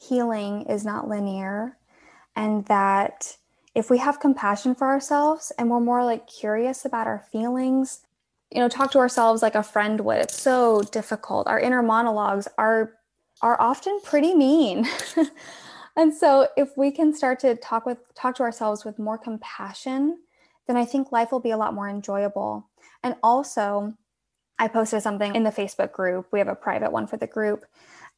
healing 0.00 0.62
is 0.62 0.84
not 0.84 1.08
linear, 1.08 1.76
and 2.34 2.64
that 2.66 3.36
if 3.74 3.90
we 3.90 3.98
have 3.98 4.20
compassion 4.20 4.74
for 4.74 4.88
ourselves 4.88 5.52
and 5.58 5.70
we're 5.70 5.80
more 5.80 6.04
like 6.04 6.26
curious 6.26 6.84
about 6.84 7.06
our 7.06 7.24
feelings, 7.30 8.00
you 8.50 8.58
know, 8.58 8.68
talk 8.68 8.90
to 8.92 8.98
ourselves 8.98 9.42
like 9.42 9.54
a 9.54 9.62
friend 9.62 10.00
would. 10.00 10.18
It's 10.18 10.40
so 10.40 10.82
difficult. 10.82 11.46
Our 11.46 11.60
inner 11.60 11.82
monologues 11.82 12.48
are 12.58 12.94
are 13.42 13.60
often 13.60 14.00
pretty 14.02 14.34
mean. 14.34 14.86
and 15.96 16.14
so 16.14 16.48
if 16.56 16.76
we 16.76 16.90
can 16.90 17.14
start 17.14 17.40
to 17.40 17.54
talk 17.56 17.86
with 17.86 17.98
talk 18.14 18.34
to 18.36 18.42
ourselves 18.42 18.84
with 18.84 18.98
more 18.98 19.18
compassion 19.18 20.18
then 20.66 20.76
i 20.76 20.84
think 20.84 21.12
life 21.12 21.32
will 21.32 21.40
be 21.40 21.50
a 21.50 21.56
lot 21.56 21.74
more 21.74 21.88
enjoyable 21.88 22.68
and 23.02 23.14
also 23.22 23.92
i 24.58 24.68
posted 24.68 25.02
something 25.02 25.34
in 25.34 25.42
the 25.42 25.50
facebook 25.50 25.92
group 25.92 26.26
we 26.32 26.38
have 26.38 26.48
a 26.48 26.54
private 26.54 26.92
one 26.92 27.06
for 27.06 27.16
the 27.16 27.26
group 27.26 27.64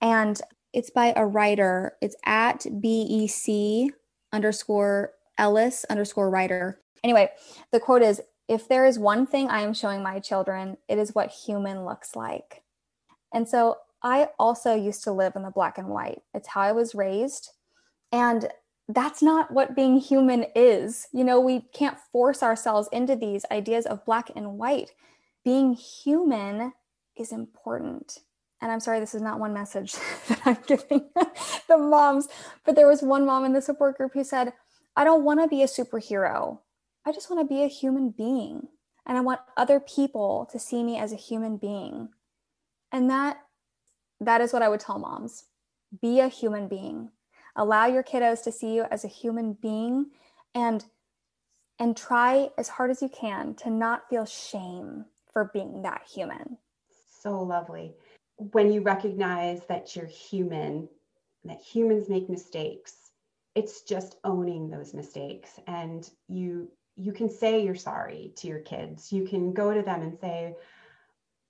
and 0.01 0.41
it's 0.73 0.91
by 0.91 1.13
a 1.17 1.27
writer 1.27 1.97
it's 2.01 2.17
at 2.25 2.67
bec 2.81 3.93
underscore 4.33 5.13
ellis 5.39 5.85
underscore 5.91 6.31
writer 6.31 6.81
anyway 7.05 7.29
the 7.73 7.81
quote 7.81 8.03
is 8.03 8.21
if 8.49 8.69
there 8.69 8.87
is 8.87 8.99
one 8.99 9.27
thing 9.27 9.49
i 9.49 9.61
am 9.61 9.75
showing 9.75 10.03
my 10.03 10.19
children 10.19 10.77
it 10.89 10.99
is 10.99 11.15
what 11.15 11.31
human 11.31 11.85
looks 11.85 12.15
like 12.17 12.63
and 13.33 13.49
so 13.49 13.79
I 14.03 14.29
also 14.39 14.75
used 14.75 15.05
to 15.05 15.13
live 15.13 15.37
in 15.37 15.43
the 15.43 15.51
black 15.51 15.79
and 15.79 15.89
white. 15.89 16.23
It's 16.35 16.49
how 16.49 16.63
I 16.63 16.73
was 16.73 16.95
raised. 16.95 17.51
And 18.11 18.49
that's 18.89 19.23
not 19.23 19.53
what 19.53 19.77
being 19.77 19.99
human 19.99 20.47
is. 20.57 21.07
You 21.13 21.25
know, 21.25 21.41
we 21.41 21.61
can't 21.73 21.99
force 22.13 22.43
ourselves 22.43 22.89
into 22.93 23.15
these 23.15 23.47
ideas 23.51 23.87
of 23.87 24.05
black 24.05 24.31
and 24.35 24.59
white. 24.59 24.91
Being 25.45 25.75
human 25.75 26.73
is 27.17 27.33
important. 27.33 28.19
And 28.63 28.73
I'm 28.73 28.81
sorry, 28.81 29.01
this 29.01 29.15
is 29.15 29.21
not 29.21 29.39
one 29.39 29.53
message 29.53 29.93
that 30.29 30.41
I'm 30.47 30.57
giving 30.67 31.11
the 31.69 31.77
moms, 31.77 32.29
but 32.65 32.75
there 32.75 32.89
was 32.89 33.03
one 33.03 33.27
mom 33.27 33.45
in 33.45 33.53
the 33.53 33.61
support 33.61 33.99
group 33.99 34.15
who 34.15 34.25
said, 34.25 34.55
I 34.97 35.05
don't 35.05 35.25
want 35.25 35.41
to 35.41 35.49
be 35.49 35.63
a 35.63 35.67
superhero. 35.67 36.61
I 37.05 37.13
just 37.13 37.29
want 37.29 37.47
to 37.47 37.55
be 37.55 37.63
a 37.63 37.69
human 37.69 38.11
being. 38.11 38.69
And 39.05 39.19
I 39.19 39.21
want 39.21 39.41
other 39.57 39.81
people 39.81 40.49
to 40.53 40.59
see 40.59 40.83
me 40.83 40.97
as 40.97 41.13
a 41.13 41.17
human 41.17 41.59
being. 41.59 42.09
And 42.91 43.11
that 43.11 43.39
that 44.21 44.41
is 44.41 44.53
what 44.53 44.63
I 44.63 44.69
would 44.69 44.81
tell 44.81 44.99
moms. 44.99 45.45
Be 46.01 46.21
a 46.21 46.29
human 46.29 46.69
being 46.69 47.11
allow 47.57 47.87
your 47.87 48.03
kiddos 48.03 48.43
to 48.45 48.53
see 48.53 48.75
you 48.75 48.85
as 48.91 49.05
a 49.05 49.09
human 49.09 49.55
being 49.55 50.07
and 50.55 50.85
and 51.79 51.97
try 51.97 52.49
as 52.59 52.69
hard 52.69 52.91
as 52.91 53.03
you 53.03 53.09
can 53.09 53.55
to 53.55 53.71
not 53.71 54.09
feel 54.09 54.25
shame 54.25 55.05
for 55.33 55.51
being 55.53 55.83
that 55.83 56.03
human 56.11 56.59
so 57.23 57.43
lovely 57.43 57.95
when 58.37 58.73
you 58.73 58.83
recognize 58.83 59.65
that 59.67 59.95
you're 59.95 60.07
human 60.07 60.89
that 61.45 61.61
humans 61.61 62.09
make 62.09 62.29
mistakes. 62.29 62.95
It's 63.55 63.83
just 63.83 64.17
owning 64.25 64.71
those 64.71 64.95
mistakes. 64.95 65.59
And 65.67 66.09
you 66.29 66.71
you 66.97 67.13
can 67.13 67.31
say 67.31 67.65
you're 67.65 67.75
sorry 67.75 68.33
to 68.37 68.47
your 68.47 68.61
kids. 68.61 69.13
You 69.13 69.25
can 69.25 69.53
go 69.55 69.73
to 69.73 69.83
them 69.83 70.03
and 70.03 70.19
say, 70.19 70.55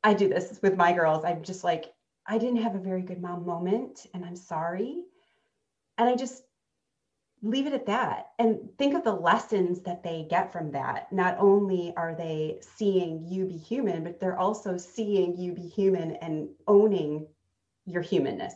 I 0.05 0.15
do 0.15 0.29
this 0.29 0.61
with 0.63 0.77
my 0.77 0.93
girls. 0.93 1.25
I'm 1.25 1.43
just 1.43 1.65
like, 1.65 1.93
I 2.27 2.39
didn't 2.39 2.63
have 2.63 2.77
a 2.77 2.81
very 2.81 3.03
good 3.03 3.21
mom 3.21 3.45
moment 3.45 4.07
and 4.15 4.25
I'm 4.25 4.37
sorry. 4.37 5.03
And 5.99 6.09
I 6.09 6.15
just 6.15 6.45
leave 7.43 7.67
it 7.67 7.73
at 7.73 7.87
that 7.87 8.29
and 8.39 8.61
think 8.79 8.95
of 8.95 9.03
the 9.03 9.13
lessons 9.13 9.81
that 9.81 10.03
they 10.03 10.27
get 10.31 10.53
from 10.53 10.71
that. 10.71 11.13
Not 11.13 11.37
only 11.39 11.93
are 11.97 12.15
they 12.15 12.61
seeing 12.77 13.27
you 13.27 13.47
be 13.47 13.57
human, 13.57 14.05
but 14.05 14.21
they're 14.21 14.39
also 14.39 14.77
seeing 14.77 15.37
you 15.37 15.53
be 15.53 15.67
human 15.67 16.13
and 16.17 16.49
owning 16.69 17.27
your 17.85 18.03
humanness. 18.03 18.55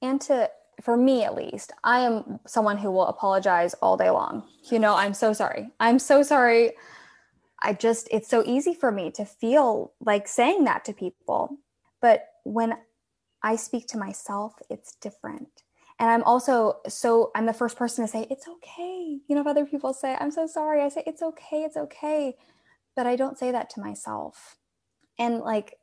And 0.00 0.20
to, 0.22 0.50
for 0.80 0.96
me 0.96 1.22
at 1.22 1.34
least, 1.34 1.72
I 1.84 2.00
am 2.00 2.40
someone 2.46 2.78
who 2.78 2.90
will 2.90 3.06
apologize 3.08 3.74
all 3.74 3.98
day 3.98 4.10
long. 4.10 4.48
You 4.70 4.78
know, 4.78 4.94
I'm 4.94 5.14
so 5.14 5.34
sorry. 5.34 5.70
I'm 5.78 5.98
so 5.98 6.22
sorry. 6.22 6.72
I 7.62 7.74
just, 7.74 8.08
it's 8.10 8.28
so 8.28 8.42
easy 8.46 8.74
for 8.74 8.90
me 8.90 9.10
to 9.12 9.26
feel 9.26 9.92
like 10.00 10.28
saying 10.28 10.64
that 10.64 10.84
to 10.86 10.94
people. 10.94 11.58
But 12.00 12.26
when 12.44 12.74
I 13.42 13.56
speak 13.56 13.86
to 13.88 13.98
myself, 13.98 14.54
it's 14.70 14.96
different 14.96 15.63
and 15.98 16.10
i'm 16.10 16.22
also 16.24 16.76
so 16.88 17.30
i'm 17.34 17.46
the 17.46 17.54
first 17.54 17.76
person 17.76 18.04
to 18.04 18.10
say 18.10 18.26
it's 18.30 18.48
okay 18.48 19.18
you 19.28 19.34
know 19.34 19.42
if 19.42 19.46
other 19.46 19.66
people 19.66 19.94
say 19.94 20.16
i'm 20.20 20.30
so 20.32 20.46
sorry 20.46 20.82
i 20.82 20.88
say 20.88 21.02
it's 21.06 21.22
okay 21.22 21.64
it's 21.64 21.76
okay. 21.76 22.36
But 22.96 23.06
i 23.06 23.16
don't 23.16 23.38
say 23.38 23.52
that 23.52 23.70
to 23.70 23.80
myself. 23.80 24.58
And 25.18 25.40
like 25.40 25.76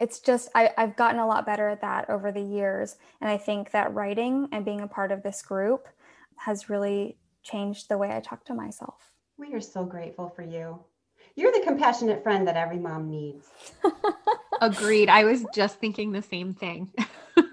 it's 0.00 0.20
just 0.20 0.50
I, 0.54 0.72
i've 0.78 0.96
gotten 0.96 1.20
a 1.20 1.26
lot 1.26 1.46
better 1.46 1.68
at 1.68 1.82
that 1.82 2.10
over 2.10 2.32
the 2.32 2.42
years. 2.42 2.96
And 3.20 3.30
i 3.30 3.38
think 3.38 3.72
that 3.72 3.94
writing 3.94 4.48
and 4.52 4.64
being 4.64 4.80
a 4.82 4.88
part 4.88 5.12
of 5.12 5.22
this 5.22 5.42
group 5.42 5.88
has 6.38 6.70
really 6.70 7.18
changed 7.42 7.88
the 7.88 7.98
way 7.98 8.14
i 8.16 8.20
talk 8.20 8.44
to 8.46 8.54
myself. 8.54 9.12
We 9.38 9.54
are 9.54 9.60
so 9.60 9.84
grateful 9.84 10.30
for 10.36 10.42
you. 10.42 10.80
You're 11.36 11.52
the 11.52 11.62
compassionate 11.64 12.22
friend 12.22 12.48
that 12.48 12.56
every 12.56 12.78
mom 12.78 13.10
needs. 13.10 13.48
Agreed. 14.60 15.08
I 15.08 15.24
was 15.24 15.44
just 15.54 15.78
thinking 15.78 16.12
the 16.12 16.22
same 16.22 16.54
thing 16.54 16.92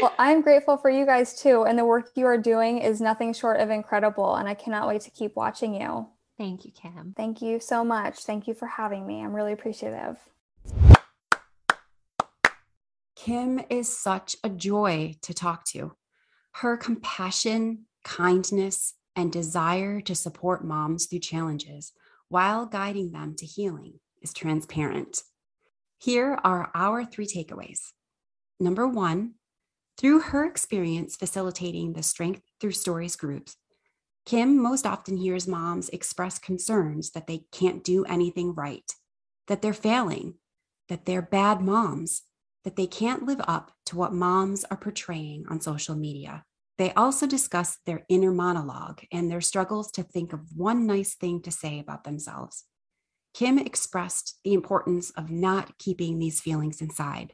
well, 0.00 0.14
I'm 0.18 0.40
grateful 0.42 0.76
for 0.76 0.90
you 0.90 1.04
guys 1.06 1.40
too. 1.40 1.64
And 1.64 1.78
the 1.78 1.84
work 1.84 2.10
you 2.14 2.26
are 2.26 2.38
doing 2.38 2.78
is 2.78 3.00
nothing 3.00 3.32
short 3.32 3.60
of 3.60 3.70
incredible. 3.70 4.36
And 4.36 4.48
I 4.48 4.54
cannot 4.54 4.88
wait 4.88 5.02
to 5.02 5.10
keep 5.10 5.36
watching 5.36 5.74
you. 5.74 6.08
Thank 6.36 6.64
you, 6.64 6.70
Kim. 6.70 7.14
Thank 7.16 7.42
you 7.42 7.58
so 7.58 7.84
much. 7.84 8.20
Thank 8.20 8.46
you 8.46 8.54
for 8.54 8.66
having 8.66 9.06
me. 9.06 9.22
I'm 9.22 9.34
really 9.34 9.52
appreciative. 9.52 10.18
Kim 13.16 13.60
is 13.68 13.96
such 13.96 14.36
a 14.44 14.48
joy 14.48 15.16
to 15.22 15.34
talk 15.34 15.64
to. 15.66 15.96
Her 16.52 16.76
compassion, 16.76 17.86
kindness, 18.04 18.94
and 19.16 19.32
desire 19.32 20.00
to 20.02 20.14
support 20.14 20.64
moms 20.64 21.06
through 21.06 21.18
challenges 21.18 21.92
while 22.28 22.66
guiding 22.66 23.10
them 23.10 23.34
to 23.36 23.46
healing 23.46 23.94
is 24.22 24.32
transparent. 24.32 25.22
Here 25.98 26.38
are 26.44 26.70
our 26.74 27.04
three 27.04 27.26
takeaways. 27.26 27.92
Number 28.60 28.86
one, 28.86 29.34
through 29.98 30.20
her 30.20 30.44
experience 30.44 31.16
facilitating 31.16 31.92
the 31.92 32.02
Strength 32.02 32.42
Through 32.60 32.72
Stories 32.72 33.16
groups, 33.16 33.56
Kim 34.24 34.62
most 34.62 34.86
often 34.86 35.16
hears 35.16 35.48
moms 35.48 35.88
express 35.88 36.38
concerns 36.38 37.10
that 37.10 37.26
they 37.26 37.46
can't 37.50 37.82
do 37.82 38.04
anything 38.04 38.54
right, 38.54 38.92
that 39.48 39.62
they're 39.62 39.72
failing, 39.72 40.34
that 40.88 41.06
they're 41.06 41.22
bad 41.22 41.60
moms, 41.60 42.22
that 42.64 42.76
they 42.76 42.86
can't 42.86 43.24
live 43.24 43.40
up 43.48 43.72
to 43.86 43.96
what 43.96 44.12
moms 44.12 44.64
are 44.70 44.76
portraying 44.76 45.46
on 45.48 45.60
social 45.60 45.94
media. 45.94 46.44
They 46.76 46.92
also 46.92 47.26
discuss 47.26 47.78
their 47.86 48.04
inner 48.08 48.30
monologue 48.30 49.00
and 49.10 49.30
their 49.30 49.40
struggles 49.40 49.90
to 49.92 50.02
think 50.02 50.32
of 50.32 50.40
one 50.54 50.86
nice 50.86 51.14
thing 51.14 51.42
to 51.42 51.50
say 51.50 51.80
about 51.80 52.04
themselves. 52.04 52.64
Kim 53.34 53.58
expressed 53.58 54.38
the 54.44 54.52
importance 54.52 55.10
of 55.10 55.30
not 55.30 55.78
keeping 55.78 56.18
these 56.18 56.40
feelings 56.40 56.80
inside, 56.80 57.32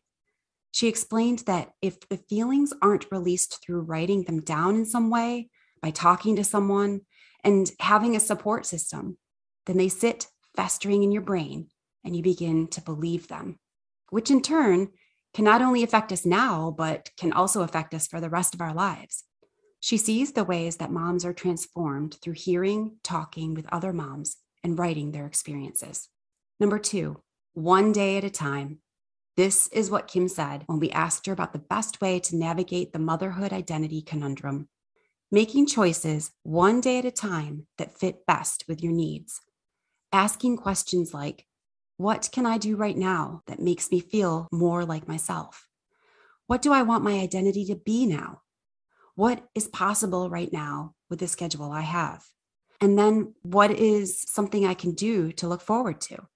she 0.74 0.88
explained 0.88 1.38
that 1.46 1.70
if 1.80 2.00
the 2.08 2.16
feelings 2.16 2.72
aren't 2.82 3.12
released 3.12 3.62
through 3.62 3.82
writing 3.82 4.24
them 4.24 4.40
down 4.40 4.74
in 4.74 4.84
some 4.84 5.08
way, 5.08 5.48
by 5.80 5.92
talking 5.92 6.34
to 6.34 6.42
someone 6.42 7.02
and 7.44 7.70
having 7.78 8.16
a 8.16 8.20
support 8.20 8.66
system, 8.66 9.16
then 9.66 9.76
they 9.76 9.88
sit 9.88 10.26
festering 10.56 11.04
in 11.04 11.12
your 11.12 11.22
brain 11.22 11.68
and 12.02 12.16
you 12.16 12.24
begin 12.24 12.66
to 12.66 12.80
believe 12.80 13.28
them, 13.28 13.60
which 14.10 14.32
in 14.32 14.42
turn 14.42 14.88
can 15.32 15.44
not 15.44 15.62
only 15.62 15.84
affect 15.84 16.10
us 16.10 16.26
now, 16.26 16.74
but 16.76 17.08
can 17.16 17.32
also 17.32 17.62
affect 17.62 17.94
us 17.94 18.08
for 18.08 18.20
the 18.20 18.28
rest 18.28 18.52
of 18.52 18.60
our 18.60 18.74
lives. 18.74 19.22
She 19.78 19.96
sees 19.96 20.32
the 20.32 20.42
ways 20.42 20.78
that 20.78 20.90
moms 20.90 21.24
are 21.24 21.32
transformed 21.32 22.16
through 22.20 22.32
hearing, 22.32 22.96
talking 23.04 23.54
with 23.54 23.72
other 23.72 23.92
moms, 23.92 24.38
and 24.64 24.76
writing 24.76 25.12
their 25.12 25.26
experiences. 25.26 26.08
Number 26.58 26.80
two, 26.80 27.22
one 27.52 27.92
day 27.92 28.16
at 28.16 28.24
a 28.24 28.30
time, 28.30 28.80
this 29.36 29.68
is 29.68 29.90
what 29.90 30.08
Kim 30.08 30.28
said 30.28 30.62
when 30.66 30.78
we 30.78 30.90
asked 30.90 31.26
her 31.26 31.32
about 31.32 31.52
the 31.52 31.58
best 31.58 32.00
way 32.00 32.20
to 32.20 32.36
navigate 32.36 32.92
the 32.92 32.98
motherhood 32.98 33.52
identity 33.52 34.00
conundrum 34.00 34.68
making 35.34 35.66
choices 35.66 36.30
one 36.44 36.80
day 36.80 36.98
at 37.00 37.04
a 37.04 37.10
time 37.10 37.66
that 37.76 37.98
fit 37.98 38.24
best 38.24 38.64
with 38.68 38.80
your 38.80 38.92
needs. 38.92 39.40
Asking 40.12 40.56
questions 40.56 41.12
like, 41.12 41.44
What 41.96 42.28
can 42.32 42.46
I 42.46 42.56
do 42.56 42.76
right 42.76 42.96
now 42.96 43.42
that 43.48 43.58
makes 43.58 43.90
me 43.90 43.98
feel 43.98 44.46
more 44.52 44.84
like 44.84 45.08
myself? 45.08 45.66
What 46.46 46.62
do 46.62 46.72
I 46.72 46.82
want 46.82 47.02
my 47.02 47.18
identity 47.18 47.64
to 47.66 47.74
be 47.74 48.06
now? 48.06 48.42
What 49.16 49.44
is 49.56 49.66
possible 49.66 50.30
right 50.30 50.52
now 50.52 50.94
with 51.10 51.18
the 51.18 51.26
schedule 51.26 51.72
I 51.72 51.80
have? 51.80 52.22
And 52.80 52.96
then, 52.96 53.34
what 53.42 53.72
is 53.72 54.20
something 54.20 54.64
I 54.64 54.74
can 54.74 54.92
do 54.92 55.32
to 55.32 55.48
look 55.48 55.62
forward 55.62 56.00
to? 56.02 56.28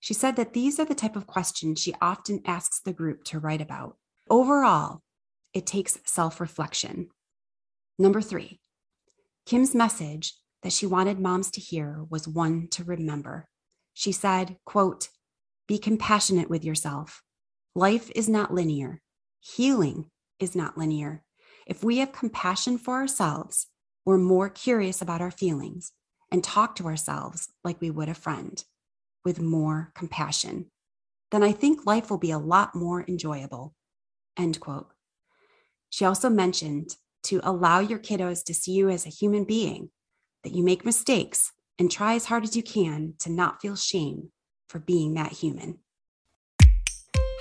She 0.00 0.14
said 0.14 0.36
that 0.36 0.54
these 0.54 0.80
are 0.80 0.86
the 0.86 0.94
type 0.94 1.14
of 1.14 1.26
questions 1.26 1.78
she 1.78 1.94
often 2.00 2.40
asks 2.46 2.80
the 2.80 2.92
group 2.92 3.22
to 3.24 3.38
write 3.38 3.60
about. 3.60 3.96
Overall, 4.30 5.02
it 5.52 5.66
takes 5.66 5.98
self 6.04 6.40
reflection. 6.40 7.08
Number 7.98 8.22
three, 8.22 8.60
Kim's 9.44 9.74
message 9.74 10.34
that 10.62 10.72
she 10.72 10.86
wanted 10.86 11.20
moms 11.20 11.50
to 11.52 11.60
hear 11.60 12.04
was 12.08 12.26
one 12.26 12.68
to 12.68 12.84
remember. 12.84 13.48
She 13.92 14.12
said, 14.12 14.56
quote, 14.64 15.08
be 15.68 15.78
compassionate 15.78 16.48
with 16.48 16.64
yourself. 16.64 17.22
Life 17.74 18.10
is 18.14 18.28
not 18.28 18.54
linear. 18.54 19.02
Healing 19.40 20.06
is 20.38 20.56
not 20.56 20.78
linear. 20.78 21.22
If 21.66 21.84
we 21.84 21.98
have 21.98 22.12
compassion 22.12 22.78
for 22.78 22.94
ourselves, 22.94 23.66
we're 24.04 24.18
more 24.18 24.48
curious 24.48 25.02
about 25.02 25.20
our 25.20 25.30
feelings 25.30 25.92
and 26.32 26.42
talk 26.42 26.74
to 26.76 26.86
ourselves 26.86 27.48
like 27.64 27.80
we 27.80 27.90
would 27.90 28.08
a 28.08 28.14
friend 28.14 28.64
with 29.24 29.40
more 29.40 29.92
compassion, 29.94 30.66
then 31.30 31.42
I 31.42 31.52
think 31.52 31.86
life 31.86 32.10
will 32.10 32.18
be 32.18 32.30
a 32.30 32.38
lot 32.38 32.74
more 32.74 33.04
enjoyable. 33.06 33.74
End 34.36 34.58
quote. 34.60 34.88
She 35.90 36.04
also 36.04 36.28
mentioned 36.28 36.96
to 37.24 37.40
allow 37.42 37.80
your 37.80 37.98
kiddos 37.98 38.44
to 38.44 38.54
see 38.54 38.72
you 38.72 38.88
as 38.88 39.06
a 39.06 39.10
human 39.10 39.44
being, 39.44 39.90
that 40.44 40.54
you 40.54 40.64
make 40.64 40.84
mistakes 40.84 41.52
and 41.78 41.90
try 41.90 42.14
as 42.14 42.26
hard 42.26 42.44
as 42.44 42.56
you 42.56 42.62
can 42.62 43.14
to 43.18 43.30
not 43.30 43.60
feel 43.60 43.76
shame 43.76 44.30
for 44.68 44.78
being 44.78 45.14
that 45.14 45.32
human. 45.32 45.78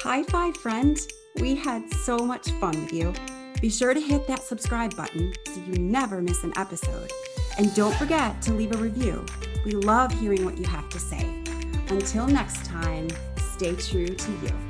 High 0.01 0.23
five, 0.23 0.57
friend. 0.57 0.97
We 1.39 1.55
had 1.55 1.93
so 1.93 2.17
much 2.17 2.49
fun 2.53 2.79
with 2.81 2.93
you. 2.93 3.13
Be 3.61 3.69
sure 3.69 3.93
to 3.93 3.99
hit 3.99 4.27
that 4.27 4.41
subscribe 4.41 4.95
button 4.95 5.33
so 5.47 5.61
you 5.61 5.73
never 5.77 6.21
miss 6.21 6.43
an 6.43 6.53
episode. 6.57 7.11
And 7.57 7.73
don't 7.75 7.95
forget 7.95 8.41
to 8.43 8.53
leave 8.53 8.73
a 8.73 8.77
review. 8.77 9.25
We 9.65 9.71
love 9.71 10.11
hearing 10.11 10.45
what 10.45 10.57
you 10.57 10.65
have 10.65 10.87
to 10.89 10.99
say. 10.99 11.38
Until 11.89 12.27
next 12.27 12.65
time, 12.65 13.07
stay 13.55 13.75
true 13.75 14.09
to 14.09 14.31
you. 14.43 14.68